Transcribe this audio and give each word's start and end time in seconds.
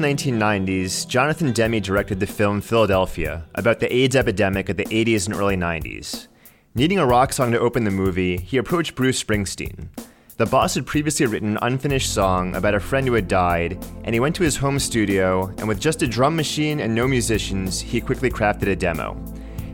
1990s, 0.00 1.06
Jonathan 1.06 1.52
Demme 1.52 1.80
directed 1.80 2.20
the 2.20 2.26
film 2.26 2.60
Philadelphia 2.60 3.44
about 3.54 3.80
the 3.80 3.94
AIDS 3.94 4.16
epidemic 4.16 4.68
of 4.68 4.76
the 4.76 4.84
80s 4.84 5.26
and 5.26 5.36
early 5.36 5.56
90s. 5.56 6.28
Needing 6.74 6.98
a 6.98 7.06
rock 7.06 7.32
song 7.32 7.52
to 7.52 7.58
open 7.60 7.84
the 7.84 7.90
movie, 7.90 8.36
he 8.36 8.56
approached 8.56 8.94
Bruce 8.94 9.22
Springsteen. 9.22 9.88
The 10.36 10.46
boss 10.46 10.74
had 10.74 10.86
previously 10.86 11.26
written 11.26 11.50
an 11.50 11.58
unfinished 11.62 12.14
song 12.14 12.54
about 12.56 12.74
a 12.74 12.80
friend 12.80 13.06
who 13.06 13.14
had 13.14 13.28
died, 13.28 13.84
and 14.04 14.14
he 14.14 14.20
went 14.20 14.34
to 14.36 14.42
his 14.42 14.56
home 14.56 14.78
studio, 14.78 15.48
and 15.58 15.68
with 15.68 15.78
just 15.78 16.02
a 16.02 16.06
drum 16.06 16.34
machine 16.34 16.80
and 16.80 16.94
no 16.94 17.06
musicians, 17.06 17.80
he 17.80 18.00
quickly 18.00 18.30
crafted 18.30 18.68
a 18.68 18.76
demo. 18.76 19.22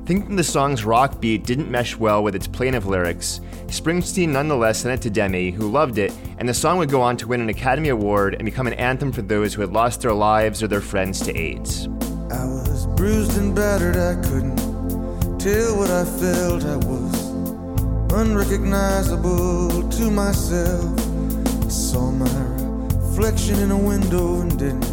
Thinking 0.07 0.37
the 0.37 0.45
song's 0.45 0.85
rock 0.85 1.21
beat 1.21 1.45
didn't 1.45 1.69
mesh 1.69 1.97
well 1.97 2.23
with 2.23 2.37
its 2.37 2.47
plaintive 2.47 2.87
lyrics, 2.87 3.41
Springsteen 3.67 4.29
nonetheless 4.29 4.79
sent 4.79 5.01
it 5.01 5.03
to 5.03 5.11
Demme, 5.11 5.51
who 5.53 5.69
loved 5.69 5.99
it, 5.99 6.13
and 6.39 6.49
the 6.49 6.55
song 6.55 6.79
would 6.79 6.91
go 6.91 7.03
on 7.03 7.17
to 7.17 7.27
win 7.27 7.41
an 7.41 7.49
Academy 7.49 7.89
Award 7.89 8.35
and 8.35 8.45
become 8.45 8.69
an 8.69 8.75
anthem 8.75 9.11
for 9.11 9.23
those 9.23 9.53
who 9.53 9.63
had 9.63 9.73
lost 9.73 10.03
their 10.03 10.13
lives 10.13 10.63
or 10.63 10.69
their 10.69 10.81
friends 10.81 11.21
to 11.23 11.37
AIDS. 11.37 11.89
I 12.31 12.45
was 12.45 12.87
bruised 12.95 13.37
and 13.37 13.53
battered, 13.53 13.97
I 13.97 14.15
couldn't 14.23 14.57
tell 15.41 15.77
what 15.77 15.91
I 15.91 16.05
felt. 16.05 16.65
I 16.65 16.77
was 16.87 18.13
unrecognizable 18.13 19.89
to 19.89 20.11
myself. 20.13 21.01
I 21.65 21.69
saw 21.69 22.13
my 22.13 22.31
reflection 22.95 23.59
in 23.59 23.73
a 23.73 23.77
window 23.77 24.41
and 24.43 24.57
didn't 24.57 24.89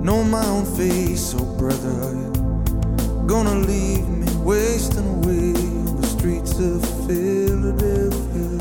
know 0.00 0.22
my 0.22 0.46
own 0.46 0.64
face. 0.76 1.34
Oh, 1.36 1.44
brother, 1.58 1.90
are 1.90 2.14
you 2.14 3.24
gonna 3.26 3.56
leave 3.56 4.08
me 4.08 4.17
wasting 4.48 5.06
away 5.06 5.52
on 5.60 6.00
the 6.00 6.06
streets 6.06 6.58
of 6.58 6.80
Philadelphia? 7.06 8.58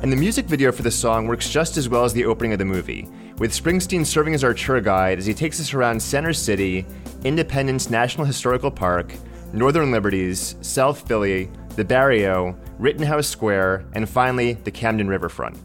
And 0.00 0.12
the 0.12 0.16
music 0.16 0.46
video 0.46 0.70
for 0.70 0.82
the 0.82 0.90
song 0.92 1.26
works 1.26 1.50
just 1.50 1.76
as 1.76 1.88
well 1.88 2.04
as 2.04 2.12
the 2.12 2.24
opening 2.24 2.52
of 2.52 2.60
the 2.60 2.64
movie, 2.64 3.08
with 3.38 3.50
Springsteen 3.50 4.06
serving 4.06 4.34
as 4.34 4.44
our 4.44 4.54
tour 4.54 4.80
guide 4.80 5.18
as 5.18 5.26
he 5.26 5.34
takes 5.34 5.58
us 5.58 5.74
around 5.74 6.00
Center 6.00 6.32
City, 6.32 6.86
Independence 7.24 7.90
National 7.90 8.24
Historical 8.24 8.70
Park, 8.70 9.12
Northern 9.52 9.90
Liberties, 9.90 10.54
South 10.60 11.08
Philly, 11.08 11.50
the 11.74 11.84
Barrio, 11.84 12.56
Rittenhouse 12.78 13.26
Square, 13.26 13.84
and 13.94 14.08
finally, 14.08 14.52
the 14.52 14.70
Camden 14.70 15.08
Riverfront. 15.08 15.58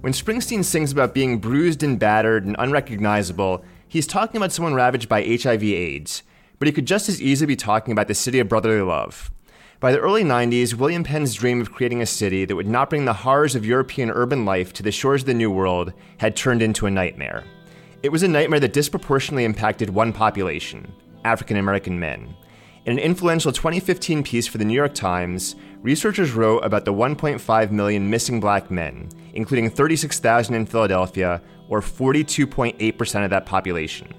When 0.00 0.12
Springsteen 0.12 0.64
sings 0.64 0.90
about 0.90 1.14
being 1.14 1.38
bruised 1.38 1.84
and 1.84 2.00
battered 2.00 2.46
and 2.46 2.56
unrecognizable, 2.58 3.64
he's 3.86 4.08
talking 4.08 4.38
about 4.38 4.50
someone 4.50 4.74
ravaged 4.74 5.08
by 5.08 5.22
HIV 5.22 5.62
AIDS, 5.62 6.24
but 6.58 6.66
he 6.66 6.72
could 6.72 6.86
just 6.86 7.08
as 7.08 7.20
easily 7.20 7.46
be 7.46 7.56
talking 7.56 7.92
about 7.92 8.08
the 8.08 8.14
city 8.14 8.38
of 8.38 8.48
brotherly 8.48 8.80
love. 8.80 9.30
By 9.80 9.92
the 9.92 10.00
early 10.00 10.24
90s, 10.24 10.74
William 10.74 11.04
Penn's 11.04 11.34
dream 11.34 11.60
of 11.60 11.70
creating 11.70 12.02
a 12.02 12.06
city 12.06 12.44
that 12.44 12.56
would 12.56 12.66
not 12.66 12.90
bring 12.90 13.04
the 13.04 13.12
horrors 13.12 13.54
of 13.54 13.64
European 13.64 14.10
urban 14.10 14.44
life 14.44 14.72
to 14.72 14.82
the 14.82 14.90
shores 14.90 15.22
of 15.22 15.26
the 15.26 15.34
New 15.34 15.52
World 15.52 15.92
had 16.16 16.34
turned 16.34 16.62
into 16.62 16.86
a 16.86 16.90
nightmare. 16.90 17.44
It 18.02 18.10
was 18.10 18.24
a 18.24 18.28
nightmare 18.28 18.60
that 18.60 18.72
disproportionately 18.72 19.44
impacted 19.44 19.90
one 19.90 20.12
population 20.12 20.92
African 21.24 21.56
American 21.56 21.98
men. 21.98 22.34
In 22.86 22.92
an 22.92 22.98
influential 22.98 23.52
2015 23.52 24.22
piece 24.22 24.46
for 24.46 24.58
the 24.58 24.64
New 24.64 24.74
York 24.74 24.94
Times, 24.94 25.56
researchers 25.82 26.32
wrote 26.32 26.64
about 26.64 26.84
the 26.84 26.92
1.5 26.92 27.70
million 27.70 28.08
missing 28.08 28.40
black 28.40 28.70
men, 28.70 29.10
including 29.34 29.68
36,000 29.68 30.54
in 30.54 30.64
Philadelphia, 30.64 31.42
or 31.68 31.80
42.8% 31.80 33.24
of 33.24 33.30
that 33.30 33.46
population. 33.46 34.12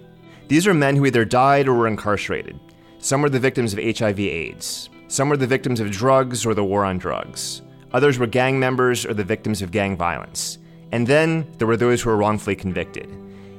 These 0.50 0.66
are 0.66 0.74
men 0.74 0.96
who 0.96 1.06
either 1.06 1.26
died 1.26 1.68
or 1.68 1.76
were 1.76 1.86
incarcerated. 1.86 2.60
Some 2.98 3.22
were 3.22 3.30
the 3.30 3.40
victims 3.40 3.72
of 3.72 3.78
HIV/AIDS. 3.78 4.90
Some 5.08 5.30
were 5.30 5.38
the 5.38 5.46
victims 5.46 5.80
of 5.80 5.92
drugs 5.92 6.44
or 6.44 6.56
the 6.56 6.64
war 6.64 6.84
on 6.84 6.98
drugs. 6.98 7.62
Others 7.94 8.18
were 8.18 8.26
gang 8.26 8.60
members 8.60 9.06
or 9.06 9.14
the 9.14 9.24
victims 9.24 9.62
of 9.62 9.70
gang 9.70 9.96
violence. 9.96 10.58
And 10.92 11.06
then 11.06 11.46
there 11.60 11.68
were 11.68 11.78
those 11.78 12.02
who 12.02 12.10
were 12.10 12.18
wrongfully 12.18 12.56
convicted. 12.56 13.12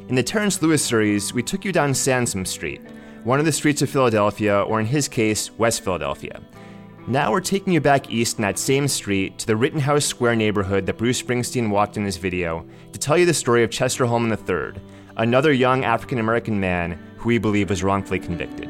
In 0.09 0.17
the 0.17 0.23
Terrence 0.25 0.61
Lewis 0.61 0.85
series, 0.85 1.33
we 1.33 1.45
took 1.45 1.65
you 1.65 1.71
down 1.71 1.95
Sansom 1.95 2.45
Street, 2.45 2.81
one 3.23 3.39
of 3.39 3.45
the 3.45 3.53
streets 3.53 3.83
of 3.83 3.89
Philadelphia, 3.89 4.61
or 4.63 4.81
in 4.81 4.87
his 4.87 5.07
case, 5.07 5.57
West 5.59 5.85
Philadelphia. 5.85 6.41
Now 7.07 7.31
we're 7.31 7.41
taking 7.41 7.73
you 7.73 7.81
back 7.81 8.11
east 8.11 8.39
in 8.39 8.43
that 8.43 8.59
same 8.59 8.89
street 8.89 9.39
to 9.39 9.47
the 9.47 9.57
Rittenhouse 9.57 10.07
Square 10.07 10.37
neighborhood 10.37 10.87
that 10.87 10.99
Bruce 10.99 11.23
Springsteen 11.23 11.71
walked 11.71 11.97
in 11.97 12.03
this 12.03 12.17
video 12.17 12.67
to 12.93 12.99
tell 12.99 13.17
you 13.17 13.27
the 13.27 13.35
story 13.35 13.63
of 13.63 13.71
Chester 13.71 14.07
Hollman 14.07 14.33
III, 14.33 14.83
another 15.17 15.53
young 15.53 15.85
African 15.85 16.19
American 16.19 16.61
man 16.61 16.99
who 17.17 17.29
we 17.29 17.39
believe 17.39 17.71
was 17.71 17.83
wrongfully 17.83 18.19
convicted. 18.19 18.69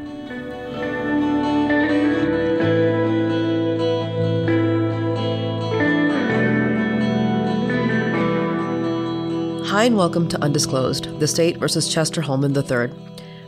Hi, 9.66 9.84
and 9.84 9.96
welcome 9.96 10.28
to 10.28 10.42
Undisclosed 10.42 11.20
The 11.20 11.28
State 11.28 11.58
versus 11.58 11.92
Chester 11.92 12.20
Hollman 12.20 12.56
III. 12.56 12.90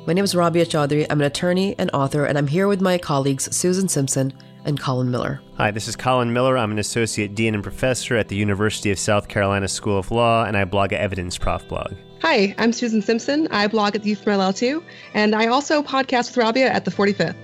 My 0.06 0.12
name 0.12 0.24
is 0.24 0.34
Rabia 0.34 0.64
Chaudhry. 0.64 1.06
I'm 1.10 1.20
an 1.20 1.26
attorney 1.26 1.74
and 1.78 1.90
author, 1.92 2.24
and 2.24 2.38
I'm 2.38 2.46
here 2.46 2.68
with 2.68 2.80
my 2.80 2.96
colleagues 2.96 3.54
Susan 3.54 3.88
Simpson 3.88 4.32
and 4.64 4.78
Colin 4.78 5.10
Miller. 5.10 5.40
Hi, 5.56 5.72
this 5.72 5.88
is 5.88 5.96
Colin 5.96 6.32
Miller. 6.32 6.56
I'm 6.56 6.70
an 6.70 6.78
associate 6.78 7.34
dean 7.34 7.54
and 7.54 7.62
professor 7.62 8.16
at 8.16 8.28
the 8.28 8.36
University 8.36 8.90
of 8.92 8.98
South 8.98 9.28
Carolina 9.28 9.66
School 9.66 9.98
of 9.98 10.10
Law, 10.10 10.44
and 10.44 10.56
I 10.56 10.64
blog 10.64 10.92
at 10.92 11.00
Evidence 11.00 11.36
Prof 11.36 11.66
blog. 11.66 11.92
Hi, 12.22 12.54
I'm 12.56 12.72
Susan 12.72 13.02
Simpson. 13.02 13.48
I 13.50 13.66
blog 13.66 13.96
at 13.96 14.04
the 14.04 14.14
View 14.14 14.14
from 14.14 14.38
LL2, 14.38 14.80
and 15.12 15.34
I 15.34 15.48
also 15.48 15.82
podcast 15.82 16.28
with 16.28 16.36
Rabia 16.36 16.70
at 16.70 16.84
the 16.84 16.90
45th. 16.92 17.34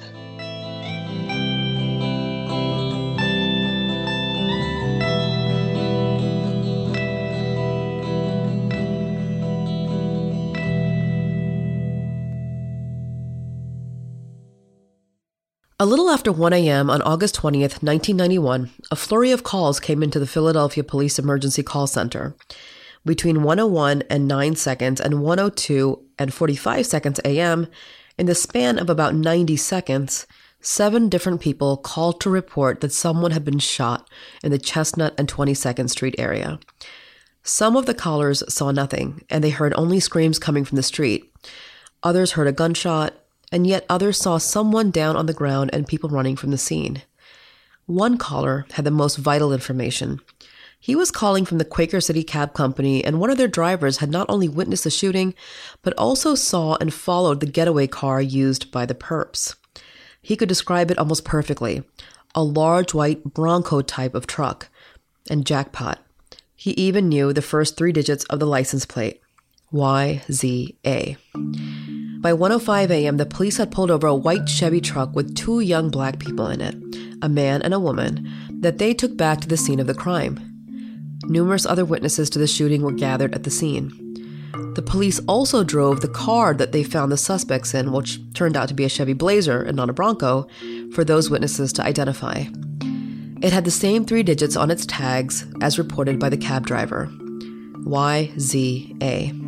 A 15.80 15.86
little 15.86 16.08
after 16.08 16.30
1 16.30 16.52
a.m. 16.52 16.88
on 16.88 17.02
August 17.02 17.34
20th, 17.34 17.82
1991, 17.82 18.70
a 18.92 18.96
flurry 18.96 19.32
of 19.32 19.42
calls 19.42 19.80
came 19.80 20.04
into 20.04 20.20
the 20.20 20.26
Philadelphia 20.28 20.84
Police 20.84 21.18
Emergency 21.18 21.64
Call 21.64 21.88
Center. 21.88 22.36
Between 23.04 23.42
101 23.42 24.02
and 24.10 24.28
9 24.28 24.56
seconds 24.56 25.00
and 25.00 25.22
102 25.22 26.02
and 26.18 26.34
45 26.34 26.86
seconds 26.86 27.20
a.m., 27.24 27.68
in 28.18 28.26
the 28.26 28.34
span 28.34 28.78
of 28.78 28.90
about 28.90 29.14
90 29.14 29.56
seconds, 29.56 30.26
seven 30.60 31.08
different 31.08 31.40
people 31.40 31.76
called 31.76 32.20
to 32.20 32.30
report 32.30 32.80
that 32.80 32.92
someone 32.92 33.30
had 33.30 33.44
been 33.44 33.60
shot 33.60 34.08
in 34.42 34.50
the 34.50 34.58
Chestnut 34.58 35.14
and 35.16 35.28
22nd 35.28 35.88
Street 35.88 36.16
area. 36.18 36.58
Some 37.42 37.76
of 37.76 37.86
the 37.86 37.94
callers 37.94 38.42
saw 38.52 38.72
nothing, 38.72 39.24
and 39.30 39.42
they 39.42 39.50
heard 39.50 39.72
only 39.76 40.00
screams 40.00 40.38
coming 40.38 40.64
from 40.64 40.76
the 40.76 40.82
street. 40.82 41.32
Others 42.02 42.32
heard 42.32 42.48
a 42.48 42.52
gunshot, 42.52 43.14
and 43.50 43.66
yet 43.66 43.86
others 43.88 44.18
saw 44.18 44.38
someone 44.38 44.90
down 44.90 45.16
on 45.16 45.26
the 45.26 45.32
ground 45.32 45.70
and 45.72 45.86
people 45.86 46.10
running 46.10 46.36
from 46.36 46.50
the 46.50 46.58
scene. 46.58 47.02
One 47.86 48.18
caller 48.18 48.66
had 48.72 48.84
the 48.84 48.90
most 48.90 49.16
vital 49.16 49.52
information. 49.52 50.20
He 50.80 50.94
was 50.94 51.10
calling 51.10 51.44
from 51.44 51.58
the 51.58 51.64
Quaker 51.64 52.00
City 52.00 52.22
Cab 52.22 52.54
Company, 52.54 53.04
and 53.04 53.20
one 53.20 53.30
of 53.30 53.36
their 53.36 53.48
drivers 53.48 53.98
had 53.98 54.10
not 54.10 54.26
only 54.28 54.48
witnessed 54.48 54.84
the 54.84 54.90
shooting, 54.90 55.34
but 55.82 55.94
also 55.98 56.34
saw 56.34 56.76
and 56.80 56.94
followed 56.94 57.40
the 57.40 57.46
getaway 57.46 57.86
car 57.86 58.22
used 58.22 58.70
by 58.70 58.86
the 58.86 58.94
perps. 58.94 59.56
He 60.22 60.36
could 60.36 60.48
describe 60.48 60.90
it 60.90 60.98
almost 60.98 61.24
perfectly 61.24 61.82
a 62.34 62.42
large 62.42 62.94
white 62.94 63.24
Bronco 63.24 63.80
type 63.80 64.14
of 64.14 64.26
truck. 64.26 64.68
And 65.30 65.44
jackpot. 65.44 65.98
He 66.54 66.70
even 66.72 67.08
knew 67.08 67.32
the 67.32 67.42
first 67.42 67.76
three 67.76 67.92
digits 67.92 68.24
of 68.24 68.38
the 68.38 68.46
license 68.46 68.86
plate 68.86 69.20
YZA. 69.72 71.16
By 72.20 72.32
1:05 72.32 72.90
a.m., 72.90 73.16
the 73.16 73.26
police 73.26 73.58
had 73.58 73.70
pulled 73.70 73.90
over 73.90 74.06
a 74.06 74.14
white 74.14 74.48
Chevy 74.48 74.80
truck 74.80 75.14
with 75.14 75.34
two 75.34 75.60
young 75.60 75.90
black 75.90 76.18
people 76.18 76.46
in 76.46 76.60
it, 76.60 76.74
a 77.22 77.28
man 77.28 77.62
and 77.62 77.74
a 77.74 77.80
woman. 77.80 78.30
that 78.60 78.78
they 78.78 78.92
took 78.92 79.16
back 79.16 79.40
to 79.40 79.48
the 79.48 79.56
scene 79.56 79.78
of 79.78 79.86
the 79.86 79.94
crime. 79.94 80.47
Numerous 81.24 81.66
other 81.66 81.84
witnesses 81.84 82.30
to 82.30 82.38
the 82.38 82.46
shooting 82.46 82.82
were 82.82 82.92
gathered 82.92 83.34
at 83.34 83.42
the 83.44 83.50
scene. 83.50 83.92
The 84.74 84.82
police 84.82 85.20
also 85.26 85.64
drove 85.64 86.00
the 86.00 86.08
car 86.08 86.54
that 86.54 86.72
they 86.72 86.82
found 86.84 87.10
the 87.10 87.16
suspects 87.16 87.74
in, 87.74 87.92
which 87.92 88.20
turned 88.34 88.56
out 88.56 88.68
to 88.68 88.74
be 88.74 88.84
a 88.84 88.88
Chevy 88.88 89.12
Blazer 89.12 89.60
and 89.62 89.76
not 89.76 89.90
a 89.90 89.92
Bronco, 89.92 90.46
for 90.92 91.04
those 91.04 91.30
witnesses 91.30 91.72
to 91.74 91.84
identify. 91.84 92.44
It 93.40 93.52
had 93.52 93.64
the 93.64 93.70
same 93.70 94.04
three 94.04 94.22
digits 94.22 94.56
on 94.56 94.70
its 94.70 94.86
tags 94.86 95.46
as 95.60 95.78
reported 95.78 96.18
by 96.18 96.28
the 96.28 96.36
cab 96.36 96.66
driver 96.66 97.08
YZA. 97.86 99.46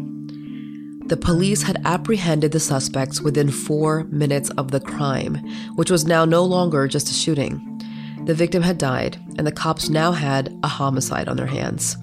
The 1.09 1.17
police 1.17 1.63
had 1.63 1.83
apprehended 1.85 2.53
the 2.53 2.61
suspects 2.61 3.21
within 3.21 3.51
four 3.51 4.05
minutes 4.05 4.51
of 4.51 4.71
the 4.71 4.79
crime, 4.81 5.35
which 5.75 5.91
was 5.91 6.05
now 6.05 6.25
no 6.25 6.45
longer 6.45 6.87
just 6.87 7.11
a 7.11 7.15
shooting. 7.15 7.70
The 8.27 8.35
victim 8.35 8.63
had 8.63 8.79
died, 8.79 9.19
and 9.39 9.47
the 9.47 9.53
cops 9.53 9.89
now 9.89 10.13
had 10.13 10.57
a 10.63 10.69
homicide 10.69 11.29
on 11.29 11.37
their 11.37 11.47
hands. 11.47 11.97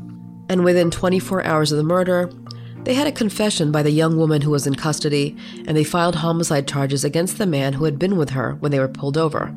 And 0.49 0.63
within 0.63 0.89
24 0.89 1.43
hours 1.45 1.71
of 1.71 1.77
the 1.77 1.83
murder, 1.83 2.31
they 2.83 2.93
had 2.93 3.07
a 3.07 3.11
confession 3.11 3.71
by 3.71 3.83
the 3.83 3.91
young 3.91 4.17
woman 4.17 4.41
who 4.41 4.49
was 4.49 4.65
in 4.65 4.75
custody, 4.75 5.35
and 5.67 5.75
they 5.75 5.83
filed 5.83 6.15
homicide 6.15 6.67
charges 6.67 7.03
against 7.03 7.37
the 7.37 7.45
man 7.45 7.73
who 7.73 7.83
had 7.83 7.99
been 7.99 8.17
with 8.17 8.29
her 8.29 8.55
when 8.55 8.71
they 8.71 8.79
were 8.79 8.87
pulled 8.87 9.17
over 9.17 9.53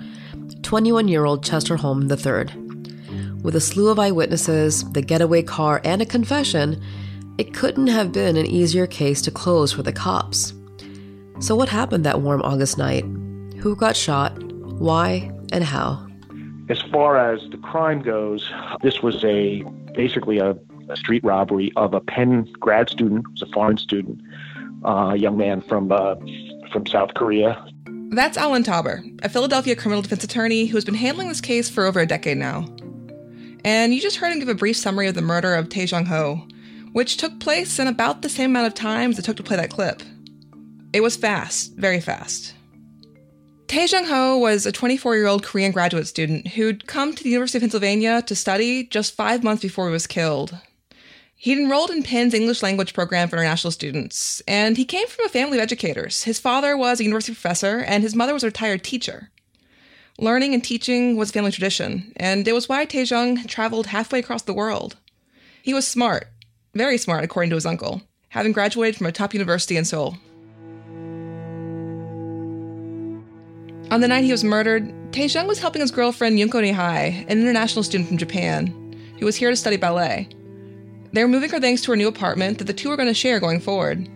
21 0.63 1.09
year 1.09 1.25
old 1.25 1.45
Chester 1.45 1.77
Hollman 1.77 2.11
III. 2.11 3.41
With 3.43 3.57
a 3.57 3.61
slew 3.61 3.89
of 3.89 3.99
eyewitnesses, 3.99 4.85
the 4.93 5.01
getaway 5.01 5.43
car, 5.43 5.81
and 5.85 6.03
a 6.03 6.07
confession, 6.07 6.83
it 7.39 7.55
couldn't 7.55 7.87
have 7.87 8.13
been 8.13 8.37
an 8.37 8.47
easier 8.47 8.87
case 8.87 9.23
to 9.23 9.31
close 9.31 9.73
for 9.73 9.83
the 9.83 9.93
cops. 9.93 10.53
So, 11.39 11.55
what 11.55 11.69
happened 11.71 12.05
that 12.05 12.21
warm 12.21 12.43
August 12.43 12.77
night? 12.77 13.05
Who 13.61 13.77
got 13.77 13.97
shot? 13.97 14.37
Why? 14.43 15.31
And 15.53 15.65
how? 15.65 16.10
As 16.71 16.81
far 16.83 17.19
as 17.19 17.41
the 17.51 17.57
crime 17.57 18.01
goes, 18.01 18.49
this 18.81 19.03
was 19.03 19.25
a 19.25 19.65
basically 19.95 20.39
a, 20.39 20.57
a 20.89 20.97
street 20.97 21.25
robbery 21.25 21.73
of 21.75 21.95
a 21.95 22.01
Penn 22.01 22.49
grad 22.61 22.89
student, 22.89 23.29
was 23.29 23.43
a 23.43 23.47
foreign 23.47 23.77
student, 23.77 24.21
uh, 24.85 25.11
a 25.13 25.17
young 25.17 25.37
man 25.37 25.63
from 25.63 25.91
uh, 25.91 26.15
from 26.71 26.87
South 26.87 27.15
Korea. 27.15 27.61
That's 28.11 28.39
Alan 28.39 28.63
Tauber, 28.63 29.03
a 29.25 29.29
Philadelphia 29.29 29.75
criminal 29.75 30.01
defense 30.01 30.23
attorney 30.23 30.67
who 30.67 30.77
has 30.77 30.85
been 30.85 30.95
handling 30.95 31.27
this 31.27 31.41
case 31.41 31.69
for 31.69 31.87
over 31.87 31.99
a 31.99 32.07
decade 32.07 32.39
now. 32.39 32.69
And 33.65 33.93
you 33.93 34.01
just 34.01 34.19
heard 34.19 34.33
him 34.33 34.39
give 34.39 34.49
a 34.49 34.55
brief 34.55 34.77
summary 34.77 35.09
of 35.09 35.17
the 35.17 35.23
murder 35.23 35.57
of 35.57 35.71
Tae 35.71 35.87
Jung 35.87 36.07
Ho, 36.07 36.47
which 36.93 37.17
took 37.17 37.41
place 37.41 37.81
in 37.81 37.89
about 37.89 38.23
the 38.23 38.29
same 38.29 38.51
amount 38.51 38.69
of 38.69 38.75
time 38.75 39.11
as 39.11 39.19
it 39.19 39.25
took 39.25 39.37
to 39.39 39.43
play 39.43 39.57
that 39.57 39.71
clip. 39.71 40.05
It 40.93 41.01
was 41.01 41.17
fast, 41.17 41.75
very 41.75 42.01
fast. 42.01 42.55
Tae 43.71 43.87
Jung 43.87 44.07
Ho 44.07 44.37
was 44.37 44.67
a 44.67 44.73
24 44.73 45.15
year 45.15 45.29
old 45.29 45.45
Korean 45.45 45.71
graduate 45.71 46.09
student 46.09 46.49
who'd 46.49 46.89
come 46.89 47.15
to 47.15 47.23
the 47.23 47.31
University 47.31 47.59
of 47.59 47.63
Pennsylvania 47.63 48.21
to 48.23 48.35
study 48.35 48.83
just 48.83 49.15
five 49.15 49.45
months 49.45 49.63
before 49.63 49.87
he 49.87 49.93
was 49.93 50.09
killed. 50.09 50.59
He'd 51.37 51.57
enrolled 51.57 51.93
in 51.93 52.03
Penn's 52.03 52.35
English 52.35 52.65
language 52.65 52.95
program 52.95 53.29
for 53.29 53.37
international 53.37 53.71
students, 53.71 54.43
and 54.49 54.77
he 54.77 54.85
came 54.85 55.07
from 55.07 55.25
a 55.25 55.29
family 55.29 55.59
of 55.59 55.63
educators. 55.63 56.25
His 56.25 56.41
father 56.41 56.77
was 56.77 56.99
a 56.99 57.05
university 57.05 57.33
professor, 57.33 57.79
and 57.79 58.03
his 58.03 58.17
mother 58.17 58.35
was 58.35 58.43
a 58.43 58.49
retired 58.49 58.83
teacher. 58.83 59.31
Learning 60.19 60.53
and 60.53 60.65
teaching 60.65 61.17
was 61.17 61.31
family 61.31 61.53
tradition, 61.53 62.13
and 62.17 62.49
it 62.49 62.55
was 62.55 62.69
why 62.69 62.85
Taejung 62.85 63.47
traveled 63.47 63.87
halfway 63.87 64.19
across 64.19 64.43
the 64.43 64.53
world. 64.53 64.97
He 65.63 65.75
was 65.75 65.87
smart, 65.87 66.27
very 66.75 66.99
smart, 66.99 67.23
according 67.23 67.51
to 67.51 67.57
his 67.57 67.67
uncle, 67.67 68.03
having 68.31 68.51
graduated 68.51 68.97
from 68.97 69.07
a 69.07 69.13
top 69.13 69.33
university 69.33 69.77
in 69.77 69.85
Seoul. 69.85 70.17
On 73.91 74.01
the 74.01 74.07
night 74.07 74.23
he 74.23 74.31
was 74.31 74.45
murdered, 74.45 74.89
Taejung 75.11 75.49
was 75.49 75.59
helping 75.59 75.81
his 75.81 75.91
girlfriend 75.91 76.39
Yunko 76.39 76.63
Nihai, 76.63 77.23
an 77.29 77.41
international 77.41 77.83
student 77.83 78.09
from 78.09 78.19
Japan, 78.19 78.69
who 79.19 79.27
was 79.27 79.35
here 79.35 79.51
to 79.51 79.57
study 79.57 79.77
ballet. 79.77 80.29
They 81.13 81.25
were 81.25 81.29
moving 81.29 81.51
her 81.51 81.59
things 81.59 81.83
to 81.83 81.91
her 81.91 81.97
new 81.97 82.07
apartment 82.07 82.59
that 82.59 82.69
the 82.69 82.73
two 82.73 82.89
were 82.89 82.97
going 82.97 83.09
to 83.09 83.15
share 83.15 83.41
going 83.41 83.59
forward. 83.59 84.09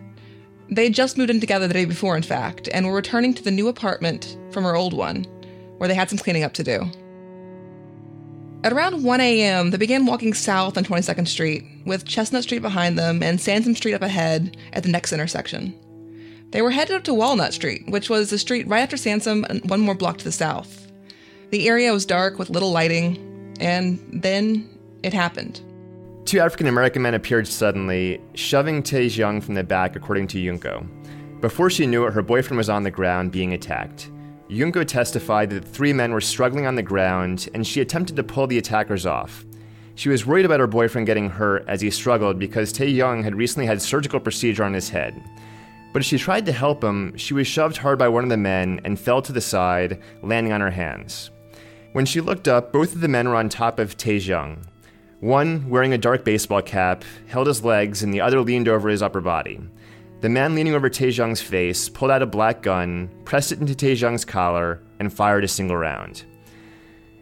They 0.69 0.85
had 0.85 0.93
just 0.93 1.17
moved 1.17 1.29
in 1.29 1.41
together 1.41 1.67
the 1.67 1.73
day 1.73 1.83
before, 1.83 2.15
in 2.15 2.23
fact, 2.23 2.69
and 2.71 2.85
were 2.85 2.95
returning 2.95 3.33
to 3.33 3.43
the 3.43 3.51
new 3.51 3.67
apartment 3.67 4.37
from 4.51 4.63
her 4.63 4.77
old 4.77 4.93
one, 4.93 5.25
where 5.77 5.89
they 5.89 5.93
had 5.93 6.09
some 6.09 6.19
cleaning 6.19 6.43
up 6.43 6.53
to 6.53 6.63
do. 6.63 6.89
At 8.63 8.71
around 8.71 9.03
1 9.03 9.19
a.m., 9.19 9.71
they 9.71 9.77
began 9.77 10.05
walking 10.05 10.33
south 10.33 10.77
on 10.77 10.85
22nd 10.85 11.27
Street, 11.27 11.65
with 11.85 12.05
Chestnut 12.05 12.43
Street 12.43 12.61
behind 12.61 12.97
them 12.97 13.21
and 13.21 13.41
Sansom 13.41 13.75
Street 13.75 13.93
up 13.93 14.01
ahead 14.01 14.55
at 14.71 14.83
the 14.83 14.89
next 14.89 15.11
intersection. 15.11 15.77
They 16.55 16.61
were 16.61 16.71
headed 16.71 16.95
up 16.95 17.03
to 17.03 17.13
Walnut 17.13 17.53
Street, 17.53 17.85
which 17.89 18.09
was 18.09 18.29
the 18.29 18.37
street 18.37 18.65
right 18.69 18.79
after 18.79 18.95
Sansom 18.95 19.45
and 19.49 19.69
one 19.69 19.81
more 19.81 19.93
block 19.93 20.19
to 20.19 20.23
the 20.23 20.31
south. 20.31 20.89
The 21.49 21.67
area 21.67 21.91
was 21.91 22.05
dark 22.05 22.39
with 22.39 22.49
little 22.49 22.71
lighting, 22.71 23.53
and 23.59 23.99
then 24.23 24.69
it 25.03 25.11
happened. 25.11 25.59
Two 26.23 26.39
African 26.39 26.67
American 26.67 27.01
men 27.01 27.13
appeared 27.13 27.45
suddenly, 27.45 28.21
shoving 28.35 28.81
Tae 28.83 29.07
Young 29.07 29.41
from 29.41 29.55
the 29.55 29.65
back, 29.65 29.97
according 29.97 30.27
to 30.27 30.37
Yunko. 30.37 30.87
Before 31.41 31.69
she 31.69 31.85
knew 31.85 32.05
it, 32.05 32.13
her 32.13 32.21
boyfriend 32.21 32.57
was 32.57 32.69
on 32.69 32.83
the 32.83 32.89
ground 32.89 33.33
being 33.33 33.53
attacked. 33.53 34.09
Yunko 34.49 34.87
testified 34.87 35.49
that 35.49 35.61
the 35.61 35.69
three 35.69 35.91
men 35.91 36.13
were 36.13 36.21
struggling 36.21 36.67
on 36.67 36.75
the 36.75 36.81
ground 36.81 37.49
and 37.53 37.67
she 37.67 37.81
attempted 37.81 38.15
to 38.15 38.23
pull 38.23 38.47
the 38.47 38.59
attackers 38.59 39.05
off. 39.05 39.43
She 39.95 40.07
was 40.07 40.25
worried 40.25 40.45
about 40.45 40.61
her 40.61 40.67
boyfriend 40.67 41.05
getting 41.05 41.29
hurt 41.29 41.65
as 41.67 41.81
he 41.81 41.89
struggled 41.89 42.39
because 42.39 42.71
Tae 42.71 42.87
Young 42.87 43.23
had 43.23 43.35
recently 43.35 43.65
had 43.65 43.81
surgical 43.81 44.21
procedure 44.21 44.63
on 44.63 44.73
his 44.73 44.87
head. 44.87 45.21
But 45.95 46.01
as 46.01 46.07
she 46.07 46.17
tried 46.17 46.45
to 46.47 46.51
help 46.51 46.83
him, 46.83 47.15
she 47.15 47.33
was 47.33 47.47
shoved 47.47 47.77
hard 47.77 47.97
by 47.97 48.09
one 48.09 48.25
of 48.25 48.29
the 48.29 48.35
men 48.35 48.81
and 48.83 48.99
fell 48.99 49.21
to 49.21 49.31
the 49.31 49.39
side, 49.39 50.01
landing 50.21 50.51
on 50.51 50.59
her 50.59 50.71
hands. 50.71 51.31
When 51.93 52.05
she 52.05 52.19
looked 52.19 52.49
up, 52.49 52.73
both 52.73 52.93
of 52.93 52.99
the 52.99 53.07
men 53.07 53.29
were 53.29 53.37
on 53.37 53.47
top 53.47 53.79
of 53.79 53.95
Tae 53.95 54.17
Young. 54.17 54.65
One, 55.21 55.69
wearing 55.69 55.93
a 55.93 55.97
dark 55.97 56.25
baseball 56.25 56.61
cap, 56.61 57.05
held 57.27 57.47
his 57.47 57.63
legs 57.63 58.03
and 58.03 58.13
the 58.13 58.19
other 58.19 58.41
leaned 58.41 58.67
over 58.67 58.89
his 58.89 59.01
upper 59.01 59.21
body. 59.21 59.61
The 60.19 60.27
man 60.27 60.53
leaning 60.53 60.75
over 60.75 60.89
Taejung's 60.89 61.41
face 61.41 61.87
pulled 61.87 62.11
out 62.11 62.21
a 62.21 62.25
black 62.25 62.61
gun, 62.61 63.09
pressed 63.23 63.53
it 63.53 63.61
into 63.61 63.73
Taejung's 63.73 64.25
collar, 64.25 64.81
and 64.99 65.13
fired 65.13 65.45
a 65.45 65.47
single 65.47 65.77
round. 65.77 66.25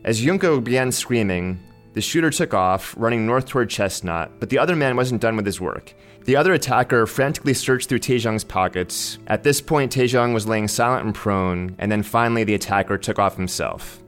As 0.04 0.25
Yunko 0.25 0.64
began 0.64 0.92
screaming, 0.92 1.60
the 1.94 2.02
shooter 2.02 2.31
took 2.31 2.56
off, 2.56 2.96
running 2.98 3.28
north 3.28 3.46
toward 3.46 3.70
Chestnut, 3.70 4.31
but 4.40 4.50
the 4.50 4.58
other 4.58 4.75
man 4.75 4.96
wasn't 4.96 5.22
done 5.22 5.36
with 5.36 5.46
his 5.46 5.62
work. 5.62 5.94
The 6.25 6.38
other 6.38 6.54
attacker 6.54 7.06
frantically 7.06 7.54
searched 7.54 7.90
through 7.90 8.00
Taejung's 8.00 8.46
pockets. 8.46 9.18
At 9.28 9.44
this 9.44 9.60
point, 9.60 9.92
Taejung 9.92 10.34
was 10.34 10.48
laying 10.48 10.70
silent 10.70 11.06
and 11.06 11.14
prone, 11.14 11.75
and 11.80 11.92
then 11.92 12.02
finally 12.02 12.46
the 12.46 12.54
attacker 12.54 12.98
took 12.98 13.20
off 13.20 13.36
himself. 13.36 14.02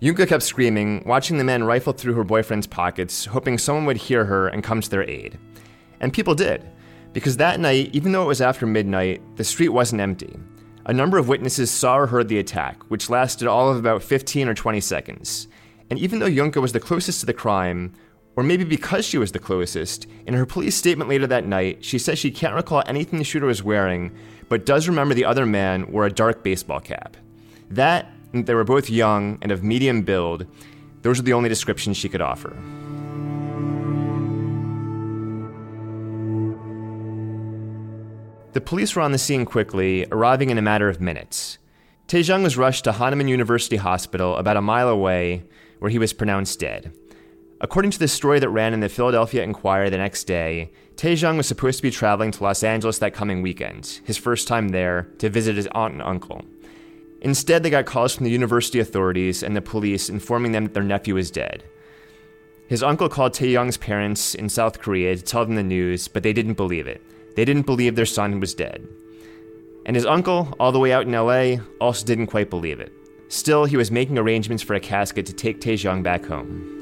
Yunka 0.00 0.26
kept 0.26 0.44
screaming, 0.44 1.02
watching 1.04 1.36
the 1.36 1.44
men 1.44 1.64
rifle 1.64 1.92
through 1.92 2.14
her 2.14 2.24
boyfriend's 2.24 2.66
pockets, 2.66 3.26
hoping 3.26 3.58
someone 3.58 3.84
would 3.84 3.98
hear 3.98 4.24
her 4.24 4.48
and 4.48 4.64
come 4.64 4.80
to 4.80 4.88
their 4.88 5.08
aid. 5.08 5.38
And 6.00 6.12
people 6.12 6.34
did. 6.34 6.64
Because 7.12 7.36
that 7.36 7.60
night, 7.60 7.90
even 7.92 8.12
though 8.12 8.22
it 8.22 8.28
was 8.28 8.40
after 8.40 8.66
midnight, 8.66 9.20
the 9.36 9.44
street 9.44 9.70
wasn't 9.70 10.00
empty. 10.00 10.38
A 10.86 10.92
number 10.94 11.18
of 11.18 11.28
witnesses 11.28 11.70
saw 11.70 11.98
or 11.98 12.06
heard 12.06 12.28
the 12.28 12.38
attack, 12.38 12.82
which 12.84 13.10
lasted 13.10 13.46
all 13.46 13.70
of 13.70 13.76
about 13.76 14.02
15 14.02 14.48
or 14.48 14.54
20 14.54 14.80
seconds. 14.80 15.48
And 15.90 15.98
even 15.98 16.18
though 16.18 16.30
Yunka 16.30 16.62
was 16.62 16.72
the 16.72 16.80
closest 16.80 17.20
to 17.20 17.26
the 17.26 17.34
crime, 17.34 17.92
or 18.38 18.44
maybe 18.44 18.62
because 18.62 19.04
she 19.04 19.18
was 19.18 19.32
the 19.32 19.38
closest, 19.40 20.06
in 20.24 20.32
her 20.32 20.46
police 20.46 20.76
statement 20.76 21.10
later 21.10 21.26
that 21.26 21.44
night, 21.44 21.84
she 21.84 21.98
says 21.98 22.20
she 22.20 22.30
can't 22.30 22.54
recall 22.54 22.84
anything 22.86 23.18
the 23.18 23.24
shooter 23.24 23.46
was 23.46 23.64
wearing, 23.64 24.16
but 24.48 24.64
does 24.64 24.86
remember 24.86 25.12
the 25.12 25.24
other 25.24 25.44
man 25.44 25.90
wore 25.90 26.06
a 26.06 26.12
dark 26.12 26.44
baseball 26.44 26.78
cap. 26.78 27.16
That, 27.68 28.12
and 28.32 28.46
they 28.46 28.54
were 28.54 28.62
both 28.62 28.88
young 28.88 29.38
and 29.42 29.50
of 29.50 29.64
medium 29.64 30.02
build, 30.02 30.46
those 31.02 31.18
are 31.18 31.24
the 31.24 31.32
only 31.32 31.48
descriptions 31.48 31.96
she 31.96 32.08
could 32.08 32.20
offer. 32.20 32.50
The 38.52 38.60
police 38.60 38.94
were 38.94 39.02
on 39.02 39.10
the 39.10 39.18
scene 39.18 39.46
quickly, 39.46 40.06
arriving 40.12 40.50
in 40.50 40.58
a 40.58 40.62
matter 40.62 40.88
of 40.88 41.00
minutes. 41.00 41.58
Taejung 42.06 42.44
was 42.44 42.56
rushed 42.56 42.84
to 42.84 42.92
Hahnemann 42.92 43.26
University 43.26 43.78
Hospital 43.78 44.36
about 44.36 44.56
a 44.56 44.62
mile 44.62 44.88
away, 44.88 45.42
where 45.80 45.90
he 45.90 45.98
was 45.98 46.12
pronounced 46.12 46.60
dead. 46.60 46.92
According 47.60 47.90
to 47.90 47.98
the 47.98 48.06
story 48.06 48.38
that 48.38 48.50
ran 48.50 48.72
in 48.72 48.80
the 48.80 48.88
Philadelphia 48.88 49.42
Inquirer 49.42 49.90
the 49.90 49.98
next 49.98 50.24
day, 50.24 50.70
Taejung 50.94 51.36
was 51.36 51.48
supposed 51.48 51.78
to 51.78 51.82
be 51.82 51.90
traveling 51.90 52.30
to 52.30 52.44
Los 52.44 52.62
Angeles 52.62 52.98
that 52.98 53.14
coming 53.14 53.42
weekend, 53.42 54.00
his 54.04 54.16
first 54.16 54.46
time 54.46 54.68
there, 54.68 55.08
to 55.18 55.28
visit 55.28 55.56
his 55.56 55.66
aunt 55.72 55.94
and 55.94 56.02
uncle. 56.02 56.44
Instead, 57.20 57.64
they 57.64 57.70
got 57.70 57.84
calls 57.84 58.14
from 58.14 58.24
the 58.24 58.30
university 58.30 58.78
authorities 58.78 59.42
and 59.42 59.56
the 59.56 59.60
police 59.60 60.08
informing 60.08 60.52
them 60.52 60.64
that 60.64 60.74
their 60.74 60.84
nephew 60.84 61.16
was 61.16 61.32
dead. 61.32 61.64
His 62.68 62.84
uncle 62.84 63.08
called 63.08 63.32
Taejung's 63.32 63.76
parents 63.76 64.36
in 64.36 64.48
South 64.48 64.78
Korea 64.78 65.16
to 65.16 65.22
tell 65.22 65.44
them 65.44 65.56
the 65.56 65.64
news, 65.64 66.06
but 66.06 66.22
they 66.22 66.32
didn't 66.32 66.54
believe 66.54 66.86
it. 66.86 67.02
They 67.34 67.44
didn't 67.44 67.66
believe 67.66 67.96
their 67.96 68.06
son 68.06 68.38
was 68.38 68.54
dead. 68.54 68.86
And 69.84 69.96
his 69.96 70.06
uncle, 70.06 70.54
all 70.60 70.70
the 70.70 70.78
way 70.78 70.92
out 70.92 71.06
in 71.06 71.12
LA, 71.12 71.64
also 71.80 72.06
didn't 72.06 72.26
quite 72.26 72.50
believe 72.50 72.78
it. 72.78 72.92
Still, 73.28 73.64
he 73.64 73.76
was 73.76 73.90
making 73.90 74.16
arrangements 74.16 74.62
for 74.62 74.74
a 74.74 74.80
casket 74.80 75.26
to 75.26 75.32
take 75.32 75.60
Taejung 75.60 76.04
back 76.04 76.24
home. 76.24 76.77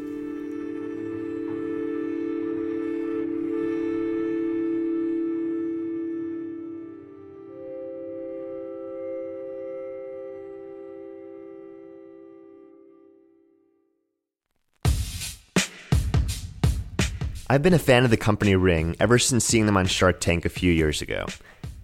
I've 17.49 17.63
been 17.63 17.75
a 17.75 17.79
fan 17.79 18.03
of 18.03 18.11
the 18.11 18.17
company 18.17 18.57
Ring 18.57 18.97
ever 18.99 19.21
since 19.21 19.45
seeing 19.45 19.67
them 19.67 19.77
on 19.77 19.87
Shark 19.87 20.19
Tank 20.19 20.45
a 20.45 20.49
few 20.49 20.73
years 20.73 21.01
ago. 21.01 21.27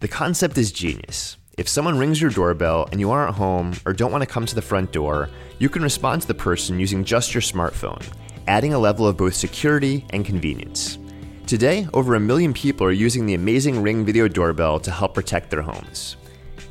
The 0.00 0.08
concept 0.08 0.58
is 0.58 0.72
genius. 0.72 1.36
If 1.56 1.68
someone 1.68 1.98
rings 1.98 2.20
your 2.20 2.32
doorbell 2.32 2.88
and 2.90 2.98
you 2.98 3.12
aren't 3.12 3.36
home 3.36 3.74
or 3.86 3.92
don't 3.92 4.10
want 4.10 4.22
to 4.22 4.26
come 4.26 4.44
to 4.44 4.56
the 4.56 4.60
front 4.60 4.90
door, 4.90 5.30
you 5.60 5.68
can 5.68 5.84
respond 5.84 6.22
to 6.22 6.26
the 6.26 6.34
person 6.34 6.80
using 6.80 7.04
just 7.04 7.32
your 7.32 7.42
smartphone, 7.42 8.04
adding 8.48 8.74
a 8.74 8.78
level 8.78 9.06
of 9.06 9.16
both 9.16 9.34
security 9.34 10.04
and 10.10 10.26
convenience. 10.26 10.98
Today, 11.46 11.86
over 11.94 12.16
a 12.16 12.20
million 12.20 12.52
people 12.52 12.84
are 12.84 12.90
using 12.90 13.24
the 13.26 13.34
amazing 13.34 13.82
Ring 13.82 14.04
video 14.04 14.26
doorbell 14.26 14.80
to 14.80 14.90
help 14.90 15.14
protect 15.14 15.50
their 15.50 15.62
homes. 15.62 16.16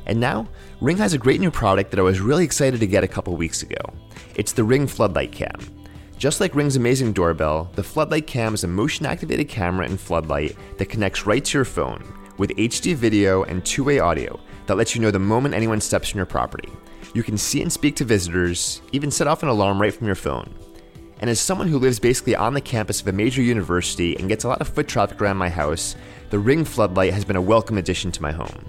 And 0.04 0.20
now, 0.20 0.46
Ring 0.82 0.98
has 0.98 1.14
a 1.14 1.18
great 1.18 1.40
new 1.40 1.50
product 1.50 1.92
that 1.92 1.98
I 1.98 2.02
was 2.02 2.20
really 2.20 2.44
excited 2.44 2.80
to 2.80 2.86
get 2.86 3.04
a 3.04 3.08
couple 3.08 3.34
weeks 3.38 3.62
ago. 3.62 3.80
It's 4.34 4.52
the 4.52 4.64
Ring 4.64 4.86
Floodlight 4.86 5.32
Cam. 5.32 5.81
Just 6.22 6.40
like 6.40 6.54
Ring's 6.54 6.76
amazing 6.76 7.14
doorbell, 7.14 7.68
the 7.74 7.82
Floodlight 7.82 8.28
Cam 8.28 8.54
is 8.54 8.62
a 8.62 8.68
motion 8.68 9.06
activated 9.06 9.48
camera 9.48 9.86
and 9.86 9.98
floodlight 9.98 10.56
that 10.78 10.88
connects 10.88 11.26
right 11.26 11.44
to 11.44 11.58
your 11.58 11.64
phone 11.64 12.00
with 12.38 12.50
HD 12.50 12.94
video 12.94 13.42
and 13.42 13.66
two 13.66 13.82
way 13.82 13.98
audio 13.98 14.38
that 14.66 14.76
lets 14.76 14.94
you 14.94 15.00
know 15.00 15.10
the 15.10 15.18
moment 15.18 15.52
anyone 15.52 15.80
steps 15.80 16.12
on 16.12 16.16
your 16.18 16.24
property. 16.24 16.68
You 17.12 17.24
can 17.24 17.36
see 17.36 17.60
and 17.60 17.72
speak 17.72 17.96
to 17.96 18.04
visitors, 18.04 18.82
even 18.92 19.10
set 19.10 19.26
off 19.26 19.42
an 19.42 19.48
alarm 19.48 19.82
right 19.82 19.92
from 19.92 20.06
your 20.06 20.14
phone. 20.14 20.54
And 21.18 21.28
as 21.28 21.40
someone 21.40 21.66
who 21.66 21.80
lives 21.80 21.98
basically 21.98 22.36
on 22.36 22.54
the 22.54 22.60
campus 22.60 23.00
of 23.00 23.08
a 23.08 23.12
major 23.12 23.42
university 23.42 24.16
and 24.16 24.28
gets 24.28 24.44
a 24.44 24.48
lot 24.48 24.60
of 24.60 24.68
foot 24.68 24.86
traffic 24.86 25.20
around 25.20 25.38
my 25.38 25.48
house, 25.48 25.96
the 26.30 26.38
Ring 26.38 26.64
Floodlight 26.64 27.14
has 27.14 27.24
been 27.24 27.34
a 27.34 27.42
welcome 27.42 27.78
addition 27.78 28.12
to 28.12 28.22
my 28.22 28.30
home. 28.30 28.64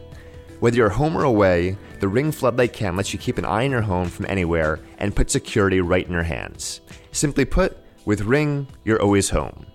Whether 0.64 0.78
you're 0.78 0.88
home 0.88 1.18
or 1.18 1.26
away, 1.26 1.76
the 2.00 2.08
Ring 2.08 2.32
Floodlight 2.32 2.72
Cam 2.72 2.96
lets 2.96 3.12
you 3.12 3.20
keep 3.20 3.38
an 3.38 3.44
eye 3.44 3.66
on 3.66 3.72
your 3.72 3.82
home 3.82 4.08
from 4.08 4.26
anywhere 4.30 4.80
and 4.98 5.14
put 5.14 5.30
security 5.30 5.82
right 5.82 6.06
in 6.06 6.14
your 6.14 6.24
hands. 6.24 6.80
Simply 7.12 7.44
put, 7.44 7.76
with 8.06 8.22
Ring, 8.22 8.68
you're 8.86 9.02
always 9.02 9.30
home. 9.30 9.66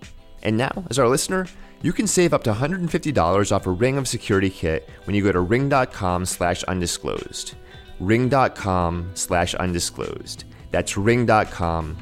And 0.41 0.57
now, 0.57 0.85
as 0.89 0.97
our 0.97 1.07
listener, 1.07 1.45
you 1.83 1.93
can 1.93 2.07
save 2.07 2.33
up 2.33 2.43
to 2.45 2.53
$150 2.53 3.51
off 3.51 3.67
a 3.67 3.69
Ring 3.69 3.99
of 3.99 4.07
Security 4.07 4.49
kit 4.49 4.89
when 5.03 5.15
you 5.15 5.23
go 5.23 5.31
to 5.31 5.41
ring.com 5.41 6.25
slash 6.25 6.63
undisclosed. 6.63 7.53
Ring.com 7.99 9.11
slash 9.13 9.53
undisclosed. 9.53 10.45
That's 10.71 10.97
ring.com 10.97 11.97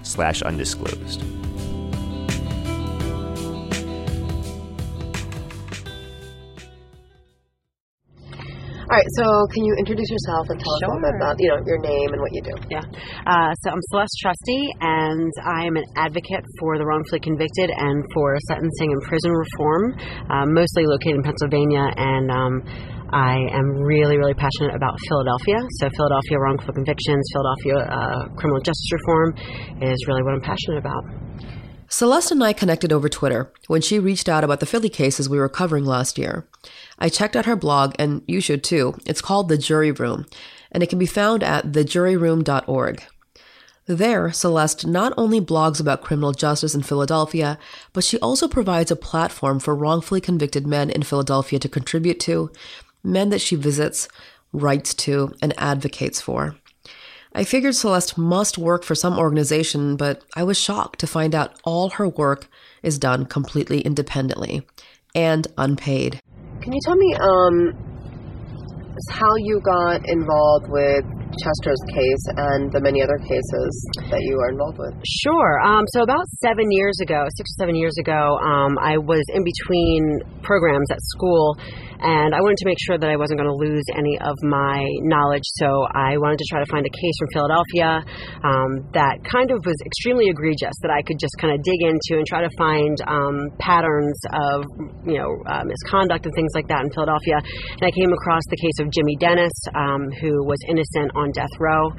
All 8.97 9.05
right, 9.05 9.13
so 9.21 9.29
can 9.53 9.61
you 9.61 9.75
introduce 9.77 10.09
yourself 10.09 10.49
and 10.49 10.57
tell 10.57 10.73
us 10.73 10.81
a 10.81 10.85
little 10.89 11.05
bit 11.05 11.13
about 11.21 11.35
you 11.37 11.53
know 11.53 11.61
your 11.69 11.77
name 11.85 12.17
and 12.17 12.17
what 12.17 12.33
you 12.33 12.41
do? 12.41 12.55
Yeah. 12.65 12.81
Uh, 13.29 13.53
so 13.61 13.69
I'm 13.69 13.77
Celeste 13.93 14.17
Trusty, 14.25 14.73
and 14.81 15.29
I'm 15.45 15.77
an 15.77 15.85
advocate 16.01 16.41
for 16.57 16.81
the 16.81 16.85
wrongfully 16.89 17.21
convicted 17.21 17.69
and 17.77 18.01
for 18.09 18.41
sentencing 18.49 18.89
and 18.89 19.01
prison 19.05 19.29
reform, 19.29 19.93
uh, 20.33 20.49
mostly 20.49 20.89
located 20.89 21.21
in 21.21 21.21
Pennsylvania. 21.21 21.93
And 21.93 22.25
um, 22.33 22.65
I 23.13 23.37
am 23.53 23.69
really, 23.85 24.17
really 24.17 24.33
passionate 24.33 24.73
about 24.73 24.97
Philadelphia. 25.05 25.61
So 25.77 25.93
Philadelphia 25.93 26.41
wrongful 26.41 26.73
convictions, 26.73 27.21
Philadelphia 27.37 27.77
uh, 27.93 28.33
criminal 28.33 28.65
justice 28.65 28.89
reform 28.97 29.37
is 29.77 29.97
really 30.09 30.25
what 30.25 30.33
I'm 30.33 30.41
passionate 30.41 30.81
about. 30.81 31.05
Celeste 31.89 32.31
and 32.31 32.43
I 32.43 32.51
connected 32.51 32.91
over 32.91 33.07
Twitter 33.07 33.53
when 33.67 33.81
she 33.81 33.97
reached 33.97 34.27
out 34.27 34.43
about 34.43 34.59
the 34.59 34.65
Philly 34.65 34.89
cases 34.89 35.29
we 35.29 35.37
were 35.37 35.47
covering 35.47 35.85
last 35.85 36.17
year. 36.17 36.45
I 36.99 37.09
checked 37.09 37.35
out 37.35 37.45
her 37.45 37.55
blog, 37.55 37.95
and 37.99 38.21
you 38.27 38.41
should 38.41 38.63
too. 38.63 38.95
It's 39.05 39.21
called 39.21 39.49
The 39.49 39.57
Jury 39.57 39.91
Room, 39.91 40.25
and 40.71 40.81
it 40.81 40.89
can 40.89 40.99
be 40.99 41.05
found 41.05 41.43
at 41.43 41.71
thejuryroom.org. 41.71 43.03
There, 43.85 44.33
Celeste 44.33 44.85
not 44.85 45.13
only 45.15 45.39
blogs 45.39 45.79
about 45.79 46.01
criminal 46.01 46.33
justice 46.33 46.75
in 46.75 46.83
Philadelphia, 46.83 47.57
but 47.93 48.03
she 48.03 48.19
also 48.19 48.49
provides 48.49 48.91
a 48.91 48.97
platform 48.97 49.59
for 49.59 49.73
wrongfully 49.73 50.19
convicted 50.19 50.67
men 50.67 50.89
in 50.89 51.03
Philadelphia 51.03 51.57
to 51.59 51.69
contribute 51.69 52.19
to, 52.21 52.51
men 53.01 53.29
that 53.29 53.39
she 53.39 53.55
visits, 53.55 54.09
writes 54.51 54.93
to, 54.93 55.33
and 55.41 55.53
advocates 55.57 56.19
for. 56.19 56.57
I 57.33 57.45
figured 57.45 57.75
Celeste 57.75 58.17
must 58.17 58.57
work 58.57 58.83
for 58.83 58.95
some 58.95 59.17
organization, 59.17 59.95
but 59.95 60.23
I 60.35 60.43
was 60.43 60.57
shocked 60.59 60.99
to 60.99 61.07
find 61.07 61.33
out 61.33 61.57
all 61.63 61.91
her 61.91 62.09
work 62.09 62.49
is 62.83 62.97
done 62.97 63.25
completely 63.25 63.81
independently 63.81 64.67
and 65.15 65.47
unpaid. 65.57 66.19
Can 66.67 66.73
you 66.73 66.81
tell 66.83 66.97
me 66.97 67.15
um, 67.15 67.71
how 69.09 69.37
you 69.37 69.61
got 69.61 70.01
involved 70.03 70.67
with 70.67 71.05
Chester's 71.39 71.83
case 71.89 72.23
and 72.35 72.71
the 72.71 72.81
many 72.81 73.01
other 73.01 73.17
cases 73.17 73.71
that 74.09 74.21
you 74.21 74.35
are 74.39 74.49
involved 74.49 74.79
with? 74.79 74.93
Sure. 75.05 75.61
Um, 75.61 75.85
so 75.93 76.03
about 76.03 76.25
seven 76.41 76.65
years 76.71 76.97
ago, 77.01 77.25
six 77.35 77.49
or 77.55 77.65
seven 77.65 77.75
years 77.75 77.95
ago, 77.99 78.37
um, 78.41 78.77
I 78.79 78.97
was 78.97 79.23
in 79.33 79.43
between 79.43 80.41
programs 80.43 80.89
at 80.91 80.99
school 81.15 81.57
and 81.99 82.35
I 82.35 82.41
wanted 82.41 82.61
to 82.61 82.67
make 82.69 82.77
sure 82.85 82.97
that 82.97 83.09
I 83.09 83.17
wasn't 83.17 83.41
going 83.41 83.49
to 83.49 83.57
lose 83.57 83.85
any 83.97 84.21
of 84.21 84.37
my 84.45 84.85
knowledge. 85.09 85.45
So 85.57 85.89
I 85.89 86.17
wanted 86.21 86.37
to 86.37 86.47
try 86.49 86.61
to 86.61 86.69
find 86.69 86.85
a 86.85 86.93
case 86.93 87.15
from 87.17 87.29
Philadelphia 87.33 87.89
um, 88.45 88.69
that 88.93 89.17
kind 89.25 89.49
of 89.49 89.65
was 89.65 89.77
extremely 89.81 90.29
egregious 90.29 90.73
that 90.85 90.93
I 90.93 91.01
could 91.01 91.17
just 91.17 91.33
kind 91.41 91.57
of 91.57 91.59
dig 91.65 91.81
into 91.81 92.21
and 92.21 92.25
try 92.29 92.45
to 92.45 92.53
find 92.57 92.95
um, 93.09 93.49
patterns 93.57 94.17
of 94.29 94.57
you 95.09 95.17
know 95.17 95.29
uh, 95.49 95.65
misconduct 95.65 96.29
and 96.29 96.33
things 96.37 96.53
like 96.53 96.69
that 96.69 96.85
in 96.85 96.89
Philadelphia. 96.93 97.41
And 97.81 97.85
I 97.85 97.91
came 97.91 98.13
across 98.13 98.45
the 98.49 98.59
case 98.61 98.77
of 98.77 98.93
Jimmy 98.93 99.17
Dennis, 99.17 99.53
um, 99.73 100.13
who 100.21 100.45
was 100.45 100.61
innocent 100.69 101.17
on 101.17 101.26
death 101.33 101.51
row. 101.59 101.91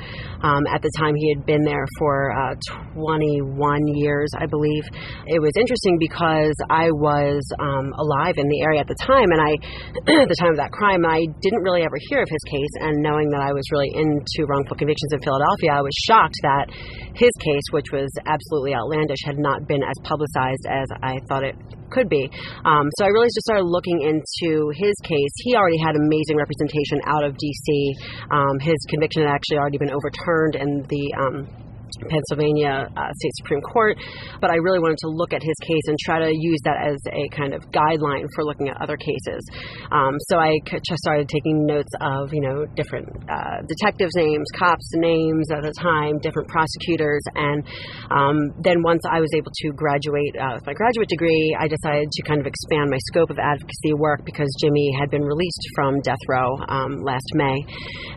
Um, 0.43 0.67
at 0.71 0.83
the 0.83 0.91
time, 0.97 1.15
he 1.17 1.35
had 1.35 1.45
been 1.47 1.65
there 1.65 1.87
for 1.99 2.31
uh, 2.33 2.55
21 2.95 3.87
years, 3.99 4.31
I 4.39 4.47
believe. 4.47 4.85
It 5.27 5.41
was 5.41 5.53
interesting 5.59 5.99
because 5.99 6.55
I 6.71 6.91
was 6.95 7.43
um, 7.59 7.93
alive 7.99 8.39
in 8.39 8.49
the 8.49 8.61
area 8.63 8.81
at 8.81 8.89
the 8.89 8.99
time, 9.03 9.29
and 9.31 9.41
I 9.41 9.53
at 10.23 10.29
the 10.29 10.39
time 10.39 10.53
of 10.53 10.59
that 10.59 10.73
crime, 10.73 11.05
I 11.05 11.27
didn't 11.41 11.63
really 11.63 11.83
ever 11.83 11.99
hear 12.09 12.23
of 12.23 12.31
his 12.31 12.45
case. 12.47 12.75
And 12.81 13.03
knowing 13.03 13.31
that 13.31 13.43
I 13.43 13.53
was 13.53 13.65
really 13.73 13.91
into 13.95 14.47
wrongful 14.47 14.77
convictions 14.77 15.13
in 15.13 15.21
Philadelphia, 15.21 15.79
I 15.79 15.83
was 15.83 15.95
shocked 16.07 16.39
that 16.43 16.71
his 17.15 17.33
case, 17.43 17.67
which 17.71 17.91
was 17.93 18.11
absolutely 18.27 18.75
outlandish, 18.75 19.21
had 19.25 19.39
not 19.39 19.67
been 19.67 19.83
as 19.83 19.97
publicized 20.03 20.65
as 20.69 20.87
I 21.03 21.19
thought 21.29 21.45
it 21.45 21.57
could 21.91 22.09
be. 22.09 22.31
Um, 22.65 22.89
so 22.99 23.05
I 23.05 23.09
really 23.09 23.29
just 23.29 23.45
started 23.45 23.65
looking 23.65 24.03
into 24.03 24.71
his 24.75 24.95
case. 25.03 25.33
He 25.45 25.57
already 25.57 25.79
had 25.79 25.97
amazing 25.97 26.37
representation 26.37 27.01
out 27.07 27.25
of 27.25 27.37
D.C. 27.37 27.95
Um, 28.31 28.59
his 28.61 28.79
conviction 28.89 29.23
had 29.23 29.31
actually 29.31 29.59
already 29.59 29.79
been 29.79 29.93
overturned 29.93 30.55
in 30.55 30.87
the 30.89 31.05
um, 31.19 31.68
Pennsylvania 32.07 32.87
uh, 32.95 33.11
State 33.19 33.35
Supreme 33.43 33.61
Court, 33.63 33.99
but 34.41 34.51
I 34.51 34.57
really 34.57 34.79
wanted 34.79 34.99
to 35.03 35.11
look 35.11 35.33
at 35.33 35.43
his 35.43 35.55
case 35.67 35.87
and 35.87 35.99
try 35.99 36.19
to 36.23 36.31
use 36.31 36.61
that 36.65 36.79
as 36.79 36.99
a 37.11 37.29
kind 37.35 37.55
of 37.55 37.63
guideline 37.75 38.27
for 38.35 38.45
looking 38.45 38.69
at 38.69 38.81
other 38.81 38.97
cases. 38.97 39.43
Um, 39.91 40.15
so 40.31 40.39
I 40.39 40.55
started 40.95 41.29
taking 41.29 41.67
notes 41.67 41.91
of 42.01 42.31
you 42.33 42.41
know 42.41 42.67
different 42.77 43.09
uh, 43.29 43.67
detectives' 43.67 44.15
names, 44.15 44.47
cops' 44.55 44.95
names 44.95 45.51
at 45.51 45.63
the 45.63 45.75
time, 45.75 46.19
different 46.19 46.49
prosecutors, 46.49 47.23
and 47.35 47.67
um, 48.11 48.55
then 48.63 48.83
once 48.83 49.03
I 49.09 49.21
was 49.21 49.31
able 49.35 49.51
to 49.51 49.67
graduate 49.75 50.37
uh, 50.39 50.55
with 50.55 50.67
my 50.67 50.75
graduate 50.75 51.09
degree, 51.09 51.57
I 51.59 51.67
decided 51.67 52.11
to 52.11 52.23
kind 52.23 52.41
of 52.41 52.47
expand 52.47 52.91
my 52.91 52.99
scope 53.11 53.31
of 53.31 53.39
advocacy 53.39 53.95
work 53.95 54.25
because 54.25 54.49
Jimmy 54.61 54.95
had 54.99 55.11
been 55.11 55.23
released 55.23 55.65
from 55.75 56.01
death 56.01 56.23
row 56.29 56.57
um, 56.69 57.03
last 57.03 57.27
May, 57.35 57.57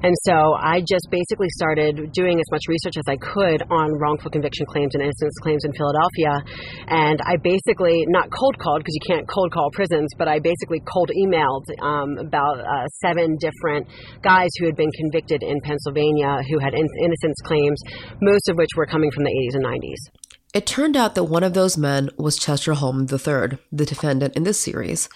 and 0.03 0.15
so 0.23 0.55
I 0.59 0.81
just 0.81 1.09
basically 1.09 1.49
started 1.57 2.11
doing 2.13 2.39
as 2.39 2.45
much 2.51 2.61
research 2.67 2.97
as 2.97 3.07
I 3.07 3.17
could 3.17 3.63
on 3.71 3.97
wrongful 3.97 4.29
conviction 4.29 4.65
claims 4.67 4.93
and 4.93 5.01
innocence 5.01 5.33
claims 5.41 5.63
in 5.63 5.71
Philadelphia. 5.73 6.43
And 6.87 7.19
I 7.23 7.37
basically, 7.41 8.05
not 8.07 8.29
cold 8.29 8.59
called 8.59 8.83
because 8.83 8.95
you 8.99 9.15
can't 9.15 9.27
cold 9.27 9.51
call 9.51 9.69
prisons, 9.73 10.11
but 10.17 10.27
I 10.27 10.39
basically 10.39 10.81
cold 10.85 11.09
emailed 11.15 11.65
um, 11.81 12.17
about 12.19 12.59
uh, 12.59 12.87
seven 13.01 13.37
different 13.39 13.87
guys 14.21 14.49
who 14.59 14.65
had 14.65 14.75
been 14.75 14.91
convicted 14.91 15.41
in 15.43 15.59
Pennsylvania 15.63 16.43
who 16.49 16.59
had 16.59 16.73
in- 16.73 16.97
innocence 17.03 17.39
claims, 17.45 17.79
most 18.21 18.49
of 18.49 18.57
which 18.57 18.69
were 18.75 18.85
coming 18.85 19.09
from 19.11 19.23
the 19.23 19.31
80s 19.31 19.55
and 19.55 19.65
90s. 19.65 20.21
It 20.53 20.65
turned 20.65 20.97
out 20.97 21.15
that 21.15 21.23
one 21.23 21.43
of 21.43 21.53
those 21.53 21.77
men 21.77 22.09
was 22.17 22.37
Chester 22.37 22.73
Hollman 22.73 23.07
III, 23.09 23.57
the 23.71 23.85
defendant 23.85 24.35
in 24.35 24.43
this 24.43 24.59
series. 24.59 25.07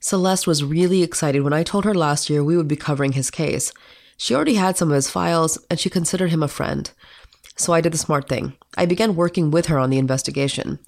Celeste 0.00 0.46
was 0.46 0.62
really 0.62 1.02
excited 1.02 1.42
when 1.42 1.54
I 1.54 1.62
told 1.62 1.86
her 1.86 1.94
last 1.94 2.28
year 2.28 2.44
we 2.44 2.58
would 2.58 2.68
be 2.68 2.76
covering 2.76 3.12
his 3.12 3.30
case. 3.30 3.72
She 4.18 4.34
already 4.34 4.54
had 4.54 4.76
some 4.76 4.90
of 4.90 4.94
his 4.94 5.08
files, 5.08 5.58
and 5.70 5.80
she 5.80 5.88
considered 5.88 6.30
him 6.30 6.42
a 6.42 6.48
friend. 6.48 6.90
So 7.62 7.72
I 7.72 7.80
did 7.80 7.92
the 7.92 7.98
smart 7.98 8.28
thing. 8.28 8.54
I 8.76 8.86
began 8.86 9.14
working 9.14 9.52
with 9.52 9.66
her 9.66 9.78
on 9.78 9.90
the 9.90 9.98
investigation. 9.98 10.80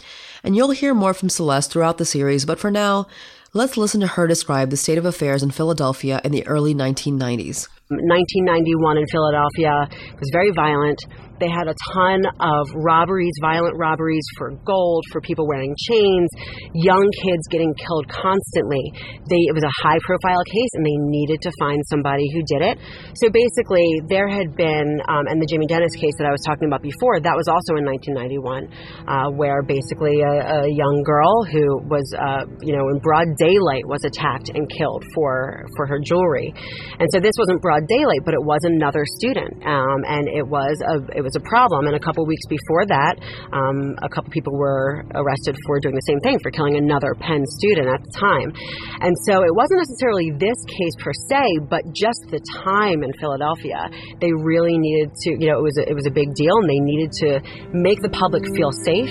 And 0.43 0.57
you'll 0.57 0.73
hear 0.73 0.93
more 0.93 1.14
from 1.14 1.28
Celeste 1.28 1.71
throughout 1.71 1.99
the 1.99 2.04
series, 2.04 2.45
but 2.45 2.59
for 2.59 2.71
now, 2.71 3.07
let's 3.52 3.76
listen 3.76 4.00
to 4.00 4.09
her 4.09 4.26
describe 4.26 4.71
the 4.71 4.76
state 4.76 4.99
of 4.99 5.07
affairs 5.07 5.45
in 5.45 5.52
Philadelphia 5.52 6.21
in 6.25 6.33
the 6.33 6.45
early 6.49 6.75
1990s. 6.75 7.69
1991 7.90 8.99
in 8.99 9.07
Philadelphia 9.07 9.88
was 10.19 10.31
very 10.33 10.50
violent. 10.50 10.99
They 11.41 11.50
had 11.50 11.67
a 11.67 11.75
ton 11.93 12.23
of 12.38 12.62
robberies, 12.75 13.35
violent 13.41 13.76
robberies 13.76 14.25
for 14.38 14.50
gold, 14.64 15.03
for 15.11 15.21
people 15.21 15.47
wearing 15.47 15.75
chains, 15.91 16.31
young 16.75 17.05
kids 17.23 17.43
getting 17.50 17.75
killed 17.75 18.07
constantly. 18.09 18.83
They, 19.26 19.43
it 19.50 19.55
was 19.55 19.67
a 19.67 19.75
high 19.83 19.99
profile 20.07 20.43
case 20.47 20.73
and 20.79 20.87
they 20.87 20.99
needed 21.11 21.43
to 21.43 21.50
find 21.59 21.83
somebody 21.91 22.25
who 22.33 22.43
did 22.47 22.62
it. 22.62 22.76
So 23.19 23.31
basically, 23.31 23.87
there 24.09 24.29
had 24.29 24.55
been, 24.55 25.00
um, 25.09 25.26
and 25.26 25.43
the 25.43 25.49
Jimmy 25.50 25.67
Dennis 25.67 25.95
case 25.99 26.14
that 26.23 26.26
I 26.26 26.33
was 26.33 26.43
talking 26.47 26.71
about 26.71 26.83
before, 26.83 27.19
that 27.19 27.35
was 27.35 27.50
also 27.50 27.75
in 27.75 27.85
1991, 27.85 28.71
uh, 29.11 29.31
where 29.35 29.62
basically 29.67 30.23
a, 30.23 30.64
a, 30.64 30.73
young 30.75 31.03
girl 31.07 31.45
who 31.45 31.83
was, 31.87 32.07
uh, 32.19 32.47
you 32.62 32.75
know, 32.75 32.88
in 32.91 32.99
broad 32.99 33.29
daylight 33.38 33.87
was 33.87 34.03
attacked 34.05 34.50
and 34.55 34.67
killed 34.71 35.05
for, 35.14 35.67
for 35.76 35.87
her 35.87 35.99
jewelry. 36.03 36.53
And 36.99 37.07
so 37.12 37.21
this 37.21 37.35
wasn't 37.38 37.62
broad 37.62 37.87
daylight, 37.87 38.23
but 38.25 38.35
it 38.35 38.43
was 38.43 38.61
another 38.64 39.03
student. 39.19 39.62
Um, 39.62 40.03
and 40.07 40.26
it 40.29 40.47
was 40.47 40.75
a, 40.83 40.97
it 41.17 41.24
was 41.25 41.37
a 41.37 41.45
problem. 41.49 41.88
And 41.88 41.97
a 41.97 42.02
couple 42.02 42.25
weeks 42.26 42.45
before 42.47 42.87
that, 42.87 43.19
um, 43.52 43.97
a 44.04 44.09
couple 44.09 44.31
people 44.31 44.52
were 44.52 45.02
arrested 45.16 45.57
for 45.66 45.81
doing 45.81 45.95
the 45.95 46.07
same 46.07 46.21
thing, 46.21 46.38
for 46.38 46.50
killing 46.52 46.76
another 46.76 47.16
Penn 47.19 47.43
student 47.59 47.88
at 47.88 48.00
the 48.04 48.12
time. 48.12 48.52
And 49.00 49.16
so 49.26 49.43
it 49.43 49.54
wasn't 49.57 49.81
necessarily 49.81 50.31
this 50.37 50.61
case 50.69 50.95
per 51.00 51.12
se, 51.33 51.66
but 51.73 51.83
just 51.97 52.21
the 52.28 52.40
time 52.62 53.02
in 53.02 53.11
Philadelphia. 53.19 53.90
They 54.21 54.33
really 54.33 54.78
needed 54.78 55.11
to, 55.26 55.31
you 55.40 55.49
know, 55.50 55.59
it 55.59 55.64
was 55.64 55.78
a, 55.81 55.88
it 55.88 55.95
was 55.95 56.07
a 56.07 56.14
big 56.14 56.35
deal, 56.35 56.54
and 56.61 56.69
they 56.69 56.81
needed 56.81 57.11
to 57.25 57.40
make 57.73 58.00
the 58.00 58.12
public 58.12 58.45
feel 58.54 58.71
safe. 58.85 59.11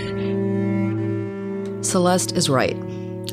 Celeste 1.84 2.38
is 2.38 2.50
right. 2.50 2.78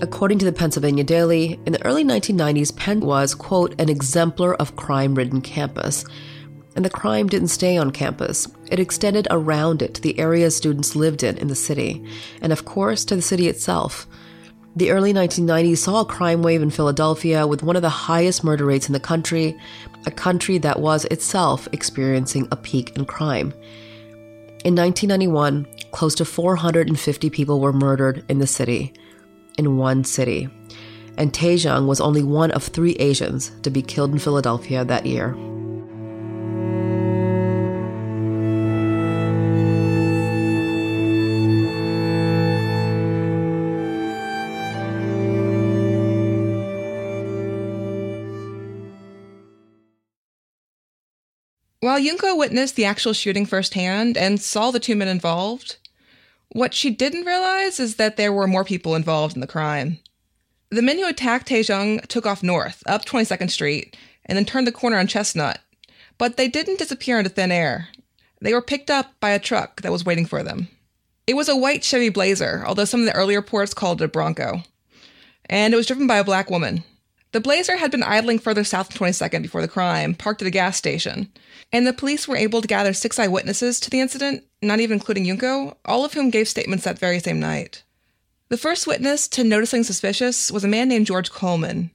According 0.03 0.39
to 0.39 0.45
the 0.45 0.53
Pennsylvania 0.53 1.05
Daily, 1.05 1.61
in 1.67 1.73
the 1.73 1.85
early 1.85 2.05
1990s, 2.05 2.75
Penn 2.75 3.01
was, 3.01 3.35
quote, 3.35 3.79
an 3.81 3.89
exemplar 3.89 4.55
of 4.55 4.75
crime 4.77 5.15
ridden 5.15 5.41
campus. 5.41 6.05
And 6.77 6.85
the 6.85 6.91
crime 6.91 7.29
didn't 7.29 7.49
stay 7.49 7.77
on 7.77 7.91
campus. 7.91 8.47
It 8.71 8.79
extended 8.79 9.27
around 9.31 9.83
it 9.83 9.95
to 9.95 10.01
the 10.01 10.19
areas 10.19 10.57
students 10.57 10.95
lived 10.95 11.23
in 11.23 11.37
in 11.39 11.49
the 11.49 11.55
city, 11.55 12.05
and 12.41 12.53
of 12.53 12.65
course 12.65 13.05
to 13.07 13.17
the 13.17 13.23
city 13.23 13.49
itself. 13.49 14.07
The 14.77 14.93
early 14.93 15.13
1990s 15.13 15.79
saw 15.79 16.01
a 16.01 16.05
crime 16.05 16.43
wave 16.43 16.63
in 16.63 16.71
Philadelphia 16.71 17.45
with 17.45 17.65
one 17.65 17.75
of 17.75 17.83
the 17.83 17.89
highest 17.89 18.45
murder 18.45 18.65
rates 18.65 18.89
in 18.89 18.93
the 18.93 19.01
country, 19.01 19.59
a 20.07 20.13
country 20.13 20.59
that 20.59 20.81
was 20.81 21.05
itself 21.07 21.67
experiencing 21.73 22.47
a 22.53 22.57
peak 22.57 22.97
in 22.97 23.05
crime. 23.05 23.53
In 24.65 24.77
1991, 24.77 25.67
close 25.91 26.15
to 26.17 26.25
450 26.25 27.31
people 27.31 27.61
were 27.61 27.73
murdered 27.73 28.25
in 28.29 28.39
the 28.39 28.47
city, 28.47 28.93
in 29.59 29.77
one 29.77 30.05
city. 30.05 30.49
And 31.17 31.33
Taejong 31.33 31.87
was 31.87 32.01
only 32.01 32.23
one 32.23 32.53
of 32.53 32.63
three 32.63 32.93
Asians 32.93 33.51
to 33.63 33.71
be 33.71 33.83
killed 33.83 34.13
in 34.13 34.19
Philadelphia 34.19 34.85
that 34.85 35.05
year. 35.05 35.37
While 51.91 51.99
Yunko 51.99 52.37
witnessed 52.39 52.77
the 52.77 52.85
actual 52.85 53.13
shooting 53.13 53.45
firsthand 53.45 54.17
and 54.17 54.41
saw 54.41 54.71
the 54.71 54.79
two 54.79 54.95
men 54.95 55.09
involved, 55.09 55.79
what 56.51 56.73
she 56.73 56.89
didn't 56.89 57.27
realize 57.27 57.81
is 57.81 57.97
that 57.97 58.17
there 58.17 58.33
were 58.33 58.47
more 58.47 58.63
people 58.65 58.95
involved 58.95 59.35
in 59.35 59.41
the 59.41 59.49
crime. 59.49 59.99
The 60.71 60.83
men 60.83 60.99
who 60.99 61.09
attacked 61.09 61.49
Taejong 61.49 62.07
took 62.07 62.27
off 62.27 62.45
north, 62.45 62.85
up 62.87 63.05
22nd 63.05 63.51
Street, 63.51 63.97
and 64.25 64.39
then 64.39 64.45
turned 64.45 64.69
the 64.69 64.73
corner 64.73 64.99
on 64.99 65.09
Chestnut. 65.09 65.59
But 66.17 66.37
they 66.37 66.47
didn't 66.47 66.79
disappear 66.79 67.19
into 67.19 67.29
thin 67.29 67.51
air. 67.51 67.89
They 68.41 68.55
were 68.55 68.63
picked 68.63 68.89
up 68.89 69.19
by 69.19 69.31
a 69.31 69.41
truck 69.41 69.83
that 69.83 69.91
was 69.91 70.05
waiting 70.05 70.27
for 70.27 70.45
them. 70.45 70.69
It 71.27 71.35
was 71.35 71.49
a 71.49 71.57
white 71.57 71.83
Chevy 71.83 72.09
Blazer, 72.09 72.63
although 72.65 72.85
some 72.85 73.01
of 73.01 73.07
the 73.07 73.17
earlier 73.17 73.41
reports 73.41 73.75
called 73.75 74.01
it 74.01 74.05
a 74.05 74.09
Bronco. 74.09 74.63
And 75.47 75.75
it 75.75 75.77
was 75.77 75.87
driven 75.89 76.07
by 76.07 76.19
a 76.19 76.25
black 76.25 76.51
woman. 76.51 76.85
The 77.33 77.41
Blazer 77.41 77.77
had 77.77 77.93
been 77.93 78.03
idling 78.03 78.41
further 78.41 78.65
south 78.65 78.91
on 78.91 79.09
22nd 79.09 79.43
before 79.43 79.63
the 79.63 79.69
crime, 79.69 80.15
parked 80.15 80.43
at 80.43 80.49
a 80.49 80.51
gas 80.51 80.77
station, 80.77 81.33
and 81.73 81.87
the 81.87 81.93
police 81.93 82.27
were 82.27 82.37
able 82.37 82.61
to 82.61 82.67
gather 82.67 82.93
six 82.93 83.21
eyewitnesses 83.21 83.79
to 83.81 83.91
the 83.91 84.01
incident, 84.01 84.45
not 84.61 84.81
even 84.81 84.97
including 84.97 85.25
Yunko, 85.25 85.77
all 85.85 86.05
of 86.05 86.15
whom 86.15 86.31
gave 86.31 86.49
statements 86.49 86.85
that 86.85 86.99
very 86.99 87.21
same 87.21 87.39
night. 87.39 87.85
The 88.49 88.57
first 88.57 88.89
witness 88.89 89.29
to 89.29 89.45
noticing 89.45 89.85
suspicious 89.85 90.51
was 90.51 90.65
a 90.65 90.69
man 90.69 90.89
named 90.89 91.07
George 91.07 91.31
Coleman. 91.31 91.93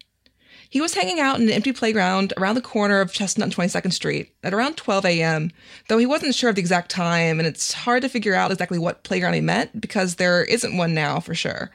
He 0.70 0.80
was 0.80 0.94
hanging 0.94 1.20
out 1.20 1.38
in 1.38 1.44
an 1.44 1.54
empty 1.54 1.74
playground 1.74 2.34
around 2.38 2.56
the 2.56 2.62
corner 2.62 3.02
of 3.02 3.12
Chestnut 3.12 3.48
and 3.48 3.56
22nd 3.56 3.92
Street 3.92 4.34
at 4.42 4.54
around 4.54 4.78
12 4.78 5.06
a.m., 5.06 5.52
though 5.90 5.98
he 5.98 6.06
wasn't 6.06 6.34
sure 6.34 6.50
of 6.50 6.56
the 6.56 6.62
exact 6.62 6.90
time, 6.90 7.40
and 7.40 7.48
it's 7.48 7.74
hard 7.74 8.02
to 8.04 8.10
figure 8.10 8.36
out 8.36 8.52
exactly 8.52 8.80
what 8.80 9.04
playground 9.04 9.34
he 9.34 9.42
meant 9.42 9.82
because 9.82 10.16
there 10.16 10.46
isn't 10.46 10.78
one 10.78 10.94
now 10.94 11.20
for 11.20 11.36
sure. 11.36 11.72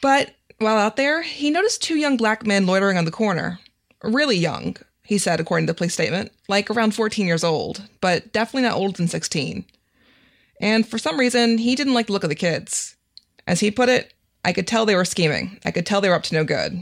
But 0.00 0.34
while 0.60 0.76
out 0.76 0.96
there, 0.96 1.22
he 1.22 1.50
noticed 1.50 1.82
two 1.82 1.96
young 1.96 2.16
black 2.16 2.46
men 2.46 2.66
loitering 2.66 2.98
on 2.98 3.06
the 3.06 3.10
corner. 3.10 3.58
Really 4.02 4.36
young, 4.36 4.76
he 5.02 5.16
said, 5.16 5.40
according 5.40 5.66
to 5.66 5.72
the 5.72 5.76
police 5.76 5.94
statement, 5.94 6.32
like 6.48 6.70
around 6.70 6.94
14 6.94 7.26
years 7.26 7.42
old, 7.42 7.82
but 8.00 8.32
definitely 8.32 8.68
not 8.68 8.76
older 8.76 8.96
than 8.96 9.08
16. 9.08 9.64
And 10.60 10.86
for 10.86 10.98
some 10.98 11.18
reason, 11.18 11.58
he 11.58 11.74
didn't 11.74 11.94
like 11.94 12.06
the 12.06 12.12
look 12.12 12.24
of 12.24 12.28
the 12.28 12.34
kids. 12.34 12.96
As 13.46 13.60
he 13.60 13.70
put 13.70 13.88
it, 13.88 14.12
I 14.44 14.52
could 14.52 14.66
tell 14.66 14.84
they 14.84 14.94
were 14.94 15.06
scheming. 15.06 15.58
I 15.64 15.70
could 15.70 15.86
tell 15.86 16.02
they 16.02 16.10
were 16.10 16.14
up 16.14 16.24
to 16.24 16.34
no 16.34 16.44
good. 16.44 16.72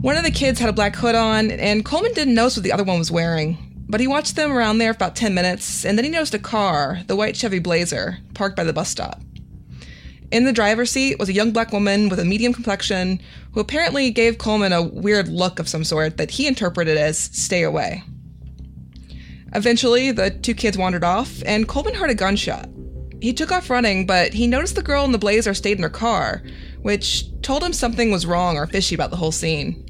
One 0.00 0.16
of 0.16 0.24
the 0.24 0.30
kids 0.30 0.58
had 0.58 0.70
a 0.70 0.74
black 0.74 0.96
hood 0.96 1.14
on, 1.14 1.50
and 1.50 1.84
Coleman 1.84 2.14
didn't 2.14 2.34
notice 2.34 2.56
what 2.56 2.64
the 2.64 2.72
other 2.72 2.84
one 2.84 2.98
was 2.98 3.10
wearing. 3.10 3.58
But 3.86 4.00
he 4.00 4.06
watched 4.06 4.36
them 4.36 4.50
around 4.50 4.78
there 4.78 4.94
for 4.94 4.98
about 4.98 5.16
10 5.16 5.34
minutes, 5.34 5.84
and 5.84 5.98
then 5.98 6.06
he 6.06 6.10
noticed 6.10 6.32
a 6.32 6.38
car, 6.38 7.00
the 7.06 7.16
white 7.16 7.36
Chevy 7.36 7.58
Blazer, 7.58 8.18
parked 8.32 8.56
by 8.56 8.64
the 8.64 8.72
bus 8.72 8.88
stop. 8.88 9.20
In 10.30 10.44
the 10.44 10.52
driver's 10.52 10.92
seat 10.92 11.18
was 11.18 11.28
a 11.28 11.32
young 11.32 11.50
black 11.50 11.72
woman 11.72 12.08
with 12.08 12.20
a 12.20 12.24
medium 12.24 12.52
complexion 12.52 13.20
who 13.52 13.60
apparently 13.60 14.12
gave 14.12 14.38
Coleman 14.38 14.72
a 14.72 14.82
weird 14.82 15.26
look 15.26 15.58
of 15.58 15.68
some 15.68 15.82
sort 15.82 16.18
that 16.18 16.30
he 16.30 16.46
interpreted 16.46 16.96
as 16.96 17.18
stay 17.18 17.64
away. 17.64 18.04
Eventually, 19.54 20.12
the 20.12 20.30
two 20.30 20.54
kids 20.54 20.78
wandered 20.78 21.02
off, 21.02 21.42
and 21.44 21.66
Coleman 21.66 21.94
heard 21.94 22.10
a 22.10 22.14
gunshot. 22.14 22.68
He 23.20 23.32
took 23.32 23.50
off 23.50 23.68
running, 23.68 24.06
but 24.06 24.32
he 24.32 24.46
noticed 24.46 24.76
the 24.76 24.82
girl 24.82 25.04
in 25.04 25.10
the 25.10 25.18
blazer 25.18 25.52
stayed 25.52 25.78
in 25.78 25.82
her 25.82 25.90
car, 25.90 26.42
which 26.82 27.24
told 27.42 27.64
him 27.64 27.72
something 27.72 28.12
was 28.12 28.24
wrong 28.24 28.56
or 28.56 28.68
fishy 28.68 28.94
about 28.94 29.10
the 29.10 29.16
whole 29.16 29.32
scene. 29.32 29.84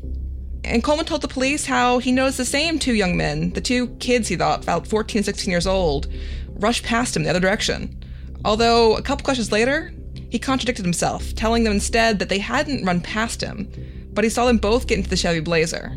And 0.64 0.83
Coleman 0.83 1.05
told 1.05 1.20
the 1.20 1.29
police 1.29 1.66
how 1.66 1.98
he 1.98 2.12
noticed 2.12 2.38
the 2.38 2.46
same 2.46 2.79
two 2.79 2.94
young 2.94 3.14
men, 3.14 3.53
the 3.53 3.61
two 3.61 3.88
kids 3.96 4.29
he 4.29 4.37
thought 4.37 4.62
about 4.62 4.87
14 4.87 5.22
16 5.22 5.50
years 5.50 5.66
old, 5.66 6.09
rush 6.55 6.83
past 6.83 7.14
him 7.14 7.24
the 7.24 7.31
other 7.31 7.40
direction. 7.40 8.03
Although, 8.44 8.96
a 8.96 9.03
couple 9.03 9.24
questions 9.24 9.53
later, 9.53 9.92
he 10.30 10.38
contradicted 10.38 10.84
himself, 10.84 11.34
telling 11.34 11.64
them 11.64 11.72
instead 11.72 12.18
that 12.18 12.28
they 12.28 12.38
hadn't 12.38 12.84
run 12.84 13.00
past 13.00 13.40
him, 13.40 13.68
but 14.12 14.24
he 14.24 14.30
saw 14.30 14.46
them 14.46 14.58
both 14.58 14.86
get 14.86 14.98
into 14.98 15.10
the 15.10 15.16
Chevy 15.16 15.40
Blazer. 15.40 15.96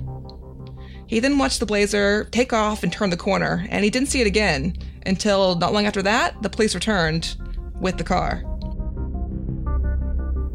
He 1.08 1.20
then 1.20 1.38
watched 1.38 1.60
the 1.60 1.66
Blazer 1.66 2.26
take 2.32 2.54
off 2.54 2.84
and 2.84 2.92
turn 2.92 3.10
the 3.10 3.18
corner, 3.18 3.66
and 3.70 3.84
he 3.84 3.90
didn't 3.90 4.10
see 4.10 4.22
it 4.22 4.28
again 4.28 4.76
until 5.06 5.56
not 5.56 5.74
long 5.74 5.86
after 5.86 6.02
that, 6.02 6.42
the 6.42 6.50
police 6.50 6.74
returned 6.74 7.36
with 7.80 7.98
the 7.98 8.04
car. 8.04 8.44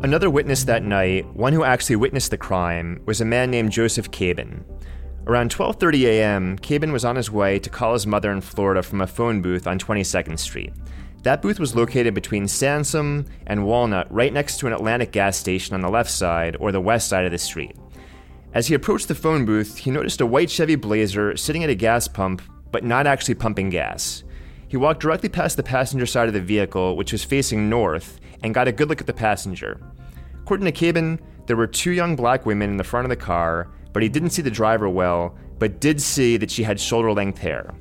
Another 0.03 0.31
witness 0.31 0.65
that 0.65 0.85
night, 0.85 1.27
one 1.35 1.53
who 1.53 1.65
actually 1.65 1.97
witnessed 1.97 2.31
the 2.31 2.39
crime, 2.39 3.01
was 3.05 3.21
a 3.21 3.25
man 3.25 3.51
named 3.51 3.73
Joseph 3.73 4.11
Cabin. 4.11 4.65
Around 5.27 5.51
12:30 5.51 6.05
a.m., 6.05 6.59
Cabin 6.59 6.93
was 6.93 7.05
on 7.05 7.17
his 7.17 7.31
way 7.31 7.59
to 7.59 7.69
call 7.69 7.93
his 7.93 8.07
mother 8.07 8.33
in 8.33 8.41
Florida 8.41 8.83
from 8.83 9.01
a 9.01 9.07
phone 9.07 9.43
booth 9.43 9.67
on 9.67 9.79
22nd 9.79 10.39
Street. 10.39 10.73
That 11.23 11.43
booth 11.43 11.59
was 11.59 11.75
located 11.75 12.15
between 12.15 12.47
Sansom 12.47 13.27
and 13.47 13.67
Walnut, 13.67 14.13
right 14.13 14.33
next 14.33 14.59
to 14.59 14.67
an 14.67 14.73
Atlantic 14.73 15.11
gas 15.11 15.37
station 15.37 15.75
on 15.75 15.81
the 15.81 15.89
left 15.89 16.11
side 16.11 16.57
or 16.61 16.71
the 16.71 16.81
west 16.81 17.09
side 17.09 17.25
of 17.25 17.33
the 17.33 17.39
street. 17.39 17.77
As 18.55 18.69
he 18.69 18.75
approached 18.75 19.09
the 19.09 19.15
phone 19.15 19.45
booth, 19.45 19.79
he 19.79 19.91
noticed 19.91 20.21
a 20.21 20.27
white 20.27 20.49
Chevy 20.49 20.77
Blazer 20.77 21.37
sitting 21.37 21.65
at 21.65 21.71
a 21.71 21.75
gas 21.75 22.09
pump, 22.09 22.41
but 22.71 22.85
not 22.85 23.07
actually 23.07 23.35
pumping 23.35 23.69
gas. 23.69 24.23
He 24.69 24.77
walked 24.77 25.01
directly 25.01 25.29
past 25.29 25.57
the 25.57 25.63
passenger 25.63 26.07
side 26.07 26.29
of 26.29 26.35
the 26.35 26.41
vehicle, 26.41 26.97
which 26.97 27.13
was 27.13 27.25
facing 27.25 27.69
north, 27.69 28.21
and 28.43 28.55
got 28.55 28.69
a 28.69 28.73
good 28.73 28.89
look 28.89 29.01
at 29.01 29.07
the 29.07 29.13
passenger. 29.13 29.81
According 30.43 30.67
to 30.67 30.73
Cabin, 30.73 31.21
there 31.47 31.57
were 31.57 31.67
two 31.67 31.91
young 31.91 32.17
black 32.17 32.47
women 32.47 32.71
in 32.71 32.77
the 32.77 32.85
front 32.85 33.05
of 33.05 33.11
the 33.11 33.17
car, 33.17 33.69
but 33.93 34.03
he 34.03 34.09
didn't 34.09 34.31
see 34.31 34.43
the 34.43 34.51
driver 34.51 34.89
well, 34.89 35.37
but 35.59 35.81
did 35.81 36.01
see 36.01 36.37
that 36.37 36.51
she 36.51 36.63
had 36.63 36.79
shoulder 36.79 37.13
length 37.13 37.39
hair. 37.39 37.75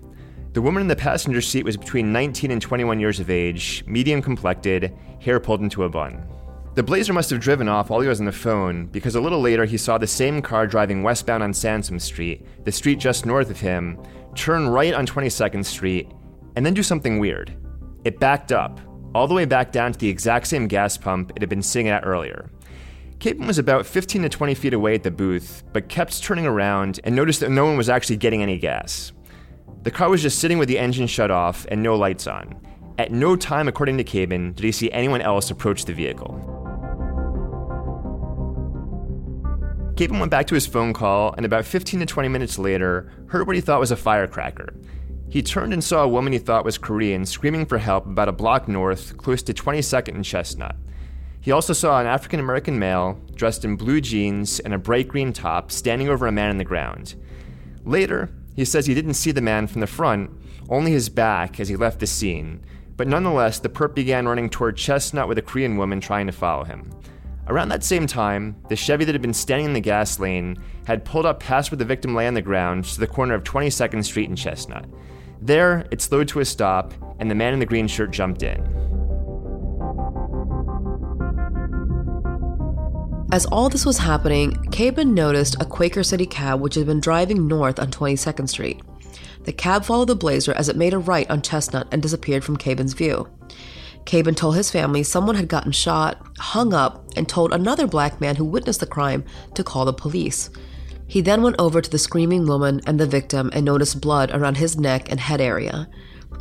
The 0.58 0.64
woman 0.64 0.82
in 0.82 0.88
the 0.88 0.96
passenger 0.96 1.40
seat 1.40 1.66
was 1.66 1.78
between 1.78 2.12
19 2.12 2.50
and 2.50 2.60
21 2.60 3.00
years 3.00 3.20
of 3.20 3.30
age, 3.30 3.84
medium 3.86 4.24
complected, 4.24 4.92
hair 5.20 5.40
pulled 5.40 5.62
into 5.62 5.84
a 5.84 5.90
bun. 5.90 6.28
The 6.74 6.82
Blazer 6.82 7.14
must 7.14 7.30
have 7.30 7.40
driven 7.40 7.70
off 7.70 7.92
while 7.92 8.00
he 8.00 8.08
was 8.08 8.20
on 8.20 8.26
the 8.26 8.32
phone 8.32 8.88
because 8.88 9.14
a 9.14 9.22
little 9.22 9.40
later 9.40 9.66
he 9.66 9.78
saw 9.78 10.00
the 10.00 10.08
same 10.08 10.42
car 10.42 10.66
driving 10.66 11.04
westbound 11.04 11.44
on 11.44 11.54
Sansom 11.54 12.00
Street, 12.00 12.44
the 12.66 12.72
street 12.72 12.98
just 12.98 13.24
north 13.24 13.52
of 13.52 13.60
him, 13.60 14.04
turn 14.34 14.68
right 14.68 14.96
on 14.96 15.06
22nd 15.06 15.64
Street, 15.64 16.12
and 16.56 16.66
then 16.66 16.74
do 16.74 16.82
something 16.82 17.20
weird. 17.20 17.56
It 18.04 18.20
backed 18.20 18.52
up, 18.52 18.82
all 19.14 19.28
the 19.28 19.36
way 19.36 19.46
back 19.46 19.72
down 19.72 19.92
to 19.92 20.00
the 20.00 20.10
exact 20.10 20.48
same 20.48 20.68
gas 20.68 20.98
pump 20.98 21.34
it 21.36 21.44
had 21.44 21.50
been 21.50 21.62
sitting 21.62 21.90
at 21.90 22.04
earlier. 22.04 22.50
Cabin 23.20 23.46
was 23.46 23.60
about 23.60 23.86
15 23.86 24.24
to 24.24 24.30
20 24.30 24.56
feet 24.56 24.74
away 24.74 24.96
at 24.96 25.04
the 25.04 25.12
booth, 25.12 25.62
but 25.72 25.88
kept 25.88 26.24
turning 26.24 26.48
around 26.48 27.00
and 27.04 27.16
noticed 27.16 27.42
that 27.42 27.52
no 27.52 27.66
one 27.66 27.78
was 27.78 27.90
actually 27.90 28.18
getting 28.18 28.42
any 28.42 28.58
gas. 28.58 29.12
The 29.88 29.92
car 29.92 30.10
was 30.10 30.22
just 30.22 30.40
sitting 30.40 30.58
with 30.58 30.68
the 30.68 30.78
engine 30.78 31.08
shut 31.08 31.32
off 31.32 31.66
and 31.72 31.82
no 31.82 31.96
lights 31.96 32.28
on. 32.28 32.60
At 32.98 33.14
no 33.14 33.38
time, 33.38 33.70
according 33.70 33.96
to 34.00 34.04
Cabin, 34.04 34.52
did 34.52 34.66
he 34.66 34.72
see 34.74 34.92
anyone 34.92 35.22
else 35.22 35.50
approach 35.50 35.86
the 35.86 35.94
vehicle. 35.94 36.34
Cabin 39.96 40.20
went 40.20 40.30
back 40.30 40.46
to 40.48 40.56
his 40.56 40.68
phone 40.68 40.92
call 40.92 41.34
and 41.38 41.46
about 41.46 41.64
15 41.64 42.02
to 42.02 42.06
20 42.06 42.28
minutes 42.28 42.60
later 42.60 43.10
heard 43.28 43.48
what 43.48 43.56
he 43.56 43.62
thought 43.62 43.80
was 43.80 43.92
a 43.92 43.96
firecracker. 43.96 44.74
He 45.30 45.42
turned 45.42 45.72
and 45.72 45.82
saw 45.82 46.04
a 46.04 46.10
woman 46.10 46.34
he 46.34 46.40
thought 46.40 46.66
was 46.66 46.78
Korean 46.78 47.26
screaming 47.26 47.66
for 47.66 47.78
help 47.78 48.08
about 48.08 48.28
a 48.28 48.34
block 48.34 48.68
north, 48.68 49.16
close 49.16 49.42
to 49.44 49.54
22nd 49.54 50.16
and 50.16 50.26
Chestnut. 50.26 50.76
He 51.40 51.54
also 51.54 51.72
saw 51.72 52.02
an 52.02 52.08
African 52.08 52.42
American 52.42 52.78
male 52.78 53.22
dressed 53.36 53.64
in 53.64 53.78
blue 53.78 54.02
jeans 54.02 54.60
and 54.60 54.74
a 54.74 54.78
bright 54.78 55.08
green 55.08 55.32
top 55.32 55.72
standing 55.72 56.10
over 56.10 56.28
a 56.28 56.32
man 56.34 56.50
on 56.50 56.58
the 56.58 56.66
ground. 56.66 57.16
Later, 57.86 58.30
he 58.58 58.66
says 58.66 58.88
he 58.88 58.96
didn't 58.96 59.14
see 59.14 59.32
the 59.32 59.40
man 59.40 59.68
from 59.68 59.82
the 59.82 59.88
front, 59.88 60.32
only 60.68 60.92
his 60.92 61.08
back 61.08 61.60
as 61.60 61.70
he 61.70 61.76
left 61.76 62.00
the 62.00 62.08
scene, 62.08 62.60
but 62.98 63.08
nonetheless, 63.08 63.60
the 63.60 63.70
perp 63.70 63.94
began 63.94 64.28
running 64.28 64.50
toward 64.50 64.76
Chestnut 64.76 65.28
with 65.28 65.38
a 65.38 65.44
Korean 65.44 65.78
woman 65.78 66.02
trying 66.02 66.26
to 66.26 66.34
follow 66.34 66.64
him. 66.64 66.92
Around 67.48 67.70
that 67.70 67.84
same 67.84 68.08
time, 68.08 68.56
the 68.68 68.76
Chevy 68.76 69.06
that 69.06 69.14
had 69.14 69.22
been 69.22 69.32
standing 69.32 69.68
in 69.68 69.74
the 69.74 69.80
gas 69.80 70.20
lane 70.20 70.58
had 70.86 71.06
pulled 71.06 71.28
up 71.28 71.40
past 71.40 71.72
where 71.72 71.78
the 71.78 71.86
victim 71.86 72.16
lay 72.16 72.28
on 72.28 72.34
the 72.34 72.42
ground 72.42 72.86
to 72.86 73.00
the 73.00 73.06
corner 73.06 73.36
of 73.36 73.44
22nd 73.44 74.04
Street 74.04 74.28
and 74.28 74.38
Chestnut. 74.38 74.86
There, 75.40 75.86
it 75.92 76.02
slowed 76.02 76.28
to 76.30 76.40
a 76.40 76.46
stop, 76.46 76.96
and 77.20 77.30
the 77.30 77.36
man 77.36 77.54
in 77.54 77.60
the 77.60 77.66
green 77.66 77.88
shirt 77.88 78.10
jumped 78.10 78.42
in. 78.42 78.60
As 83.30 83.46
all 83.48 83.68
this 83.68 83.86
was 83.86 83.98
happening, 83.98 84.54
Cabin 84.72 85.14
noticed 85.14 85.58
a 85.60 85.66
Quaker 85.66 86.02
City 86.02 86.26
cab 86.26 86.62
which 86.62 86.76
had 86.76 86.86
been 86.86 87.02
driving 87.02 87.46
north 87.46 87.78
on 87.78 87.92
22nd 87.92 88.48
Street. 88.48 88.82
The 89.44 89.52
cab 89.52 89.84
followed 89.84 90.08
the 90.08 90.16
blazer 90.16 90.54
as 90.54 90.70
it 90.70 90.78
made 90.78 90.94
a 90.94 90.98
right 90.98 91.30
on 91.30 91.42
Chestnut 91.42 91.88
and 91.92 92.02
disappeared 92.02 92.46
from 92.46 92.56
Cabin's 92.56 92.94
view. 92.94 93.28
Cabin 94.06 94.34
told 94.34 94.56
his 94.56 94.72
family 94.72 95.04
someone 95.04 95.36
had 95.36 95.50
gotten 95.50 95.74
shot, 95.74 96.26
hung 96.40 96.74
up, 96.74 97.06
and 97.18 97.28
told 97.28 97.52
another 97.52 97.86
black 97.86 98.22
man 98.22 98.38
who 98.38 98.46
witnessed 98.46 98.80
the 98.80 98.86
crime 98.86 99.26
to 99.56 99.64
call 99.64 99.84
the 99.84 99.92
police. 99.92 100.50
He 101.06 101.20
then 101.20 101.42
went 101.42 101.58
over 101.60 101.82
to 101.82 101.90
the 101.90 102.00
screaming 102.00 102.46
woman 102.46 102.80
and 102.88 102.98
the 102.98 103.06
victim 103.06 103.50
and 103.54 103.66
noticed 103.66 104.00
blood 104.00 104.32
around 104.32 104.56
his 104.56 104.78
neck 104.78 105.12
and 105.12 105.20
head 105.20 105.42
area. 105.42 105.90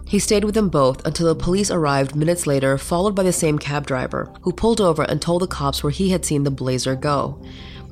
He 0.08 0.20
stayed 0.20 0.44
with 0.44 0.54
them 0.54 0.68
both 0.68 1.04
until 1.04 1.26
the 1.26 1.34
police 1.34 1.70
arrived 1.70 2.14
minutes 2.14 2.46
later, 2.46 2.78
followed 2.78 3.16
by 3.16 3.24
the 3.24 3.32
same 3.32 3.58
cab 3.58 3.86
driver, 3.86 4.32
who 4.42 4.52
pulled 4.52 4.80
over 4.80 5.02
and 5.02 5.20
told 5.20 5.42
the 5.42 5.48
cops 5.48 5.82
where 5.82 5.90
he 5.90 6.10
had 6.10 6.24
seen 6.24 6.44
the 6.44 6.50
blazer 6.50 6.94
go. 6.94 7.42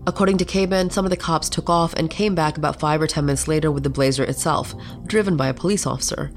According 0.06 0.38
to 0.38 0.44
Cabin, 0.44 0.90
some 0.90 1.04
of 1.04 1.10
the 1.10 1.16
cops 1.16 1.48
took 1.48 1.68
off 1.68 1.92
and 1.94 2.08
came 2.08 2.34
back 2.34 2.56
about 2.56 2.78
five 2.78 3.02
or 3.02 3.08
ten 3.08 3.26
minutes 3.26 3.48
later 3.48 3.72
with 3.72 3.82
the 3.82 3.90
blazer 3.90 4.22
itself, 4.22 4.74
driven 5.06 5.36
by 5.36 5.48
a 5.48 5.54
police 5.54 5.86
officer. 5.86 6.30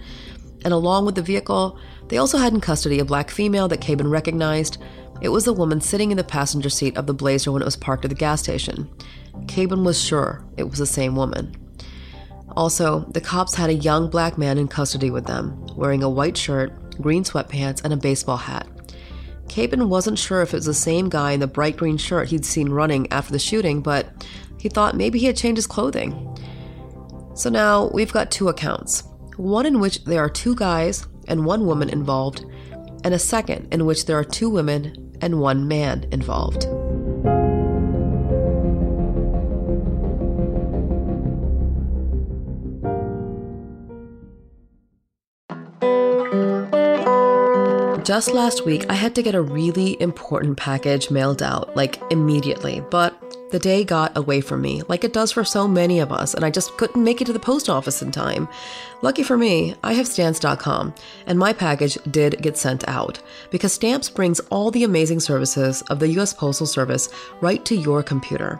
And 0.63 0.73
along 0.73 1.05
with 1.05 1.13
the 1.13 1.21
vehicle, 1.21 1.77
they 2.07 2.17
also 2.17 2.39
had 2.39 2.53
in 2.53 2.61
custody 2.61 2.97
a 2.99 3.05
black 3.05 3.29
female 3.29 3.67
that 3.67 3.81
Cabin 3.81 4.09
recognized. 4.09 4.79
It 5.21 5.29
was 5.29 5.45
the 5.45 5.53
woman 5.53 5.81
sitting 5.81 6.09
in 6.09 6.17
the 6.17 6.23
passenger 6.23 6.69
seat 6.69 6.97
of 6.97 7.05
the 7.05 7.13
Blazer 7.13 7.51
when 7.51 7.61
it 7.61 7.65
was 7.65 7.75
parked 7.75 8.05
at 8.05 8.09
the 8.09 8.15
gas 8.15 8.41
station. 8.41 8.89
Cabin 9.47 9.83
was 9.83 10.01
sure 10.01 10.43
it 10.57 10.69
was 10.69 10.79
the 10.79 10.85
same 10.85 11.15
woman. 11.15 11.55
Also, 12.57 13.01
the 13.11 13.21
cops 13.21 13.53
had 13.53 13.69
a 13.69 13.73
young 13.75 14.09
black 14.09 14.35
man 14.35 14.57
in 14.57 14.67
custody 14.67 15.11
with 15.11 15.27
them, 15.27 15.63
wearing 15.75 16.01
a 16.01 16.09
white 16.09 16.35
shirt, 16.35 16.73
green 16.99 17.23
sweatpants, 17.23 17.83
and 17.83 17.93
a 17.93 17.97
baseball 17.97 18.35
hat. 18.35 18.67
Cabin 19.47 19.89
wasn't 19.89 20.17
sure 20.17 20.41
if 20.41 20.53
it 20.53 20.57
was 20.57 20.65
the 20.65 20.73
same 20.73 21.07
guy 21.07 21.33
in 21.33 21.39
the 21.39 21.45
bright 21.45 21.77
green 21.77 21.97
shirt 21.97 22.29
he'd 22.29 22.43
seen 22.43 22.69
running 22.69 23.11
after 23.11 23.31
the 23.31 23.37
shooting, 23.37 23.81
but 23.81 24.25
he 24.57 24.69
thought 24.69 24.95
maybe 24.95 25.19
he 25.19 25.27
had 25.27 25.37
changed 25.37 25.59
his 25.59 25.67
clothing. 25.67 26.35
So 27.35 27.51
now 27.51 27.91
we've 27.93 28.11
got 28.11 28.31
two 28.31 28.49
accounts 28.49 29.03
one 29.35 29.67
in 29.67 29.79
which 29.79 30.03
there 30.05 30.23
are 30.23 30.29
two 30.29 30.55
guys 30.55 31.05
and 31.27 31.45
one 31.45 31.67
woman 31.67 31.89
involved, 31.89 32.43
and 33.03 33.13
a 33.13 33.19
second 33.19 33.71
in 33.71 33.85
which 33.85 34.07
there 34.07 34.17
are 34.17 34.23
two 34.23 34.49
women 34.49 35.15
and 35.21 35.39
one 35.39 35.67
man 35.67 36.07
involved. 36.11 36.65
Just 48.07 48.31
last 48.31 48.65
week, 48.65 48.85
I 48.89 48.93
had 48.93 49.13
to 49.15 49.21
get 49.21 49.35
a 49.35 49.41
really 49.41 50.01
important 50.01 50.55
package 50.55 51.11
mailed 51.11 51.43
out, 51.43 51.75
like 51.75 52.01
immediately, 52.09 52.79
but 52.89 53.51
the 53.51 53.59
day 53.59 53.83
got 53.83 54.15
away 54.15 54.39
from 54.39 54.61
me, 54.61 54.81
like 54.87 55.03
it 55.03 55.11
does 55.11 55.33
for 55.33 55.43
so 55.43 55.67
many 55.67 55.99
of 55.99 56.09
us, 56.09 56.33
and 56.33 56.45
I 56.45 56.49
just 56.49 56.77
couldn't 56.77 57.03
make 57.03 57.19
it 57.19 57.25
to 57.25 57.33
the 57.33 57.39
post 57.39 57.67
office 57.67 58.01
in 58.01 58.13
time. 58.13 58.47
Lucky 59.01 59.23
for 59.23 59.37
me, 59.37 59.75
I 59.83 59.91
have 59.91 60.07
stamps.com, 60.07 60.95
and 61.25 61.37
my 61.37 61.51
package 61.51 61.97
did 62.09 62.41
get 62.41 62.57
sent 62.57 62.87
out 62.87 63.21
because 63.51 63.73
Stamps 63.73 64.09
brings 64.09 64.39
all 64.51 64.71
the 64.71 64.85
amazing 64.85 65.19
services 65.19 65.81
of 65.89 65.99
the 65.99 66.07
U.S. 66.11 66.33
Postal 66.33 66.65
Service 66.65 67.09
right 67.41 67.65
to 67.65 67.75
your 67.75 68.03
computer. 68.03 68.57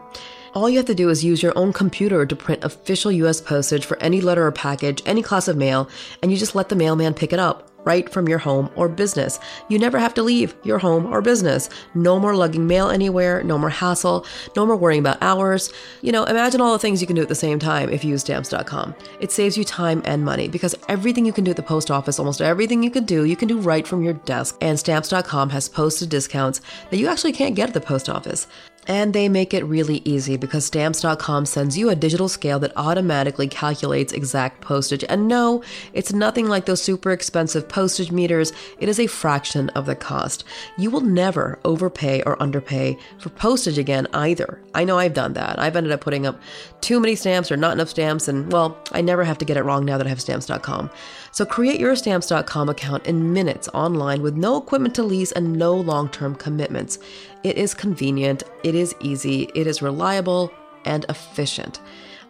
All 0.56 0.70
you 0.70 0.76
have 0.76 0.88
to 0.88 0.96
do 0.96 1.10
is 1.10 1.24
use 1.24 1.42
your 1.42 1.58
own 1.58 1.72
computer 1.72 2.26
to 2.26 2.36
print 2.36 2.66
official 2.66 3.14
US 3.14 3.40
postage 3.40 3.86
for 3.86 3.98
any 4.00 4.20
letter 4.20 4.46
or 4.46 4.52
package, 4.52 5.02
any 5.06 5.24
class 5.24 5.48
of 5.48 5.56
mail, 5.56 5.88
and 6.22 6.34
you 6.34 6.38
just 6.38 6.54
let 6.54 6.68
the 6.68 6.76
mailman 6.76 7.14
pick 7.14 7.32
it 7.32 7.40
up 7.40 7.72
right 7.88 8.10
from 8.10 8.28
your 8.28 8.38
home 8.38 8.70
or 8.76 8.90
business. 8.90 9.40
You 9.70 9.80
never 9.80 9.98
have 9.98 10.14
to 10.16 10.22
leave 10.22 10.54
your 10.64 10.78
home 10.78 11.06
or 11.06 11.22
business. 11.22 11.70
No 11.96 12.20
more 12.20 12.36
lugging 12.36 12.68
mail 12.68 12.90
anywhere, 12.90 13.42
no 13.44 13.58
more 13.58 13.70
hassle, 13.70 14.26
no 14.58 14.66
more 14.66 14.76
worrying 14.76 15.00
about 15.00 15.18
hours. 15.22 15.72
You 16.02 16.12
know, 16.12 16.26
imagine 16.26 16.60
all 16.60 16.74
the 16.74 16.80
things 16.80 17.00
you 17.00 17.08
can 17.08 17.16
do 17.16 17.22
at 17.22 17.30
the 17.30 17.44
same 17.48 17.60
time 17.60 17.90
if 17.90 18.04
you 18.04 18.12
use 18.12 18.22
stamps.com. 18.22 18.94
It 19.22 19.32
saves 19.32 19.58
you 19.58 19.64
time 19.64 20.02
and 20.04 20.26
money 20.26 20.50
because 20.50 20.76
everything 20.90 21.26
you 21.26 21.32
can 21.32 21.46
do 21.46 21.52
at 21.52 21.58
the 21.58 21.64
post 21.64 21.90
office, 21.90 22.20
almost 22.20 22.42
everything 22.42 22.84
you 22.84 22.92
can 22.92 23.06
do, 23.06 23.24
you 23.24 23.38
can 23.38 23.48
do 23.48 23.58
right 23.60 23.88
from 23.88 24.04
your 24.04 24.14
desk. 24.14 24.58
And 24.60 24.78
stamps.com 24.78 25.50
has 25.52 25.70
posted 25.70 26.10
discounts 26.10 26.60
that 26.90 26.98
you 26.98 27.08
actually 27.08 27.32
can't 27.32 27.56
get 27.56 27.70
at 27.70 27.74
the 27.74 27.80
post 27.80 28.10
office. 28.10 28.48
And 28.88 29.14
they 29.14 29.28
make 29.28 29.54
it 29.54 29.66
really 29.66 30.02
easy 30.06 30.38
because 30.38 30.66
stamps.com 30.66 31.46
sends 31.46 31.78
you 31.78 31.90
a 31.90 31.96
digital 31.96 32.30
scale 32.30 32.58
that 32.60 32.76
automatically 32.78 33.48
calculates 33.48 34.14
exact 34.14 34.62
postage. 34.62 35.04
And 35.10 35.28
no, 35.28 35.62
it's 35.94 36.14
nothing 36.14 36.48
like 36.48 36.66
those 36.66 36.82
super 36.82 37.12
expensive 37.12 37.68
postage 37.68 38.12
meters. 38.12 38.54
It 38.80 38.88
is 38.88 39.00
a 39.00 39.08
fraction 39.08 39.70
of 39.72 39.86
the 39.86 39.96
cost. 39.96 40.46
You 40.78 40.90
will 40.90 41.02
never 41.02 41.60
overpay 41.66 42.24
or 42.24 42.42
underpay 42.42 42.98
for 43.20 43.30
postage 43.30 43.78
again 43.78 44.08
either. 44.14 44.62
I 44.74 44.86
know 44.86 44.98
I've 44.98 45.14
done 45.14 45.34
that. 45.34 45.60
I've 45.60 45.76
ended 45.76 45.92
up 45.92 46.02
putting 46.02 46.26
up 46.26 46.40
too 46.82 47.00
many 47.00 47.16
stamps 47.16 47.52
or 47.52 47.58
not 47.58 47.74
enough 47.74 47.90
stamps, 47.90 48.28
and 48.28 48.52
well, 48.52 48.78
I 48.92 49.02
never 49.02 49.24
have 49.24 49.38
to 49.40 49.46
get 49.46 49.58
it 49.58 49.64
wrong 49.64 49.84
now 49.84 49.98
that 49.98 50.08
I 50.08 50.10
have 50.10 50.22
stamps.com. 50.22 50.90
So 51.32 51.46
create 51.46 51.80
your 51.80 51.96
stamps.com 51.96 52.70
account 52.70 53.06
in 53.06 53.34
minutes 53.34 53.68
online 53.74 54.22
with 54.22 54.36
no 54.36 54.58
equipment 54.58 54.96
to 54.96 55.04
lease 55.04 55.32
and 55.32 55.54
no 55.54 55.76
long 55.76 56.10
term 56.10 56.36
commitments. 56.36 57.00
It 57.48 57.58
is 57.58 57.74
convenient, 57.74 58.44
it 58.66 58.76
is 58.76 58.94
easy, 59.00 59.50
it 59.56 59.68
is 59.68 59.82
reliable, 59.82 60.52
and 60.84 61.06
efficient. 61.08 61.80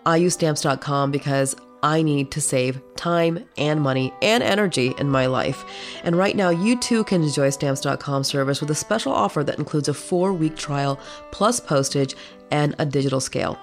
I 0.06 0.18
use 0.18 0.36
stamps.com 0.36 1.10
because 1.10 1.56
I 1.82 2.04
need 2.04 2.30
to 2.32 2.40
save 2.40 2.80
time 2.96 3.44
and 3.58 3.82
money 3.82 4.14
and 4.22 4.44
energy 4.44 4.94
in 5.00 5.10
my 5.10 5.26
life. 5.26 5.66
And 6.04 6.16
right 6.16 6.36
now, 6.36 6.50
you 6.50 6.78
too 6.78 7.04
can 7.04 7.24
enjoy 7.24 7.50
stamps.com 7.50 8.26
service 8.26 8.62
with 8.62 8.70
a 8.70 8.76
special 8.76 9.12
offer 9.12 9.44
that 9.44 9.58
includes 9.58 9.90
a 9.90 9.94
four 9.96 10.34
week 10.34 10.56
trial 10.56 11.00
plus 11.32 11.60
postage 11.60 12.16
and 12.52 12.76
a 12.78 12.86
digital 12.86 13.20
scale. 13.20 13.58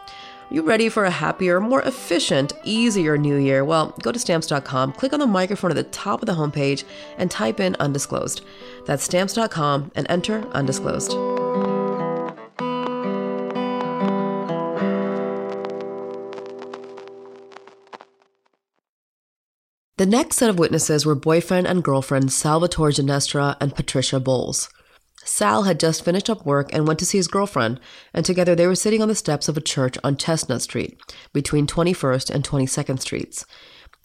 Are 0.50 0.54
You 0.54 0.62
ready 0.62 0.88
for 0.88 1.04
a 1.04 1.10
happier, 1.10 1.60
more 1.60 1.82
efficient, 1.82 2.52
easier 2.64 3.16
new 3.16 3.36
year? 3.36 3.64
Well, 3.64 3.94
go 4.02 4.10
to 4.10 4.18
stamps.com, 4.18 4.94
click 4.94 5.12
on 5.12 5.20
the 5.20 5.26
microphone 5.28 5.70
at 5.70 5.76
the 5.76 5.84
top 5.84 6.20
of 6.20 6.26
the 6.26 6.34
homepage, 6.34 6.82
and 7.16 7.30
type 7.30 7.60
in 7.60 7.76
undisclosed. 7.76 8.42
That's 8.86 9.04
stamps.com 9.04 9.92
and 9.94 10.06
enter 10.10 10.46
undisclosed. 10.48 11.12
The 20.04 20.10
next 20.10 20.36
set 20.36 20.50
of 20.50 20.58
witnesses 20.58 21.06
were 21.06 21.14
boyfriend 21.14 21.66
and 21.66 21.82
girlfriend 21.82 22.30
Salvatore 22.30 22.90
Ginestra 22.90 23.56
and 23.58 23.74
Patricia 23.74 24.20
Bowles. 24.20 24.68
Sal 25.24 25.62
had 25.62 25.80
just 25.80 26.04
finished 26.04 26.28
up 26.28 26.44
work 26.44 26.68
and 26.74 26.86
went 26.86 26.98
to 26.98 27.06
see 27.06 27.16
his 27.16 27.26
girlfriend, 27.26 27.80
and 28.12 28.22
together 28.22 28.54
they 28.54 28.66
were 28.66 28.74
sitting 28.74 29.00
on 29.00 29.08
the 29.08 29.14
steps 29.14 29.48
of 29.48 29.56
a 29.56 29.62
church 29.62 29.96
on 30.04 30.18
Chestnut 30.18 30.60
Street, 30.60 31.00
between 31.32 31.66
21st 31.66 32.28
and 32.28 32.44
22nd 32.44 33.00
Streets. 33.00 33.46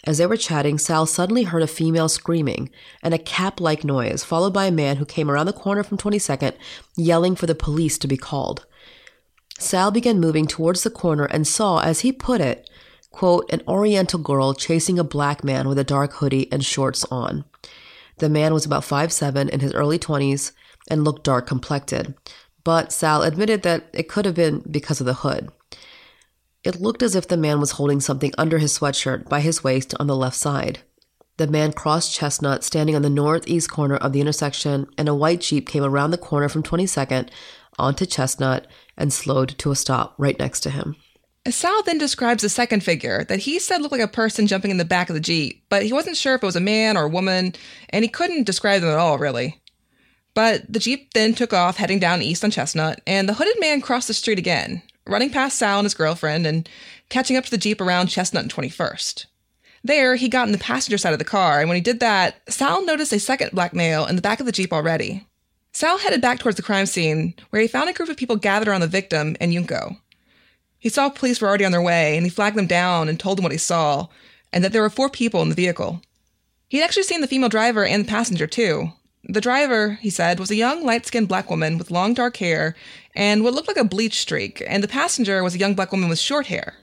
As 0.06 0.20
they 0.20 0.26
were 0.26 0.38
chatting, 0.38 0.78
Sal 0.78 1.06
suddenly 1.06 1.44
heard 1.44 1.64
a 1.64 1.68
female 1.68 2.08
screaming 2.08 2.70
and 3.04 3.14
a 3.14 3.18
cap 3.18 3.60
like 3.60 3.84
noise, 3.84 4.24
followed 4.24 4.54
by 4.54 4.68
a 4.68 4.72
man 4.72 4.96
who 4.96 5.06
came 5.06 5.30
around 5.30 5.48
the 5.48 5.52
corner 5.52 5.84
from 5.84 5.98
22nd, 5.98 6.54
yelling 6.96 7.36
for 7.36 7.46
the 7.46 7.56
police 7.56 7.98
to 7.98 8.08
be 8.08 8.16
called. 8.16 8.66
Sal 9.58 9.92
began 9.92 10.22
moving 10.22 10.48
towards 10.48 10.84
the 10.84 10.90
corner 10.90 11.26
and 11.26 11.46
saw, 11.46 11.80
as 11.80 12.00
he 12.00 12.14
put 12.14 12.40
it, 12.40 12.70
quote, 13.12 13.52
an 13.52 13.62
Oriental 13.68 14.20
girl 14.20 14.54
chasing 14.54 15.00
a 15.00 15.04
black 15.04 15.44
man 15.44 15.68
with 15.68 15.78
a 15.80 15.84
dark 15.84 16.14
hoodie 16.14 16.52
and 16.52 16.64
shorts 16.64 17.06
on. 17.06 17.46
The 18.18 18.30
man 18.30 18.54
was 18.54 18.66
about 18.66 18.84
five 18.84 19.12
seven 19.12 19.50
in 19.50 19.60
his 19.60 19.74
early 19.74 20.00
20s 20.00 20.52
and 20.90 21.04
looked 21.04 21.24
dark 21.24 21.48
complected, 21.48 22.16
but 22.64 22.92
Sal 22.92 23.24
admitted 23.24 23.64
that 23.64 23.90
it 23.94 24.10
could 24.10 24.26
have 24.26 24.36
been 24.36 24.64
because 24.70 25.00
of 25.00 25.06
the 25.06 25.16
hood. 25.16 25.50
It 26.64 26.82
looked 26.82 27.02
as 27.02 27.16
if 27.16 27.28
the 27.28 27.38
man 27.38 27.60
was 27.60 27.72
holding 27.72 28.02
something 28.02 28.34
under 28.38 28.58
his 28.58 28.78
sweatshirt 28.78 29.30
by 29.30 29.40
his 29.40 29.64
waist 29.64 29.94
on 30.00 30.08
the 30.08 30.16
left 30.16 30.36
side. 30.36 30.80
The 31.38 31.48
man 31.48 31.72
crossed 31.72 32.14
Chestnut, 32.14 32.66
standing 32.66 32.98
on 32.98 33.02
the 33.02 33.10
northeast 33.10 33.72
corner 33.72 33.96
of 33.96 34.12
the 34.12 34.20
intersection, 34.20 34.88
and 34.98 35.08
a 35.08 35.16
white 35.16 35.40
Jeep 35.40 35.70
came 35.70 35.86
around 35.86 36.12
the 36.12 36.18
corner 36.18 36.50
from 36.50 36.64
22nd 36.64 37.30
onto 37.78 38.06
Chestnut 38.06 38.68
and 38.98 39.14
slowed 39.14 39.58
to 39.60 39.72
a 39.72 39.76
stop 39.76 40.16
right 40.18 40.38
next 40.38 40.60
to 40.62 40.70
him. 40.70 40.98
Sal 41.48 41.84
then 41.84 41.98
describes 41.98 42.44
a 42.44 42.50
second 42.50 42.84
figure 42.84 43.24
that 43.26 43.40
he 43.40 43.60
said 43.60 43.82
looked 43.82 43.94
like 43.94 44.02
a 44.02 44.08
person 44.08 44.46
jumping 44.46 44.72
in 44.72 44.78
the 44.78 44.86
back 44.86 45.10
of 45.10 45.14
the 45.14 45.22
Jeep, 45.22 45.64
but 45.70 45.84
he 45.84 45.94
wasn't 45.94 46.18
sure 46.18 46.36
if 46.36 46.44
it 46.44 46.46
was 46.46 46.56
a 46.56 46.62
man 46.62 46.98
or 46.98 47.04
a 47.04 47.10
woman, 47.10 47.56
and 47.90 48.04
he 48.04 48.10
couldn't 48.10 48.44
describe 48.44 48.82
them 48.82 48.92
at 48.92 48.98
all, 48.98 49.18
really. 49.18 49.60
But 50.34 50.72
the 50.72 50.80
Jeep 50.80 51.14
then 51.14 51.34
took 51.34 51.54
off, 51.54 51.78
heading 51.78 52.00
down 52.00 52.22
east 52.22 52.44
on 52.44 52.52
Chestnut, 52.52 53.02
and 53.08 53.28
the 53.28 53.34
hooded 53.34 53.60
man 53.60 53.82
crossed 53.82 54.08
the 54.08 54.14
street 54.14 54.38
again, 54.38 54.82
running 55.08 55.30
past 55.30 55.58
Sal 55.58 55.80
and 55.80 55.86
his 55.86 55.94
girlfriend 55.94 56.46
and 56.46 56.70
catching 57.10 57.38
up 57.38 57.46
to 57.46 57.52
the 57.52 57.58
Jeep 57.58 57.82
around 57.82 58.08
Chestnut 58.08 58.44
and 58.44 58.54
21st. 58.54 59.26
There, 59.84 60.16
he 60.16 60.28
got 60.28 60.48
in 60.48 60.52
the 60.52 60.58
passenger 60.58 60.98
side 60.98 61.14
of 61.14 61.20
the 61.20 61.26
car, 61.26 61.62
and 61.62 61.70
when 61.70 61.78
he 61.78 61.82
did 61.82 62.02
that, 62.02 62.42
Sal 62.50 62.86
noticed 62.86 63.14
a 63.14 63.20
second 63.20 63.52
black 63.52 63.74
male 63.74 64.06
in 64.06 64.18
the 64.18 64.22
back 64.22 64.40
of 64.40 64.46
the 64.46 64.52
Jeep 64.52 64.74
already. 64.74 65.26
Sal 65.72 66.00
headed 66.00 66.22
back 66.22 66.40
towards 66.40 66.58
the 66.58 66.64
crime 66.64 66.86
scene, 66.86 67.34
where 67.50 67.62
he 67.62 67.68
found 67.68 67.90
a 67.90 67.94
group 67.94 68.10
of 68.10 68.18
people 68.18 68.36
gathered 68.36 68.68
around 68.68 68.82
the 68.82 68.88
victim 68.88 69.38
and 69.40 69.54
Yunko. 69.54 69.98
He 70.80 70.90
saw 70.90 71.10
police 71.10 71.42
were 71.42 71.48
already 71.48 71.66
on 71.66 71.72
their 71.72 71.82
way, 71.82 72.16
and 72.16 72.26
he 72.26 72.30
flagged 72.30 72.58
them 72.58 72.68
down 72.68 73.10
and 73.10 73.20
told 73.20 73.38
them 73.38 73.44
what 73.44 73.52
he 73.52 73.58
saw, 73.58 74.08
and 74.54 74.64
that 74.64 74.72
there 74.72 74.82
were 74.82 74.90
four 74.90 75.10
people 75.10 75.42
in 75.42 75.50
the 75.50 75.56
vehicle. 75.56 76.02
He'd 76.70 76.84
actually 76.84 77.04
seen 77.04 77.22
the 77.22 77.28
female 77.28 77.50
driver 77.50 77.86
and 77.86 78.06
the 78.06 78.10
passenger, 78.10 78.48
too. 78.48 78.94
The 79.26 79.42
driver, 79.42 80.00
he 80.02 80.10
said, 80.10 80.40
was 80.40 80.50
a 80.50 80.56
young, 80.56 80.86
light 80.86 81.06
skinned 81.06 81.28
black 81.28 81.50
woman 81.50 81.78
with 81.78 81.92
long 81.92 82.14
dark 82.14 82.38
hair 82.38 82.76
and 83.16 83.44
what 83.44 83.54
looked 83.54 83.68
like 83.68 83.78
a 83.78 83.84
bleach 83.84 84.20
streak, 84.20 84.64
and 84.66 84.82
the 84.82 84.88
passenger 84.88 85.44
was 85.44 85.56
a 85.56 85.60
young 85.60 85.76
black 85.76 85.92
woman 85.92 86.08
with 86.08 86.20
short 86.20 86.48
hair. 86.48 86.76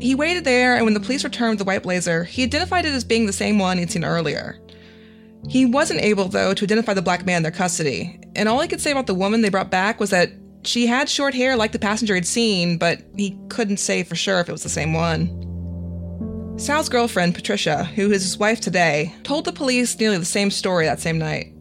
He 0.00 0.14
waited 0.14 0.44
there, 0.44 0.74
and 0.74 0.84
when 0.84 0.94
the 0.94 1.00
police 1.00 1.22
returned 1.22 1.58
the 1.58 1.64
white 1.64 1.82
blazer, 1.82 2.24
he 2.24 2.42
identified 2.42 2.86
it 2.86 2.92
as 2.92 3.04
being 3.04 3.26
the 3.26 3.32
same 3.32 3.58
one 3.58 3.78
he'd 3.78 3.90
seen 3.90 4.04
earlier. 4.04 4.58
He 5.48 5.66
wasn't 5.66 6.00
able, 6.00 6.28
though, 6.28 6.54
to 6.54 6.64
identify 6.64 6.94
the 6.94 7.02
black 7.02 7.26
man 7.26 7.38
in 7.38 7.42
their 7.42 7.52
custody, 7.52 8.18
and 8.34 8.48
all 8.48 8.60
he 8.60 8.68
could 8.68 8.80
say 8.80 8.90
about 8.90 9.06
the 9.06 9.14
woman 9.14 9.42
they 9.42 9.48
brought 9.48 9.70
back 9.70 10.00
was 10.00 10.10
that 10.10 10.30
she 10.64 10.86
had 10.86 11.08
short 11.08 11.34
hair 11.34 11.56
like 11.56 11.72
the 11.72 11.78
passenger 11.78 12.14
had 12.14 12.26
seen, 12.26 12.78
but 12.78 13.02
he 13.16 13.38
couldn't 13.48 13.78
say 13.78 14.02
for 14.02 14.14
sure 14.14 14.40
if 14.40 14.48
it 14.48 14.52
was 14.52 14.62
the 14.62 14.68
same 14.68 14.92
one. 14.92 15.38
Sal's 16.58 16.88
girlfriend, 16.88 17.34
Patricia, 17.34 17.84
who 17.84 18.10
is 18.10 18.22
his 18.22 18.38
wife 18.38 18.60
today, 18.60 19.14
told 19.24 19.44
the 19.44 19.52
police 19.52 19.98
nearly 19.98 20.18
the 20.18 20.24
same 20.24 20.50
story 20.50 20.84
that 20.84 21.00
same 21.00 21.18
night. 21.18 21.52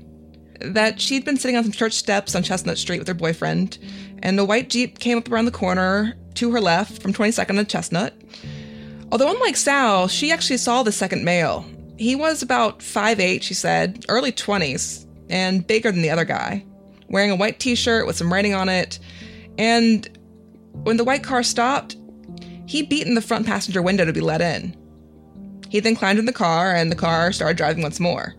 That 0.60 1.02
she'd 1.02 1.26
been 1.26 1.38
sitting 1.38 1.58
on 1.58 1.64
some 1.64 1.72
church 1.72 1.94
steps 1.94 2.36
on 2.36 2.44
Chestnut 2.44 2.78
Street 2.78 3.00
with 3.00 3.08
her 3.08 3.14
boyfriend, 3.16 3.80
and 4.22 4.40
a 4.40 4.46
white 4.46 4.70
Jeep 4.70 5.00
came 5.00 5.18
up 5.18 5.32
around 5.32 5.46
the 5.46 5.52
corner 5.52 6.16
to 6.36 6.52
her 6.52 6.62
left 6.62 7.02
from 7.02 7.14
22nd 7.14 7.58
and 7.58 7.70
Chestnut. 7.70 8.14
Although, 9.12 9.32
unlike 9.32 9.56
Sal, 9.56 10.08
she 10.08 10.32
actually 10.32 10.58
saw 10.58 10.84
the 10.84 10.92
second 10.92 11.26
male. 11.26 11.66
He 11.98 12.16
was 12.16 12.42
about 12.42 12.80
5'8, 12.80 13.42
she 13.42 13.54
said, 13.54 14.06
early 14.08 14.32
20s, 14.32 15.06
and 15.30 15.66
bigger 15.66 15.92
than 15.92 16.02
the 16.02 16.12
other 16.12 16.26
guy 16.26 16.66
wearing 17.12 17.30
a 17.30 17.36
white 17.36 17.60
t 17.60 17.76
shirt 17.76 18.08
with 18.08 18.16
some 18.16 18.32
writing 18.32 18.54
on 18.54 18.70
it. 18.70 19.00
And 19.58 20.08
when 20.72 20.98
the 20.98 21.04
white 21.04 21.24
car 21.24 21.44
stopped, 21.44 21.98
he 22.66 22.82
beat 22.82 23.06
in 23.06 23.16
the 23.16 23.22
front 23.22 23.46
passenger 23.46 23.82
window 23.82 24.06
to 24.06 24.14
be 24.14 24.22
let 24.22 24.42
in. 24.42 24.76
He 25.70 25.80
then 25.80 25.96
climbed 25.96 26.20
in 26.20 26.26
the 26.26 26.34
car, 26.34 26.74
and 26.74 26.92
the 26.92 26.96
car 26.96 27.32
started 27.32 27.58
driving 27.58 27.84
once 27.84 28.00
more. 28.00 28.36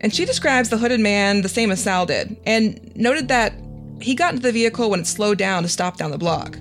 And 0.00 0.14
she 0.14 0.24
describes 0.24 0.68
the 0.68 0.78
hooded 0.78 1.00
man 1.00 1.42
the 1.42 1.48
same 1.48 1.70
as 1.70 1.82
Sal 1.82 2.06
did, 2.06 2.36
and 2.44 2.94
noted 2.96 3.28
that 3.28 3.54
he 4.00 4.14
got 4.14 4.34
into 4.34 4.42
the 4.42 4.52
vehicle 4.52 4.90
when 4.90 5.00
it 5.00 5.06
slowed 5.06 5.38
down 5.38 5.62
to 5.62 5.68
stop 5.68 5.96
down 5.96 6.10
the 6.10 6.18
block. 6.18 6.58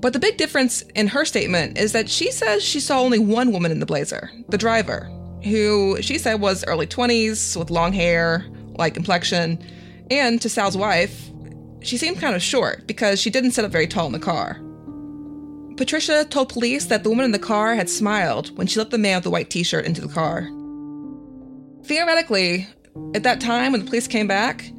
But 0.00 0.12
the 0.12 0.18
big 0.18 0.36
difference 0.36 0.82
in 0.94 1.06
her 1.08 1.24
statement 1.24 1.78
is 1.78 1.92
that 1.92 2.08
she 2.08 2.32
says 2.32 2.62
she 2.62 2.80
saw 2.80 3.00
only 3.00 3.20
one 3.20 3.52
woman 3.52 3.70
in 3.70 3.78
the 3.78 3.86
blazer, 3.86 4.30
the 4.48 4.58
driver, 4.58 5.08
who 5.44 6.00
she 6.02 6.18
said 6.18 6.40
was 6.40 6.64
early 6.64 6.86
20s 6.86 7.56
with 7.56 7.70
long 7.70 7.92
hair, 7.92 8.44
like 8.76 8.94
complexion, 8.94 9.62
and 10.10 10.40
to 10.42 10.48
Sal's 10.48 10.76
wife, 10.76 11.30
she 11.80 11.96
seemed 11.96 12.18
kind 12.18 12.34
of 12.34 12.42
short 12.42 12.86
because 12.86 13.20
she 13.20 13.30
didn't 13.30 13.52
sit 13.52 13.64
up 13.64 13.72
very 13.72 13.86
tall 13.86 14.06
in 14.06 14.12
the 14.12 14.18
car. 14.18 14.60
Patricia 15.76 16.24
told 16.24 16.48
police 16.48 16.86
that 16.86 17.02
the 17.02 17.08
woman 17.08 17.24
in 17.24 17.32
the 17.32 17.38
car 17.38 17.74
had 17.74 17.88
smiled 17.88 18.56
when 18.56 18.66
she 18.66 18.78
let 18.78 18.90
the 18.90 18.98
man 18.98 19.16
with 19.16 19.24
the 19.24 19.30
white 19.30 19.50
t 19.50 19.62
shirt 19.62 19.84
into 19.84 20.00
the 20.00 20.12
car. 20.12 20.48
Theoretically, 21.84 22.68
at 23.14 23.22
that 23.22 23.40
time 23.40 23.72
when 23.72 23.80
the 23.80 23.86
police 23.86 24.06
came 24.06 24.28
back, 24.28 24.70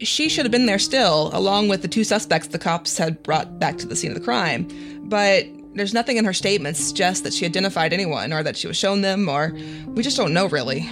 she 0.00 0.28
should 0.28 0.44
have 0.44 0.52
been 0.52 0.66
there 0.66 0.78
still, 0.78 1.30
along 1.32 1.68
with 1.68 1.82
the 1.82 1.88
two 1.88 2.04
suspects 2.04 2.48
the 2.48 2.58
cops 2.58 2.98
had 2.98 3.22
brought 3.22 3.58
back 3.58 3.78
to 3.78 3.86
the 3.86 3.96
scene 3.96 4.10
of 4.10 4.18
the 4.18 4.24
crime. 4.24 4.68
But 5.08 5.46
there's 5.74 5.94
nothing 5.94 6.16
in 6.16 6.24
her 6.24 6.32
statements 6.32 6.80
suggest 6.80 7.24
that 7.24 7.32
she 7.32 7.46
identified 7.46 7.92
anyone 7.92 8.32
or 8.32 8.42
that 8.42 8.56
she 8.56 8.66
was 8.66 8.76
shown 8.76 9.00
them, 9.00 9.28
or 9.28 9.56
we 9.86 10.02
just 10.02 10.16
don't 10.16 10.34
know 10.34 10.46
really. 10.46 10.88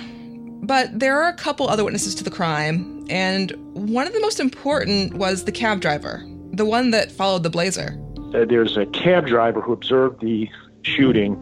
But 0.63 1.01
there 1.01 1.21
are 1.21 1.29
a 1.29 1.35
couple 1.35 1.69
other 1.69 1.85
witnesses 1.85 2.15
to 2.17 2.25
the 2.25 2.31
crime, 2.31 3.05
and 3.11 3.51
one 3.75 4.07
of 4.07 4.13
the 4.13 4.21
most 4.21 4.39
important 4.39 5.15
was 5.15 5.45
the 5.45 5.53
cab 5.53 5.81
driver, 5.81 6.25
the 6.53 6.65
one 6.65 6.93
that 6.93 7.11
followed 7.11 7.43
the 7.43 7.51
blazer. 7.51 7.99
Uh, 8.33 8.45
there's 8.45 8.77
a 8.77 8.87
cab 8.87 9.27
driver 9.27 9.61
who 9.61 9.73
observed 9.73 10.21
the 10.21 10.49
shooting 10.83 11.35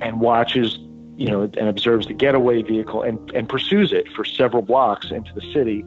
and 0.00 0.18
watches, 0.18 0.78
you 1.16 1.28
know, 1.28 1.42
and 1.42 1.68
observes 1.68 2.06
the 2.06 2.14
getaway 2.14 2.62
vehicle 2.62 3.02
and, 3.02 3.30
and 3.32 3.48
pursues 3.50 3.92
it 3.92 4.10
for 4.12 4.24
several 4.24 4.62
blocks 4.62 5.10
into 5.10 5.32
the 5.34 5.52
city 5.52 5.84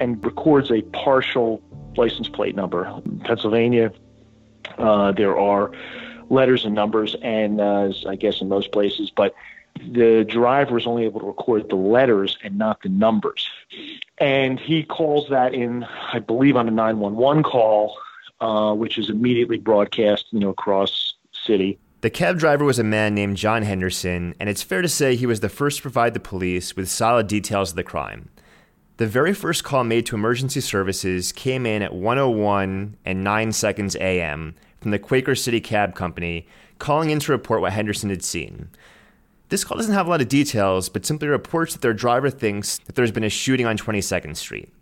and 0.00 0.24
records 0.24 0.70
a 0.70 0.80
partial 0.92 1.62
license 1.96 2.28
plate 2.28 2.56
number. 2.56 2.86
In 3.04 3.20
Pennsylvania, 3.20 3.92
uh, 4.78 5.12
there 5.12 5.38
are 5.38 5.70
letters 6.30 6.64
and 6.64 6.74
numbers, 6.74 7.14
and 7.22 7.60
uh, 7.60 7.92
I 8.08 8.16
guess 8.16 8.40
in 8.40 8.48
most 8.48 8.72
places, 8.72 9.10
but 9.14 9.34
the 9.76 10.24
driver 10.28 10.78
is 10.78 10.86
only 10.86 11.04
able 11.04 11.20
to 11.20 11.26
record 11.26 11.68
the 11.68 11.76
letters 11.76 12.38
and 12.42 12.56
not 12.58 12.82
the 12.82 12.88
numbers. 12.88 13.48
And 14.18 14.58
he 14.60 14.84
calls 14.84 15.28
that 15.30 15.54
in, 15.54 15.84
I 15.84 16.20
believe, 16.20 16.56
on 16.56 16.68
a 16.68 16.70
911 16.70 17.42
call, 17.42 17.96
uh, 18.40 18.72
which 18.74 18.98
is 18.98 19.10
immediately 19.10 19.58
broadcast, 19.58 20.26
you 20.30 20.40
know, 20.40 20.50
across 20.50 21.14
city. 21.32 21.78
The 22.00 22.10
cab 22.10 22.38
driver 22.38 22.64
was 22.64 22.78
a 22.78 22.84
man 22.84 23.14
named 23.14 23.38
John 23.38 23.62
Henderson, 23.62 24.34
and 24.38 24.48
it's 24.48 24.62
fair 24.62 24.82
to 24.82 24.88
say 24.88 25.16
he 25.16 25.26
was 25.26 25.40
the 25.40 25.48
first 25.48 25.78
to 25.78 25.82
provide 25.82 26.14
the 26.14 26.20
police 26.20 26.76
with 26.76 26.90
solid 26.90 27.26
details 27.26 27.70
of 27.70 27.76
the 27.76 27.82
crime. 27.82 28.28
The 28.98 29.06
very 29.06 29.34
first 29.34 29.64
call 29.64 29.82
made 29.82 30.06
to 30.06 30.14
emergency 30.14 30.60
services 30.60 31.32
came 31.32 31.66
in 31.66 31.82
at 31.82 31.94
101 31.94 32.96
and 33.04 33.24
9 33.24 33.52
seconds 33.52 33.96
AM 33.96 34.54
from 34.80 34.90
the 34.92 34.98
Quaker 34.98 35.34
City 35.34 35.60
Cab 35.60 35.94
Company, 35.94 36.46
calling 36.78 37.10
in 37.10 37.18
to 37.20 37.32
report 37.32 37.62
what 37.62 37.72
Henderson 37.72 38.10
had 38.10 38.22
seen. 38.22 38.68
This 39.50 39.64
call 39.64 39.76
doesn't 39.76 39.94
have 39.94 40.06
a 40.06 40.10
lot 40.10 40.22
of 40.22 40.28
details, 40.28 40.88
but 40.88 41.04
simply 41.04 41.28
reports 41.28 41.74
that 41.74 41.82
their 41.82 41.92
driver 41.92 42.30
thinks 42.30 42.78
that 42.78 42.94
there's 42.94 43.12
been 43.12 43.24
a 43.24 43.28
shooting 43.28 43.66
on 43.66 43.76
22nd 43.76 44.36
Street. 44.36 44.72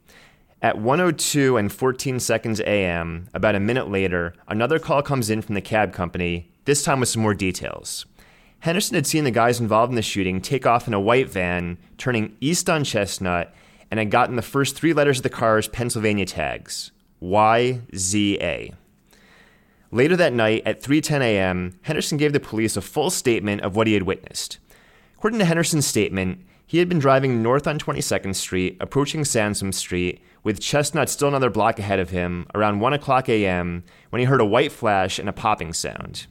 At 0.63 0.79
102 0.79 1.57
and 1.57 1.73
14 1.73 2.21
seconds 2.21 2.61
AM, 2.61 3.29
about 3.35 3.57
a 3.57 3.61
minute 3.61 3.91
later, 3.91 4.35
another 4.47 4.79
call 4.79 5.03
comes 5.03 5.29
in 5.29 5.43
from 5.43 5.57
the 5.57 5.61
cab 5.61 5.93
company, 5.93 6.53
this 6.65 6.85
time 6.85 7.01
with 7.01 7.09
some 7.09 7.23
more 7.23 7.35
details. 7.35 8.07
Henderson 8.61 8.95
had 8.95 9.09
seen 9.09 9.25
the 9.25 9.33
guys 9.33 9.59
involved 9.59 9.91
in 9.91 9.97
the 9.97 10.03
shooting 10.03 10.41
take 10.41 10.65
off 10.65 10.87
in 10.87 10.95
a 10.95 11.01
white 11.01 11.29
van, 11.29 11.79
turning 11.99 12.37
east 12.41 12.71
on 12.71 12.85
Chestnut, 12.85 13.53
and 13.91 13.99
had 13.99 14.13
gotten 14.13 14.37
the 14.37 14.43
first 14.43 14.77
three 14.77 14.93
letters 14.93 15.19
of 15.19 15.25
the 15.25 15.31
car's 15.31 15.67
Pennsylvania 15.67 16.25
tags 16.25 16.93
YZA. 17.21 18.75
Later 19.95 20.17
that 20.17 20.33
night 20.33 20.63
at 20.65 20.83
3:10 20.83 21.21
a.m., 21.21 21.79
Henderson 21.83 22.17
gave 22.17 22.33
the 22.33 22.41
police 22.41 22.79
a 22.79 22.81
full 22.81 23.11
statement 23.11 23.61
of 23.61 23.77
what 23.77 23.87
he 23.87 23.93
had 23.93 24.05
witnessed. 24.05 24.59
According 25.19 25.39
to 25.41 25.45
Henderson's 25.45 25.87
statement, 25.87 26.41
he 26.67 26.79
had 26.79 26.89
been 26.89 26.99
driving 26.99 27.43
north 27.43 27.67
on 27.67 27.79
22nd 27.79 28.35
Street, 28.35 28.79
approaching 28.81 29.23
Sansom 29.23 29.71
Street, 29.71 30.23
with 30.43 30.61
Chestnut 30.61 31.11
still 31.11 31.29
another 31.29 31.51
block 31.51 31.79
ahead 31.79 32.01
of 32.01 32.09
him, 32.09 32.47
around 32.55 32.81
1 32.81 32.95
o'clock 32.95 33.29
a.m., 33.29 33.85
when 34.09 34.21
he 34.21 34.25
heard 34.25 34.41
a 34.41 34.47
white 34.47 34.73
flash 34.73 35.19
and 35.19 35.29
a 35.29 35.33
popping 35.33 35.75
sound. 35.75 36.27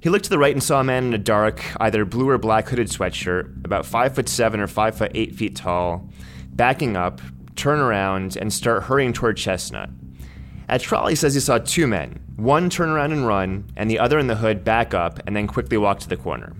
He 0.00 0.10
looked 0.10 0.24
to 0.24 0.30
the 0.30 0.38
right 0.38 0.52
and 0.52 0.62
saw 0.62 0.80
a 0.80 0.84
man 0.84 1.06
in 1.06 1.14
a 1.14 1.18
dark, 1.18 1.62
either 1.80 2.04
blue 2.04 2.28
or 2.28 2.38
black 2.38 2.68
hooded 2.68 2.88
sweatshirt, 2.88 3.64
about 3.64 3.86
5 3.86 4.16
foot 4.16 4.28
7 4.28 4.58
or 4.58 4.66
5 4.66 4.98
foot 4.98 5.12
8 5.14 5.36
feet 5.36 5.54
tall, 5.54 6.08
backing 6.50 6.96
up, 6.96 7.20
turn 7.54 7.78
around, 7.78 8.36
and 8.36 8.52
start 8.52 8.82
hurrying 8.82 9.12
toward 9.12 9.36
Chestnut. 9.36 9.90
At 10.68 10.82
he 10.82 11.14
says 11.14 11.34
he 11.34 11.40
saw 11.40 11.58
two 11.58 11.86
men, 11.86 12.20
one 12.36 12.68
turn 12.68 12.90
around 12.90 13.12
and 13.12 13.26
run, 13.26 13.70
and 13.76 13.90
the 13.90 13.98
other 13.98 14.18
in 14.18 14.26
the 14.26 14.36
hood 14.36 14.64
back 14.64 14.92
up 14.92 15.18
and 15.26 15.34
then 15.34 15.46
quickly 15.46 15.78
walk 15.78 15.98
to 16.00 16.08
the 16.08 16.16
corner. 16.16 16.54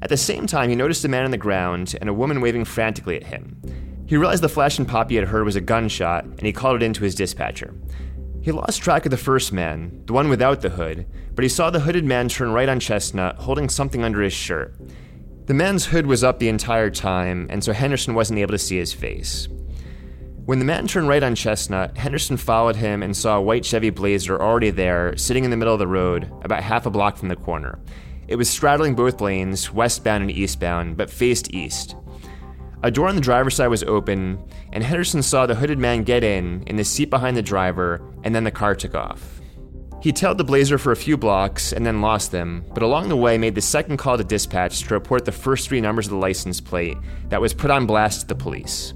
At 0.00 0.08
the 0.08 0.16
same 0.16 0.46
time, 0.46 0.70
he 0.70 0.76
noticed 0.76 1.04
a 1.04 1.08
man 1.08 1.24
on 1.24 1.30
the 1.30 1.36
ground 1.36 1.94
and 2.00 2.08
a 2.08 2.14
woman 2.14 2.40
waving 2.40 2.64
frantically 2.64 3.16
at 3.16 3.26
him. 3.26 3.60
He 4.06 4.16
realized 4.16 4.42
the 4.42 4.48
flash 4.48 4.78
and 4.78 4.86
pop 4.86 5.10
he 5.10 5.16
had 5.16 5.28
heard 5.28 5.44
was 5.44 5.56
a 5.56 5.60
gunshot, 5.60 6.24
and 6.24 6.42
he 6.42 6.52
called 6.52 6.76
it 6.76 6.84
in 6.84 6.92
to 6.94 7.04
his 7.04 7.14
dispatcher. 7.14 7.74
He 8.40 8.52
lost 8.52 8.80
track 8.80 9.04
of 9.04 9.10
the 9.10 9.16
first 9.16 9.52
man, 9.52 10.02
the 10.06 10.12
one 10.12 10.28
without 10.28 10.60
the 10.60 10.70
hood, 10.70 11.06
but 11.34 11.42
he 11.42 11.48
saw 11.48 11.68
the 11.68 11.80
hooded 11.80 12.04
man 12.04 12.28
turn 12.28 12.52
right 12.52 12.68
on 12.68 12.78
Chestnut, 12.78 13.36
holding 13.36 13.68
something 13.68 14.04
under 14.04 14.22
his 14.22 14.32
shirt. 14.32 14.74
The 15.46 15.54
man's 15.54 15.86
hood 15.86 16.06
was 16.06 16.22
up 16.22 16.38
the 16.38 16.48
entire 16.48 16.90
time, 16.90 17.46
and 17.50 17.62
so 17.62 17.72
Henderson 17.72 18.14
wasn't 18.14 18.38
able 18.38 18.52
to 18.52 18.58
see 18.58 18.78
his 18.78 18.92
face. 18.92 19.48
When 20.46 20.60
the 20.60 20.64
man 20.64 20.86
turned 20.86 21.08
right 21.08 21.24
on 21.24 21.34
Chestnut, 21.34 21.96
Henderson 21.98 22.36
followed 22.36 22.76
him 22.76 23.02
and 23.02 23.16
saw 23.16 23.36
a 23.36 23.42
white 23.42 23.64
Chevy 23.64 23.90
Blazer 23.90 24.40
already 24.40 24.70
there, 24.70 25.16
sitting 25.16 25.42
in 25.42 25.50
the 25.50 25.56
middle 25.56 25.72
of 25.72 25.80
the 25.80 25.88
road, 25.88 26.30
about 26.42 26.62
half 26.62 26.86
a 26.86 26.90
block 26.90 27.16
from 27.16 27.26
the 27.26 27.34
corner. 27.34 27.80
It 28.28 28.36
was 28.36 28.48
straddling 28.48 28.94
both 28.94 29.20
lanes, 29.20 29.72
westbound 29.72 30.22
and 30.22 30.30
eastbound, 30.30 30.96
but 30.96 31.10
faced 31.10 31.52
east. 31.52 31.96
A 32.84 32.92
door 32.92 33.08
on 33.08 33.16
the 33.16 33.20
driver's 33.20 33.56
side 33.56 33.66
was 33.66 33.82
open, 33.82 34.38
and 34.72 34.84
Henderson 34.84 35.20
saw 35.20 35.46
the 35.46 35.56
hooded 35.56 35.80
man 35.80 36.04
get 36.04 36.22
in, 36.22 36.62
in 36.68 36.76
the 36.76 36.84
seat 36.84 37.10
behind 37.10 37.36
the 37.36 37.42
driver, 37.42 38.00
and 38.22 38.32
then 38.32 38.44
the 38.44 38.52
car 38.52 38.76
took 38.76 38.94
off. 38.94 39.40
He 40.00 40.12
tailed 40.12 40.38
the 40.38 40.44
Blazer 40.44 40.78
for 40.78 40.92
a 40.92 40.96
few 40.96 41.16
blocks 41.16 41.72
and 41.72 41.84
then 41.84 42.00
lost 42.00 42.30
them, 42.30 42.64
but 42.72 42.84
along 42.84 43.08
the 43.08 43.16
way 43.16 43.36
made 43.36 43.56
the 43.56 43.60
second 43.60 43.96
call 43.96 44.16
to 44.16 44.22
dispatch 44.22 44.78
to 44.82 44.94
report 44.94 45.24
the 45.24 45.32
first 45.32 45.68
three 45.68 45.80
numbers 45.80 46.06
of 46.06 46.10
the 46.12 46.18
license 46.18 46.60
plate 46.60 46.98
that 47.30 47.40
was 47.40 47.52
put 47.52 47.72
on 47.72 47.84
blast 47.84 48.20
to 48.20 48.26
the 48.28 48.36
police. 48.36 48.94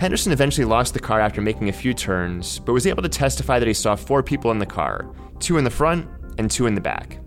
Henderson 0.00 0.32
eventually 0.32 0.64
lost 0.64 0.94
the 0.94 0.98
car 0.98 1.20
after 1.20 1.42
making 1.42 1.68
a 1.68 1.74
few 1.74 1.92
turns, 1.92 2.58
but 2.58 2.72
was 2.72 2.86
able 2.86 3.02
to 3.02 3.08
testify 3.10 3.58
that 3.58 3.68
he 3.68 3.74
saw 3.74 3.94
four 3.94 4.22
people 4.22 4.50
in 4.50 4.58
the 4.58 4.64
car 4.64 5.14
two 5.40 5.58
in 5.58 5.64
the 5.64 5.70
front 5.70 6.08
and 6.38 6.50
two 6.50 6.66
in 6.66 6.74
the 6.74 6.80
back. 6.80 7.18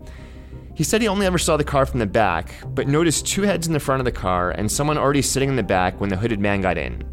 He 0.73 0.83
said 0.83 1.01
he 1.01 1.07
only 1.07 1.27
ever 1.27 1.37
saw 1.37 1.55
the 1.55 1.63
car 1.63 1.85
from 1.85 1.99
the 1.99 2.07
back, 2.07 2.53
but 2.69 2.87
noticed 2.87 3.27
two 3.27 3.43
heads 3.43 3.67
in 3.67 3.73
the 3.73 3.79
front 3.79 4.01
of 4.01 4.05
the 4.05 4.11
car 4.11 4.51
and 4.51 4.71
someone 4.71 4.97
already 4.97 5.21
sitting 5.21 5.49
in 5.49 5.55
the 5.55 5.61
back 5.61 5.99
when 5.99 6.09
the 6.09 6.17
hooded 6.17 6.39
man 6.39 6.61
got 6.61 6.79
in. 6.79 7.03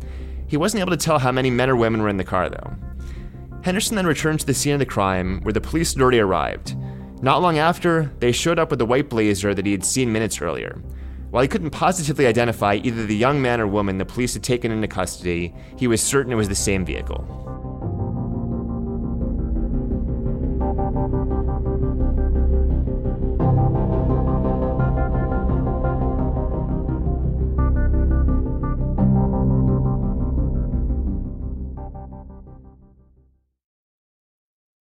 He 0.47 0.57
wasn't 0.57 0.81
able 0.81 0.93
to 0.93 0.97
tell 0.97 1.19
how 1.19 1.31
many 1.31 1.51
men 1.51 1.69
or 1.69 1.77
women 1.77 2.01
were 2.01 2.09
in 2.09 2.17
the 2.17 2.25
car, 2.25 2.49
though. 2.49 2.75
Henderson 3.63 3.97
then 3.97 4.07
returned 4.07 4.41
to 4.41 4.47
the 4.47 4.55
scene 4.55 4.73
of 4.73 4.79
the 4.79 4.87
crime, 4.87 5.43
where 5.43 5.53
the 5.53 5.61
police 5.61 5.93
had 5.93 6.03
already 6.03 6.21
arrived. 6.21 6.75
Not 7.23 7.43
long 7.43 7.59
after, 7.59 8.11
they 8.19 8.33
showed 8.33 8.59
up 8.59 8.71
with 8.71 8.79
the 8.79 8.87
white 8.87 9.11
blazer 9.11 9.55
that 9.55 9.67
he 9.67 9.73
had 9.73 9.85
seen 9.85 10.11
minutes 10.13 10.41
earlier. 10.41 10.83
While 11.31 11.43
he 11.43 11.49
couldn't 11.49 11.71
positively 11.71 12.27
identify 12.27 12.75
either 12.83 13.07
the 13.07 13.15
young 13.15 13.41
man 13.41 13.61
or 13.61 13.67
woman 13.69 13.99
the 13.99 14.05
police 14.05 14.35
had 14.35 14.43
taken 14.43 14.73
into 14.73 14.89
custody, 14.89 15.55
he 15.77 15.87
was 15.87 16.03
certain 16.03 16.33
it 16.33 16.37
was 16.37 16.49
the 16.49 16.57
same 16.57 16.85
vehicle. 16.85 17.25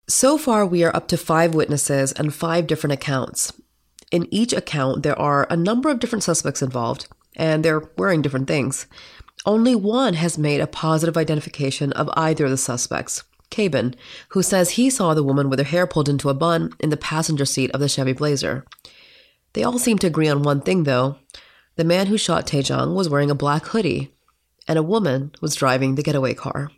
So 0.07 0.37
far, 0.37 0.65
we 0.65 0.83
are 0.83 0.95
up 0.95 1.07
to 1.09 1.17
five 1.17 1.53
witnesses 1.53 2.11
and 2.11 2.33
five 2.33 2.65
different 2.65 2.93
accounts. 2.93 3.53
In 4.13 4.31
each 4.31 4.53
account, 4.53 5.01
there 5.01 5.19
are 5.19 5.47
a 5.49 5.57
number 5.57 5.89
of 5.89 5.97
different 5.97 6.21
suspects 6.21 6.61
involved, 6.61 7.07
and 7.35 7.65
they're 7.65 7.89
wearing 7.97 8.21
different 8.21 8.47
things. 8.47 8.85
Only 9.43 9.73
one 9.73 10.13
has 10.13 10.37
made 10.37 10.61
a 10.61 10.67
positive 10.67 11.17
identification 11.17 11.91
of 11.93 12.11
either 12.13 12.45
of 12.45 12.51
the 12.51 12.57
suspects, 12.57 13.23
Cabin, 13.49 13.95
who 14.29 14.43
says 14.43 14.69
he 14.69 14.91
saw 14.91 15.15
the 15.15 15.23
woman 15.23 15.49
with 15.49 15.57
her 15.57 15.65
hair 15.65 15.87
pulled 15.87 16.07
into 16.07 16.29
a 16.29 16.35
bun 16.35 16.73
in 16.79 16.91
the 16.91 16.95
passenger 16.95 17.43
seat 17.43 17.71
of 17.71 17.79
the 17.79 17.89
Chevy 17.89 18.13
Blazer. 18.13 18.63
They 19.53 19.63
all 19.63 19.79
seem 19.79 19.97
to 19.97 20.07
agree 20.07 20.29
on 20.29 20.43
one 20.43 20.61
thing, 20.61 20.83
though. 20.83 21.17
The 21.75 21.83
man 21.83 22.05
who 22.05 22.17
shot 22.19 22.45
Taejong 22.45 22.93
was 22.93 23.09
wearing 23.09 23.31
a 23.31 23.35
black 23.35 23.65
hoodie, 23.65 24.13
and 24.67 24.77
a 24.77 24.83
woman 24.83 25.31
was 25.41 25.55
driving 25.55 25.95
the 25.95 26.03
getaway 26.03 26.35
car. 26.35 26.69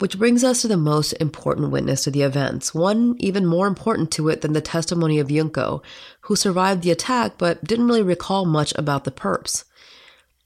Which 0.00 0.18
brings 0.18 0.42
us 0.42 0.62
to 0.62 0.68
the 0.68 0.76
most 0.76 1.12
important 1.14 1.70
witness 1.70 2.04
to 2.04 2.10
the 2.10 2.22
events, 2.22 2.74
one 2.74 3.14
even 3.18 3.46
more 3.46 3.68
important 3.68 4.10
to 4.12 4.28
it 4.28 4.40
than 4.40 4.52
the 4.52 4.60
testimony 4.60 5.20
of 5.20 5.28
Yunko, 5.28 5.82
who 6.22 6.34
survived 6.34 6.82
the 6.82 6.90
attack 6.90 7.38
but 7.38 7.64
didn't 7.64 7.86
really 7.86 8.02
recall 8.02 8.44
much 8.44 8.74
about 8.76 9.04
the 9.04 9.12
perps. 9.12 9.64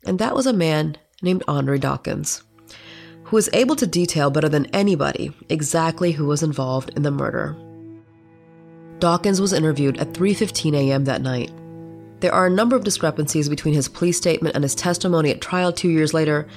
And 0.04 0.18
that 0.18 0.34
was 0.34 0.46
a 0.46 0.52
man 0.52 0.98
named 1.22 1.42
Andre 1.48 1.78
Dawkins, 1.78 2.42
who 3.24 3.36
was 3.36 3.48
able 3.52 3.74
to 3.76 3.86
detail 3.86 4.30
better 4.30 4.50
than 4.50 4.66
anybody 4.66 5.32
exactly 5.48 6.12
who 6.12 6.26
was 6.26 6.42
involved 6.42 6.90
in 6.94 7.02
the 7.02 7.10
murder. 7.10 7.56
Dawkins 8.98 9.40
was 9.40 9.52
interviewed 9.52 9.96
at 9.98 10.12
3:15 10.12 10.74
a.m. 10.74 11.04
that 11.06 11.22
night. 11.22 11.50
There 12.20 12.34
are 12.34 12.46
a 12.46 12.50
number 12.50 12.76
of 12.76 12.84
discrepancies 12.84 13.48
between 13.48 13.74
his 13.74 13.88
police 13.88 14.18
statement 14.18 14.56
and 14.56 14.64
his 14.64 14.74
testimony 14.74 15.30
at 15.30 15.40
trial 15.40 15.72
2 15.72 15.88
years 15.88 16.12
later, 16.12 16.48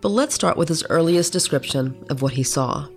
but 0.00 0.08
let's 0.08 0.34
start 0.34 0.56
with 0.56 0.68
his 0.68 0.84
earliest 0.90 1.32
description 1.32 2.04
of 2.10 2.22
what 2.22 2.34
he 2.34 2.42
saw. 2.42 2.88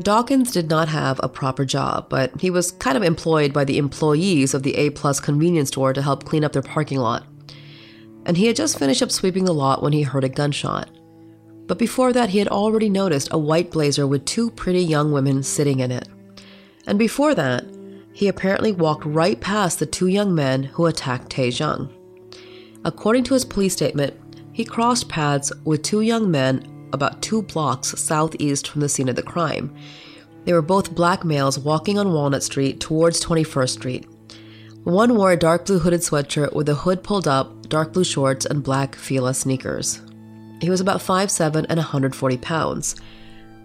Dawkins 0.00 0.50
did 0.50 0.70
not 0.70 0.88
have 0.88 1.20
a 1.22 1.28
proper 1.28 1.64
job, 1.64 2.08
but 2.08 2.40
he 2.40 2.50
was 2.50 2.72
kind 2.72 2.96
of 2.96 3.02
employed 3.02 3.52
by 3.52 3.64
the 3.64 3.78
employees 3.78 4.54
of 4.54 4.62
the 4.62 4.74
A 4.76 4.90
Plus 4.90 5.20
convenience 5.20 5.68
store 5.68 5.92
to 5.92 6.02
help 6.02 6.24
clean 6.24 6.44
up 6.44 6.52
their 6.52 6.62
parking 6.62 6.98
lot. 6.98 7.26
And 8.24 8.36
he 8.36 8.46
had 8.46 8.56
just 8.56 8.78
finished 8.78 9.02
up 9.02 9.10
sweeping 9.10 9.44
the 9.44 9.54
lot 9.54 9.82
when 9.82 9.92
he 9.92 10.02
heard 10.02 10.24
a 10.24 10.28
gunshot. 10.28 10.88
But 11.66 11.78
before 11.78 12.12
that, 12.12 12.30
he 12.30 12.38
had 12.38 12.48
already 12.48 12.88
noticed 12.88 13.28
a 13.30 13.38
white 13.38 13.70
blazer 13.70 14.06
with 14.06 14.24
two 14.24 14.50
pretty 14.50 14.82
young 14.82 15.12
women 15.12 15.42
sitting 15.42 15.80
in 15.80 15.90
it. 15.90 16.08
And 16.86 16.98
before 16.98 17.34
that, 17.34 17.64
he 18.12 18.28
apparently 18.28 18.72
walked 18.72 19.04
right 19.04 19.40
past 19.40 19.78
the 19.78 19.86
two 19.86 20.06
young 20.06 20.34
men 20.34 20.64
who 20.64 20.86
attacked 20.86 21.30
Taejong. 21.30 21.92
According 22.84 23.24
to 23.24 23.34
his 23.34 23.44
police 23.44 23.72
statement, 23.72 24.14
he 24.52 24.64
crossed 24.64 25.08
paths 25.08 25.52
with 25.64 25.82
two 25.82 26.02
young 26.02 26.30
men 26.30 26.68
about 26.92 27.22
two 27.22 27.42
blocks 27.42 27.98
southeast 27.98 28.68
from 28.68 28.80
the 28.80 28.88
scene 28.88 29.08
of 29.08 29.16
the 29.16 29.22
crime. 29.22 29.74
They 30.44 30.52
were 30.52 30.62
both 30.62 30.94
black 30.94 31.24
males 31.24 31.58
walking 31.58 31.98
on 31.98 32.12
Walnut 32.12 32.42
Street 32.42 32.80
towards 32.80 33.24
21st 33.24 33.70
Street. 33.70 34.06
One 34.84 35.16
wore 35.16 35.32
a 35.32 35.36
dark 35.36 35.66
blue 35.66 35.78
hooded 35.78 36.00
sweatshirt 36.00 36.52
with 36.54 36.66
the 36.66 36.74
hood 36.74 37.02
pulled 37.02 37.28
up, 37.28 37.68
dark 37.68 37.92
blue 37.92 38.04
shorts, 38.04 38.44
and 38.44 38.64
black 38.64 38.96
Fila 38.96 39.32
sneakers. 39.32 40.02
He 40.60 40.70
was 40.70 40.80
about 40.80 41.00
5'7 41.00 41.66
and 41.68 41.78
140 41.78 42.36
pounds. 42.38 42.96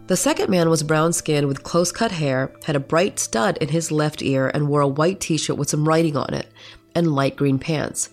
The 0.05 0.15
second 0.15 0.49
man 0.49 0.69
was 0.69 0.83
brown 0.83 1.11
skinned 1.11 1.47
with 1.47 1.63
close 1.63 1.91
cut 1.91 2.11
hair, 2.11 2.53
had 2.63 2.75
a 2.75 2.79
bright 2.79 3.19
stud 3.19 3.57
in 3.57 3.69
his 3.69 3.91
left 3.91 4.21
ear, 4.21 4.51
and 4.53 4.69
wore 4.69 4.81
a 4.81 4.87
white 4.87 5.19
t 5.19 5.37
shirt 5.37 5.57
with 5.57 5.69
some 5.69 5.87
writing 5.87 6.15
on 6.15 6.33
it, 6.33 6.47
and 6.95 7.13
light 7.13 7.35
green 7.35 7.59
pants. 7.59 8.09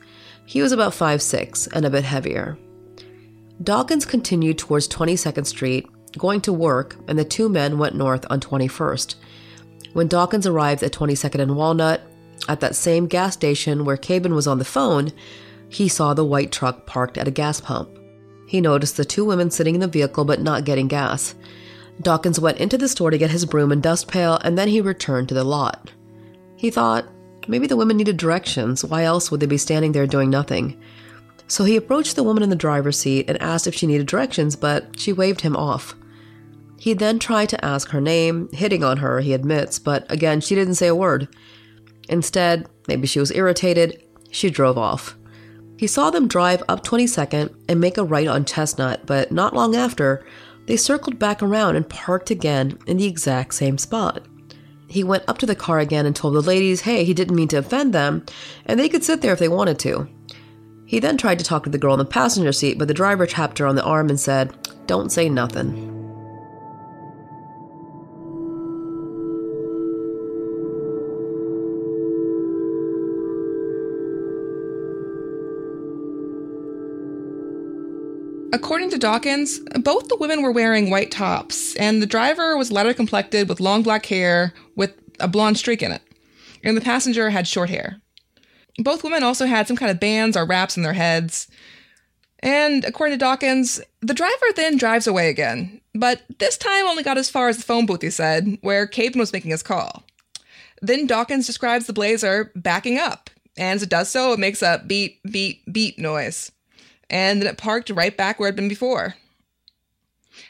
He 0.47 0.61
was 0.61 0.73
about 0.73 0.93
5'6 0.93 1.69
and 1.73 1.87
a 1.87 1.91
bit 1.91 2.05
heavier. 2.05 2.59
Dawkins 3.63 4.05
continued 4.05 4.59
towards 4.59 4.89
22nd 4.89 5.47
Street, 5.47 5.89
going 6.19 6.41
to 6.43 6.53
work, 6.53 6.97
and 7.07 7.19
the 7.19 7.25
two 7.25 7.49
men 7.49 7.79
went 7.79 7.95
north 7.95 8.27
on 8.29 8.41
21st. 8.41 9.15
When 9.93 10.09
Dawkins 10.09 10.47
arrived 10.47 10.83
at 10.83 10.93
22nd 10.93 11.41
and 11.41 11.57
Walnut, 11.57 12.03
at 12.49 12.61
that 12.61 12.75
same 12.75 13.07
gas 13.07 13.35
station 13.35 13.85
where 13.85 13.97
Cabin 13.97 14.35
was 14.35 14.47
on 14.47 14.59
the 14.59 14.65
phone, 14.65 15.13
he 15.69 15.89
saw 15.89 16.15
the 16.15 16.25
white 16.25 16.51
truck 16.51 16.85
parked 16.85 17.17
at 17.17 17.29
a 17.29 17.33
gas 17.33 17.61
pump. 17.61 17.89
He 18.47 18.61
noticed 18.61 18.97
the 18.97 19.05
two 19.05 19.25
women 19.25 19.51
sitting 19.51 19.75
in 19.75 19.81
the 19.81 19.87
vehicle 19.87 20.25
but 20.25 20.41
not 20.41 20.65
getting 20.65 20.89
gas. 20.89 21.35
Dawkins 22.03 22.41
went 22.41 22.59
into 22.59 22.77
the 22.77 22.89
store 22.89 23.11
to 23.11 23.19
get 23.19 23.31
his 23.31 23.47
broom 23.47 23.71
and 23.71 23.83
dust 23.83 24.09
pail, 24.09 24.39
and 24.43 24.59
then 24.59 24.69
he 24.69 24.81
returned 24.81 25.29
to 25.29 25.35
the 25.35 25.45
lot. 25.45 25.93
He 26.57 26.71
thought, 26.71 27.07
maybe 27.47 27.69
the 27.69 27.77
women 27.77 27.97
needed 27.97 28.17
directions. 28.17 28.85
Why 28.85 29.05
else 29.05 29.31
would 29.31 29.41
they 29.41 29.47
be 29.47 29.59
standing 29.59 29.93
there 29.93 30.07
doing 30.07 30.29
nothing? 30.29 30.81
So 31.47 31.65
he 31.65 31.77
approached 31.77 32.17
the 32.17 32.23
woman 32.23 32.43
in 32.43 32.51
the 32.51 32.57
driver's 32.57 32.99
seat 32.99 33.29
and 33.29 33.41
asked 33.41 33.67
if 33.67 33.75
she 33.75 33.87
needed 33.87 34.07
directions, 34.07 34.57
but 34.57 34.99
she 34.99 35.13
waved 35.13 35.43
him 35.43 35.57
off. 35.57 35.95
He 36.79 36.95
then 36.95 37.19
tried 37.19 37.49
to 37.51 37.65
ask 37.65 37.91
her 37.91 38.01
name, 38.01 38.49
hitting 38.53 38.83
on 38.83 38.99
her, 38.99 39.21
he 39.21 39.33
admits, 39.33 39.79
but 39.79 40.11
again, 40.11 40.41
she 40.41 40.55
didn't 40.55 40.75
say 40.75 40.89
a 40.89 40.95
word. 40.95 41.29
Instead, 42.09 42.67
maybe 42.89 43.07
she 43.07 43.21
was 43.21 43.33
irritated, 43.33 44.03
she 44.31 44.51
drove 44.51 44.77
off. 44.77 45.17
He 45.79 45.87
saw 45.87 46.11
them 46.11 46.29
drive 46.29 46.63
up 46.69 46.85
22nd 46.85 47.55
and 47.69 47.81
make 47.81 47.99
a 47.99 48.05
right 48.05 48.27
on 48.27 48.45
Chestnut, 48.45 49.07
but 49.07 49.33
not 49.33 49.55
long 49.55 49.75
after, 49.75 50.27
they 50.67 50.77
circled 50.77 51.19
back 51.19 51.43
around 51.43 51.77
and 51.77 51.89
parked 51.89 52.31
again 52.31 52.79
in 52.87 52.97
the 52.97 53.07
exact 53.07 53.55
same 53.55 53.79
spot. 53.79 54.27
He 54.89 55.03
went 55.03 55.25
up 55.27 55.39
to 55.39 55.47
the 55.47 55.57
car 55.57 55.81
again 55.81 56.07
and 56.07 56.15
told 56.15 56.35
the 56.35 56.41
ladies, 56.41 56.83
hey, 56.83 57.05
he 57.05 57.15
didn't 57.15 57.37
mean 57.37 57.49
to 57.49 57.59
offend 57.59 57.93
them, 57.93 58.25
and 58.67 58.79
they 58.79 58.89
could 58.89 59.03
sit 59.03 59.23
there 59.23 59.33
if 59.33 59.39
they 59.39 59.49
wanted 59.49 59.79
to. 59.81 60.09
He 60.95 61.01
then 61.01 61.17
tried 61.17 61.41
to 61.41 61.45
talk 61.45 61.65
to 61.65 61.71
the 61.71 61.77
girl 61.77 61.95
in 61.95 61.99
the 61.99 62.05
passenger 62.05 62.53
seat, 62.53 62.79
but 62.79 62.87
the 62.87 62.95
driver 62.95 63.27
tapped 63.27 63.59
her 63.59 63.67
on 63.67 63.75
the 63.75 63.83
arm 63.83 64.11
and 64.11 64.21
said, 64.21 64.53
Don't 64.87 65.11
say 65.11 65.29
nothing. 65.29 65.91
According 78.53 78.91
to 78.91 78.99
Dawkins, 78.99 79.59
both 79.81 80.07
the 80.07 80.17
women 80.21 80.43
were 80.43 80.53
wearing 80.53 80.91
white 80.91 81.11
tops, 81.11 81.75
and 81.75 82.01
the 82.01 82.07
driver 82.07 82.57
was 82.57 82.71
lighter 82.71 82.95
complected 82.95 83.49
with 83.49 83.59
long 83.59 83.83
black 83.83 84.07
hair 84.07 84.55
with 84.77 84.93
a 85.19 85.27
blonde 85.27 85.59
streak 85.59 85.83
in 85.83 85.91
it, 85.91 86.03
and 86.63 86.77
the 86.77 86.81
passenger 86.81 87.31
had 87.31 87.49
short 87.49 87.69
hair. 87.69 88.01
Both 88.79 89.05
women 89.05 89.23
also 89.23 89.47
had 89.47 89.69
some 89.69 89.77
kind 89.77 89.91
of 89.91 90.01
bands 90.01 90.37
or 90.37 90.45
wraps 90.45 90.77
in 90.77 90.83
their 90.83 90.95
heads. 90.95 91.49
And 92.41 92.85
according 92.85 93.15
to 93.15 93.25
Dawkins, 93.25 93.81
the 94.01 94.15
driver 94.15 94.47
then 94.55 94.77
drives 94.77 95.07
away 95.07 95.31
again, 95.31 95.81
but 95.95 96.23
this 96.39 96.59
time 96.59 96.85
only 96.85 97.03
got 97.03 97.17
as 97.17 97.31
far 97.31 97.49
as 97.49 97.57
the 97.57 97.63
phone 97.63 97.87
booth, 97.87 98.03
he 98.03 98.11
said, 98.11 98.59
where 98.61 98.87
Cabin 98.87 99.19
was 99.19 99.33
making 99.33 99.51
his 99.51 99.63
call. 99.63 100.05
Then 100.83 101.07
Dawkins 101.07 101.47
describes 101.47 101.87
the 101.87 101.95
Blazer 101.95 102.53
backing 102.55 102.99
up, 102.99 103.31
and 103.57 103.77
as 103.77 103.83
it 103.83 103.89
does 103.89 104.11
so, 104.11 104.35
it 104.35 104.39
makes 104.39 104.61
a 104.61 104.83
beep, 104.87 105.21
beep, 105.31 105.63
beep 105.73 105.99
noise. 105.99 106.53
And 107.09 107.41
then 107.41 107.49
it 107.49 107.57
parked 107.57 107.89
right 107.89 108.15
back 108.15 108.39
where 108.39 108.49
it 108.49 108.53
had 108.53 108.57
been 108.57 108.69
before. 108.69 109.15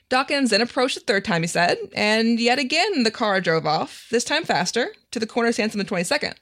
Dawkins 0.08 0.50
then 0.50 0.60
approached 0.60 0.96
the 0.96 1.00
third 1.00 1.24
time, 1.24 1.42
he 1.42 1.48
said, 1.48 1.78
and 1.94 2.40
yet 2.40 2.58
again 2.58 3.04
the 3.04 3.10
car 3.10 3.40
drove 3.40 3.66
off, 3.66 4.08
this 4.10 4.24
time 4.24 4.44
faster, 4.44 4.92
to 5.12 5.20
the 5.20 5.26
corner 5.26 5.50
of 5.50 5.54
Sansom 5.54 5.80
and 5.80 5.88
22nd, 5.88 6.34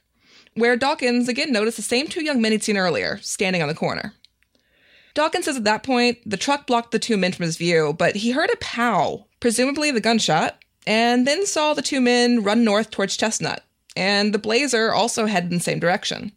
where 0.55 0.75
Dawkins 0.75 1.27
again 1.27 1.51
noticed 1.51 1.77
the 1.77 1.83
same 1.83 2.07
two 2.07 2.23
young 2.23 2.41
men 2.41 2.51
he'd 2.51 2.63
seen 2.63 2.77
earlier, 2.77 3.19
standing 3.21 3.61
on 3.61 3.67
the 3.67 3.75
corner. 3.75 4.13
Dawkins 5.13 5.45
says 5.45 5.57
at 5.57 5.63
that 5.65 5.83
point, 5.83 6.17
the 6.25 6.37
truck 6.37 6.65
blocked 6.65 6.91
the 6.91 6.99
two 6.99 7.17
men 7.17 7.31
from 7.31 7.45
his 7.45 7.57
view, 7.57 7.93
but 7.97 8.15
he 8.15 8.31
heard 8.31 8.49
a 8.51 8.57
pow, 8.57 9.27
presumably 9.39 9.91
the 9.91 10.01
gunshot, 10.01 10.57
and 10.87 11.27
then 11.27 11.45
saw 11.45 11.73
the 11.73 11.81
two 11.81 12.01
men 12.01 12.43
run 12.43 12.63
north 12.63 12.89
towards 12.89 13.15
Chestnut, 13.15 13.63
and 13.95 14.33
the 14.33 14.39
Blazer 14.39 14.91
also 14.91 15.27
headed 15.27 15.51
in 15.51 15.59
the 15.59 15.63
same 15.63 15.79
direction. 15.79 16.31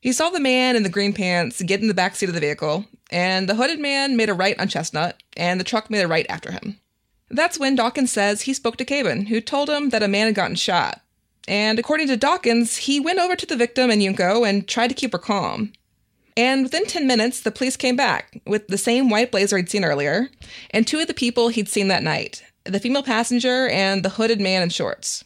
He 0.00 0.12
saw 0.12 0.30
the 0.30 0.40
man 0.40 0.74
in 0.74 0.82
the 0.82 0.88
green 0.88 1.12
pants 1.12 1.62
get 1.62 1.80
in 1.80 1.86
the 1.86 1.94
back 1.94 2.16
seat 2.16 2.28
of 2.28 2.34
the 2.34 2.40
vehicle, 2.40 2.86
and 3.10 3.48
the 3.48 3.54
hooded 3.54 3.78
man 3.78 4.16
made 4.16 4.30
a 4.30 4.34
right 4.34 4.58
on 4.58 4.68
Chestnut, 4.68 5.22
and 5.36 5.60
the 5.60 5.64
truck 5.64 5.90
made 5.90 6.02
a 6.02 6.08
right 6.08 6.26
after 6.28 6.50
him. 6.50 6.80
That's 7.28 7.58
when 7.58 7.76
Dawkins 7.76 8.10
says 8.10 8.42
he 8.42 8.54
spoke 8.54 8.76
to 8.78 8.84
Cabin, 8.84 9.26
who 9.26 9.40
told 9.40 9.70
him 9.70 9.90
that 9.90 10.02
a 10.02 10.08
man 10.08 10.26
had 10.26 10.34
gotten 10.34 10.56
shot. 10.56 11.01
And 11.48 11.78
according 11.78 12.06
to 12.08 12.16
Dawkins, 12.16 12.76
he 12.76 13.00
went 13.00 13.18
over 13.18 13.36
to 13.36 13.46
the 13.46 13.56
victim 13.56 13.90
and 13.90 14.00
Yunko 14.00 14.48
and 14.48 14.66
tried 14.66 14.88
to 14.88 14.94
keep 14.94 15.12
her 15.12 15.18
calm. 15.18 15.72
And 16.36 16.62
within 16.62 16.86
10 16.86 17.06
minutes, 17.06 17.40
the 17.40 17.50
police 17.50 17.76
came 17.76 17.96
back 17.96 18.40
with 18.46 18.68
the 18.68 18.78
same 18.78 19.10
white 19.10 19.30
blazer 19.30 19.56
he'd 19.56 19.68
seen 19.68 19.84
earlier, 19.84 20.30
and 20.70 20.86
two 20.86 21.00
of 21.00 21.06
the 21.06 21.14
people 21.14 21.48
he'd 21.48 21.68
seen 21.68 21.88
that 21.88 22.02
night 22.02 22.42
the 22.64 22.78
female 22.78 23.02
passenger 23.02 23.68
and 23.68 24.04
the 24.04 24.10
hooded 24.10 24.40
man 24.40 24.62
in 24.62 24.68
shorts. 24.68 25.24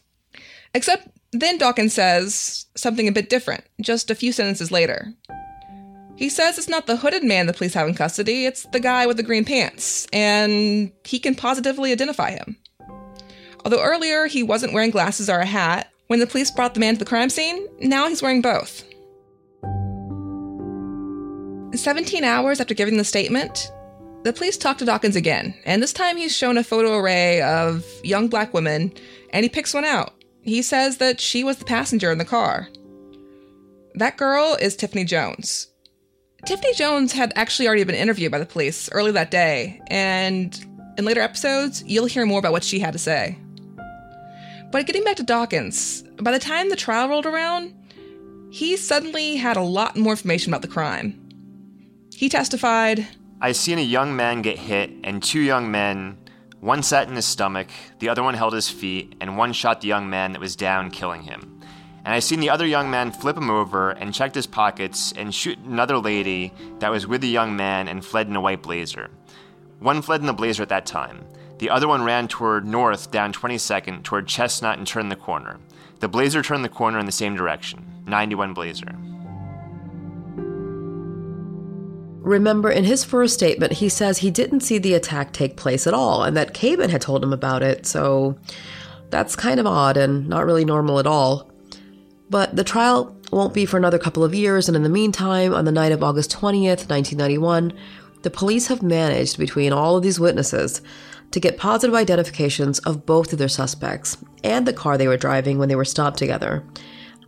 Except 0.73 1.07
then 1.33 1.59
Dawkins 1.59 1.93
says 1.93 2.65
something 2.77 3.09
a 3.09 3.13
bit 3.13 3.29
different, 3.29 3.65
just 3.81 4.11
a 4.11 4.15
few 4.15 4.33
sentences 4.33 4.71
later. 4.73 5.13
He 6.17 6.31
says 6.31 6.57
it's 6.57 6.69
not 6.69 6.87
the 6.87 6.97
hooded 6.97 7.25
man 7.25 7.47
the 7.47 7.53
police 7.53 7.75
have 7.75 7.87
in 7.87 7.95
custody, 7.95 8.47
it's 8.47 8.63
the 8.73 8.81
guy 8.81 9.07
with 9.07 9.19
the 9.19 9.23
green 9.23 9.45
pants, 9.45 10.07
and 10.15 10.91
he 11.05 11.19
can 11.19 11.35
positively 11.35 11.93
identify 11.93 12.31
him. 12.31 12.57
Although 13.65 13.83
earlier 13.83 14.27
he 14.27 14.43
wasn't 14.43 14.73
wearing 14.73 14.91
glasses 14.91 15.29
or 15.29 15.41
a 15.41 15.47
hat, 15.47 15.93
when 16.09 16.21
the 16.21 16.27
police 16.27 16.51
brought 16.51 16.75
the 16.75 16.81
man 16.81 16.95
to 16.95 16.99
the 16.99 17.05
crime 17.05 17.31
scene, 17.31 17.67
now 17.81 18.09
he's 18.09 18.23
wearing 18.23 18.43
both. 18.43 18.85
17 21.75 22.25
hours 22.25 22.61
after 22.61 22.75
giving 22.75 22.97
the 22.97 23.05
statement, 23.05 23.71
the 24.23 24.33
police 24.33 24.57
talk 24.57 24.79
to 24.79 24.85
Dawkins 24.85 25.17
again, 25.17 25.55
and 25.65 25.83
this 25.83 25.93
time 25.93 26.17
he's 26.17 26.37
shown 26.37 26.59
a 26.59 26.65
photo 26.65 26.97
array 26.97 27.43
of 27.43 27.85
young 28.03 28.29
black 28.29 28.55
women, 28.55 28.93
and 29.31 29.45
he 29.45 29.49
picks 29.49 29.75
one 29.75 29.85
out. 29.85 30.15
He 30.43 30.63
says 30.63 30.99
that 30.99 31.21
she 31.21 31.45
was 31.45 31.59
the 31.59 31.65
passenger 31.65 32.11
in 32.11 32.19
the 32.19 32.25
car. 32.25 32.69
That 33.95 34.17
girl 34.17 34.57
is 34.61 34.77
Tiffany 34.77 35.05
Jones. 35.05 35.69
Tiffany 36.45 36.75
Jones 36.75 37.13
had 37.13 37.33
actually 37.35 37.67
already 37.67 37.85
been 37.85 37.95
interviewed 37.95 38.33
by 38.33 38.39
the 38.39 38.47
police 38.47 38.89
early 38.93 39.11
that 39.13 39.31
day, 39.31 39.81
and 39.89 40.65
in 40.99 41.05
later 41.05 41.21
episodes, 41.21 41.83
you'll 41.85 42.07
hear 42.07 42.27
more 42.27 42.39
about 42.39 42.53
what 42.53 42.65
she 42.65 42.79
had 42.79 42.93
to 42.93 42.99
say. 42.99 43.39
But 44.77 44.85
getting 44.85 45.05
back 45.05 45.17
to 45.17 45.23
Dawkins, 45.23 46.03
by 46.21 46.33
the 46.33 46.39
time 46.39 46.69
the 46.69 46.77
trial 46.77 47.09
rolled 47.09 47.25
around, 47.25 47.73
he 48.51 48.77
suddenly 48.77 49.37
had 49.37 49.57
a 49.57 49.63
lot 49.63 49.97
more 49.97 50.13
information 50.13 50.53
about 50.53 50.61
the 50.61 50.69
crime. 50.69 51.19
He 52.15 52.29
testified 52.29 53.09
I 53.41 53.53
seen 53.53 53.79
a 53.79 53.81
young 53.81 54.15
man 54.17 54.43
get 54.43 54.59
hit, 54.59 54.91
and 55.03 55.23
two 55.23 55.41
young 55.41 55.71
men, 55.71 56.19
one 56.61 56.83
sat 56.83 57.09
in 57.09 57.17
his 57.17 57.25
stomach, 57.25 57.69
the 58.01 58.11
other 58.11 58.23
one 58.23 58.35
held 58.35 58.53
his 58.53 58.69
feet, 58.69 59.15
and 59.19 59.39
one 59.39 59.55
shot 59.55 59.81
the 59.81 59.89
young 59.89 60.11
man 60.11 60.33
that 60.33 60.43
was 60.43 60.57
down, 60.57 60.91
killing 60.91 61.23
him. 61.23 61.59
And 62.05 62.13
I 62.13 62.19
seen 62.19 62.41
the 62.41 62.51
other 62.51 62.67
young 62.67 62.91
man 62.91 63.13
flip 63.13 63.39
him 63.39 63.49
over 63.49 63.93
and 63.93 64.13
checked 64.13 64.35
his 64.35 64.47
pockets 64.47 65.11
and 65.17 65.35
shoot 65.35 65.59
another 65.61 65.97
lady 65.97 66.53
that 66.81 66.91
was 66.91 67.07
with 67.07 67.23
the 67.23 67.29
young 67.29 67.57
man 67.57 67.89
and 67.89 68.05
fled 68.05 68.29
in 68.29 68.37
a 68.37 68.43
white 68.43 68.63
blazer. 68.63 69.11
One 69.79 70.03
fled 70.03 70.21
in 70.21 70.27
the 70.27 70.35
blazer 70.35 70.63
at 70.63 70.69
that 70.69 70.85
time. 70.85 71.25
The 71.59 71.71
other 71.71 71.89
one 71.89 72.05
ran 72.05 72.29
toward 72.29 72.67
north 72.67 73.11
down 73.11 73.33
22nd 73.33 74.03
toward 74.03 74.29
Chestnut 74.29 74.79
and 74.79 74.87
turned 74.87 75.11
the 75.11 75.17
corner. 75.17 75.59
The 76.01 76.09
blazer 76.09 76.43
turned 76.43 76.65
the 76.65 76.69
corner 76.69 76.99
in 76.99 77.07
the 77.07 77.13
same 77.13 77.35
direction. 77.35 77.85
91 78.07 78.53
blazer. 78.53 78.95
Remember, 82.21 82.71
in 82.71 82.85
his 82.85 83.05
first 83.05 83.35
statement, 83.35 83.75
he 83.75 83.89
says 83.89 84.19
he 84.19 84.31
didn't 84.31 84.61
see 84.61 84.79
the 84.79 84.95
attack 84.95 85.33
take 85.33 85.57
place 85.57 85.87
at 85.87 85.95
all 85.95 86.25
and 86.25 86.37
that 86.37 86.55
Cabin 86.55 86.91
had 86.91 87.01
told 87.01 87.23
him 87.23 87.33
about 87.33 87.63
it, 87.63 87.87
so 87.87 88.37
that's 89.11 89.37
kind 89.37 89.61
of 89.61 89.67
odd 89.67 89.97
and 89.97 90.29
not 90.29 90.45
really 90.45 90.65
normal 90.65 90.99
at 90.99 91.07
all. 91.07 91.51
But 92.29 92.57
the 92.57 92.65
trial 92.65 93.17
won't 93.31 93.55
be 93.55 93.65
for 93.65 93.77
another 93.77 93.99
couple 93.99 94.25
of 94.25 94.35
years, 94.35 94.69
and 94.69 94.77
in 94.77 94.83
the 94.83 94.89
meantime, 94.89 95.55
on 95.55 95.65
the 95.65 95.73
night 95.73 95.93
of 95.93 96.03
August 96.03 96.33
20th, 96.33 96.91
1991, 96.91 97.73
the 98.23 98.31
police 98.31 98.67
have 98.67 98.83
managed, 98.83 99.39
between 99.39 99.73
all 99.73 99.97
of 99.97 100.03
these 100.03 100.19
witnesses, 100.19 100.83
to 101.31 101.41
get 101.41 101.59
positive 101.59 101.95
identifications 101.95 102.79
of 102.81 103.07
both 103.07 103.33
of 103.33 103.39
their 103.39 103.49
suspects 103.49 104.19
and 104.45 104.67
the 104.67 104.73
car 104.73 104.97
they 104.97 105.09
were 105.09 105.17
driving 105.17 105.59
when 105.59 105.69
they 105.69 105.77
were 105.77 105.85
stopped 105.85 106.19
together. 106.19 106.65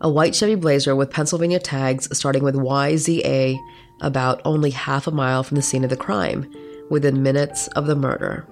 A 0.00 0.08
white 0.08 0.34
Chevy 0.34 0.54
Blazer 0.54 0.94
with 0.94 1.10
Pennsylvania 1.10 1.58
tags 1.58 2.08
starting 2.16 2.44
with 2.44 2.54
YZA 2.54 3.58
about 4.00 4.40
only 4.44 4.70
half 4.70 5.06
a 5.06 5.10
mile 5.10 5.42
from 5.42 5.56
the 5.56 5.62
scene 5.62 5.84
of 5.84 5.90
the 5.90 5.96
crime, 5.96 6.50
within 6.88 7.22
minutes 7.22 7.68
of 7.68 7.86
the 7.86 7.96
murder. 7.96 8.46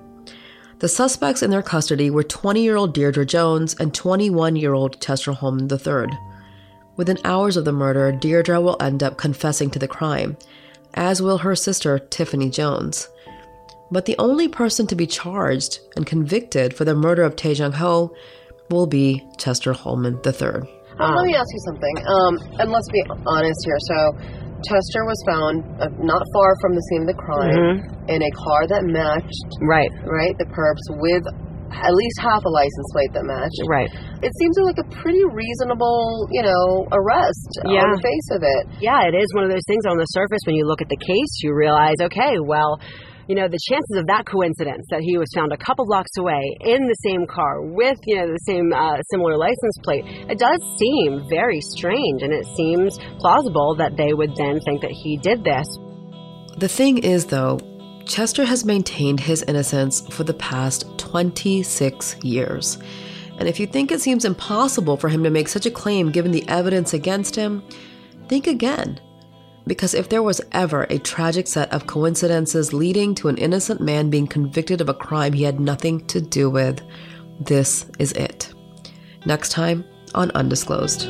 The 0.79 0.89
suspects 0.89 1.43
in 1.43 1.51
their 1.51 1.63
custody 1.63 2.11
were 2.11 2.23
20 2.23 2.63
year 2.63 2.77
old 2.77 2.93
Deirdre 2.93 3.25
Jones 3.25 3.75
and 3.79 3.95
21 3.95 4.57
year 4.57 4.75
old 4.75 5.01
Chester 5.01 5.33
Hollman 5.33 5.71
III. 5.71 6.17
Within 6.97 7.19
hours 7.25 7.57
of 7.57 7.65
the 7.65 7.73
murder, 7.73 8.13
Deirdre 8.13 8.61
will 8.61 8.77
end 8.81 9.03
up 9.03 9.17
confessing 9.17 9.71
to 9.71 9.79
the 9.79 9.89
crime, 9.89 10.37
as 10.95 11.23
will 11.23 11.39
her 11.39 11.55
sister, 11.55 11.99
Tiffany 11.99 12.51
Jones. 12.51 13.09
But 13.91 14.05
the 14.07 14.17
only 14.19 14.49
person 14.49 14.87
to 14.89 14.97
be 14.97 15.07
charged 15.07 15.81
and 15.97 16.05
convicted 16.07 16.75
for 16.75 16.85
the 16.85 16.95
murder 16.95 17.23
of 17.23 17.37
Tae 17.37 17.53
Jung 17.53 17.73
Ho 17.73 18.15
will 18.71 18.87
be 18.87 19.23
Chester 19.39 19.73
Hollman 19.73 20.19
III. 20.27 20.67
Um, 20.99 21.15
let 21.15 21.25
me 21.27 21.35
ask 21.37 21.47
you 21.53 21.63
something. 21.71 21.95
Um, 22.03 22.33
and 22.59 22.73
let's 22.73 22.89
be 22.91 23.03
honest 23.27 23.61
here. 23.65 23.79
So, 23.93 23.99
Chester 24.65 25.05
was 25.05 25.21
found 25.29 25.63
uh, 25.79 25.87
not 26.01 26.23
far 26.33 26.51
from 26.65 26.75
the 26.75 26.81
scene 26.91 27.03
of 27.05 27.09
the 27.13 27.21
crime 27.21 27.53
Mm-hmm. 27.53 28.09
in 28.09 28.21
a 28.25 28.31
car 28.33 28.67
that 28.73 28.83
matched, 28.89 29.47
Right, 29.63 29.93
right, 30.09 30.33
the 30.41 30.49
perps 30.51 30.81
with 30.97 31.23
at 31.77 31.93
least 31.93 32.17
half 32.25 32.41
a 32.43 32.49
license 32.49 32.89
plate 32.97 33.13
that 33.13 33.23
matched. 33.29 33.61
right. 33.69 33.91
It 34.25 34.33
seems 34.41 34.57
like 34.65 34.81
a 34.81 34.89
pretty 34.97 35.21
reasonable, 35.29 36.27
you 36.33 36.41
know, 36.43 36.89
arrest 36.91 37.51
Yeah. 37.69 37.85
on 37.85 37.93
the 37.95 38.01
face 38.01 38.29
of 38.33 38.41
it. 38.43 38.81
Yeah, 38.81 39.05
it 39.05 39.13
is 39.15 39.29
one 39.37 39.45
of 39.45 39.51
those 39.53 39.67
things 39.69 39.85
on 39.85 39.99
the 40.01 40.09
surface 40.17 40.41
when 40.49 40.57
you 40.57 40.65
look 40.65 40.81
at 40.81 40.89
the 40.89 40.97
case, 41.05 41.33
you 41.45 41.53
realize, 41.55 42.01
okay, 42.01 42.41
well, 42.41 42.81
you 43.29 43.35
know, 43.35 43.49
the 43.49 43.59
chances 43.59 43.97
of 43.99 44.07
that 44.07 44.25
coincidence 44.25 44.87
that 44.91 45.01
he 45.01 45.19
was 45.19 45.29
found 45.35 45.53
a 45.53 45.57
couple 45.57 45.85
blocks 45.87 46.17
away 46.19 46.57
in 46.61 46.87
the 46.87 46.95
same 47.03 47.27
car 47.27 47.61
with, 47.61 47.99
you 48.07 48.17
know, 48.17 48.27
the 48.29 48.39
same 48.47 48.73
uh, 48.73 49.03
similar 49.11 49.37
license 49.37 49.77
plate, 49.83 50.05
it 50.31 50.39
does 50.39 50.63
seem 50.79 51.29
very 51.29 51.61
strange 51.61 52.23
and 52.23 52.33
it 52.33 52.47
seems 52.55 52.99
plausible 53.19 53.75
that 53.77 53.97
they 53.97 54.15
would 54.15 54.35
then 54.37 54.61
think 54.61 54.81
that 54.83 54.93
he 54.93 55.17
did 55.17 55.43
this. 55.43 55.67
The 56.57 56.69
thing 56.69 56.99
is, 56.99 57.27
though, 57.27 57.59
Chester 58.07 58.45
has 58.45 58.65
maintained 58.65 59.21
his 59.21 59.43
innocence 59.43 60.07
for 60.15 60.23
the 60.23 60.35
past 60.35 60.87
26 60.97 62.23
years. 62.23 62.79
And 63.39 63.49
if 63.49 63.59
you 63.59 63.67
think 63.67 63.91
it 63.91 64.01
seems 64.01 64.25
impossible 64.25 64.97
for 64.97 65.09
him 65.09 65.25
to 65.25 65.31
make 65.31 65.49
such 65.49 65.67
a 65.67 65.71
claim 65.71 66.13
given 66.13 66.31
the 66.31 66.49
evidence 66.49 66.95
against 66.95 67.35
him, 67.35 67.63
think 68.29 68.47
again. 68.47 69.01
Because 69.67 69.95
if 69.95 70.09
there 70.09 70.23
was 70.23 70.41
ever 70.53 70.85
a 70.85 70.99
tragic 70.99 71.47
set 71.47 71.73
of 71.73 71.87
coincidences 71.87 72.73
leading 72.73 73.15
to 73.17 73.29
an 73.29 73.37
innocent 73.37 73.81
man 73.81 74.11
being 74.11 74.27
convicted 74.27 74.81
of 74.81 74.89
a 74.89 74.95
crime 74.95 75.33
he 75.33 75.43
had 75.43 75.59
nothing 75.59 76.07
to 76.07 76.21
do 76.21 76.49
with, 76.49 76.81
this 77.41 77.87
is 77.99 78.13
it. 78.13 78.53
Next 79.25 79.51
time 79.51 79.85
on 80.15 80.31
Undisclosed. 80.33 81.09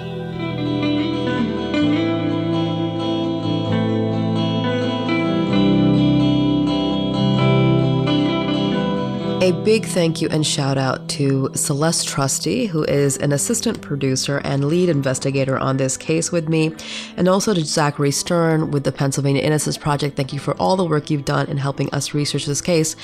A 9.47 9.53
big 9.53 9.87
thank 9.87 10.21
you 10.21 10.29
and 10.29 10.45
shout 10.45 10.77
out 10.77 11.09
to 11.11 11.51
Celeste 11.55 12.09
Trusty, 12.09 12.67
who 12.67 12.83
is 12.83 13.17
an 13.19 13.31
assistant 13.31 13.81
producer 13.81 14.39
and 14.39 14.65
lead 14.65 14.89
investigator 14.89 15.57
on 15.57 15.77
this 15.77 15.97
case 15.97 16.33
with 16.33 16.49
me, 16.49 16.75
and 17.17 17.29
also 17.29 17.55
to 17.55 17.65
Zachary 17.65 18.11
Stern 18.11 18.73
with 18.73 18.83
the 18.83 18.91
Pennsylvania 18.91 19.43
Innocence 19.43 19.79
Project. 19.79 20.17
Thank 20.17 20.33
you 20.33 20.41
for 20.41 20.55
all 20.55 20.75
the 20.75 20.85
work 20.85 21.11
you've 21.11 21.25
done 21.25 21.47
in 21.47 21.59
helping 21.59 21.89
us 21.95 22.13
research 22.13 22.45
this 22.45 22.61
case. 22.61 22.97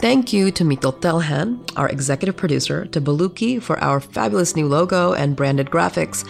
Thank 0.00 0.32
you 0.32 0.50
to 0.50 0.64
Mito 0.64 0.92
Telhan, 0.98 1.60
our 1.76 1.88
executive 1.88 2.36
producer, 2.36 2.86
to 2.86 3.00
Baluki 3.00 3.62
for 3.62 3.78
our 3.78 4.00
fabulous 4.00 4.56
new 4.56 4.66
logo 4.66 5.12
and 5.12 5.36
branded 5.36 5.70
graphics. 5.70 6.28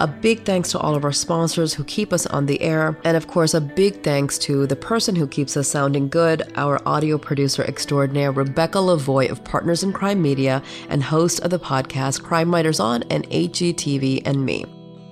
A 0.00 0.06
big 0.06 0.44
thanks 0.46 0.70
to 0.70 0.78
all 0.78 0.94
of 0.94 1.04
our 1.04 1.12
sponsors 1.12 1.74
who 1.74 1.84
keep 1.84 2.10
us 2.14 2.24
on 2.26 2.46
the 2.46 2.60
air. 2.62 2.98
And 3.04 3.18
of 3.18 3.26
course, 3.26 3.52
a 3.52 3.60
big 3.60 4.02
thanks 4.02 4.38
to 4.38 4.66
the 4.66 4.74
person 4.74 5.14
who 5.14 5.26
keeps 5.26 5.58
us 5.58 5.68
sounding 5.68 6.08
good, 6.08 6.50
our 6.56 6.80
audio 6.88 7.18
producer 7.18 7.64
extraordinaire, 7.64 8.32
Rebecca 8.32 8.78
Lavoie 8.78 9.30
of 9.30 9.44
Partners 9.44 9.82
in 9.82 9.92
Crime 9.92 10.22
Media 10.22 10.62
and 10.88 11.02
host 11.02 11.40
of 11.40 11.50
the 11.50 11.58
podcast 11.58 12.22
Crime 12.22 12.50
Writers 12.50 12.80
On 12.80 13.02
and 13.10 13.28
HGTV 13.28 14.22
and 14.24 14.42
me. 14.42 14.64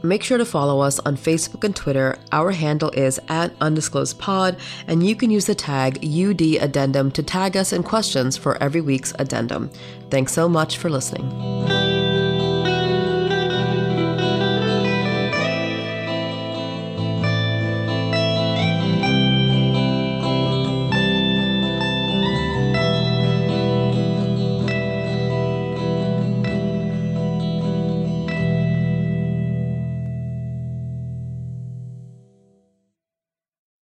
Make 0.02 0.22
sure 0.22 0.38
to 0.38 0.46
follow 0.46 0.80
us 0.80 0.98
on 1.00 1.16
Facebook 1.16 1.64
and 1.64 1.76
Twitter. 1.76 2.16
Our 2.32 2.52
handle 2.52 2.90
is 2.92 3.20
at 3.28 3.52
undisclosed 3.60 4.18
pod, 4.18 4.56
and 4.86 5.06
you 5.06 5.16
can 5.16 5.30
use 5.30 5.44
the 5.44 5.54
tag 5.54 5.98
UD 6.02 6.62
Addendum 6.62 7.10
to 7.10 7.22
tag 7.22 7.58
us 7.58 7.74
in 7.74 7.82
questions 7.82 8.38
for 8.38 8.62
every 8.62 8.80
week's 8.80 9.12
addendum. 9.18 9.70
Thanks 10.08 10.32
so 10.32 10.48
much 10.48 10.78
for 10.78 10.88
listening. 10.88 11.97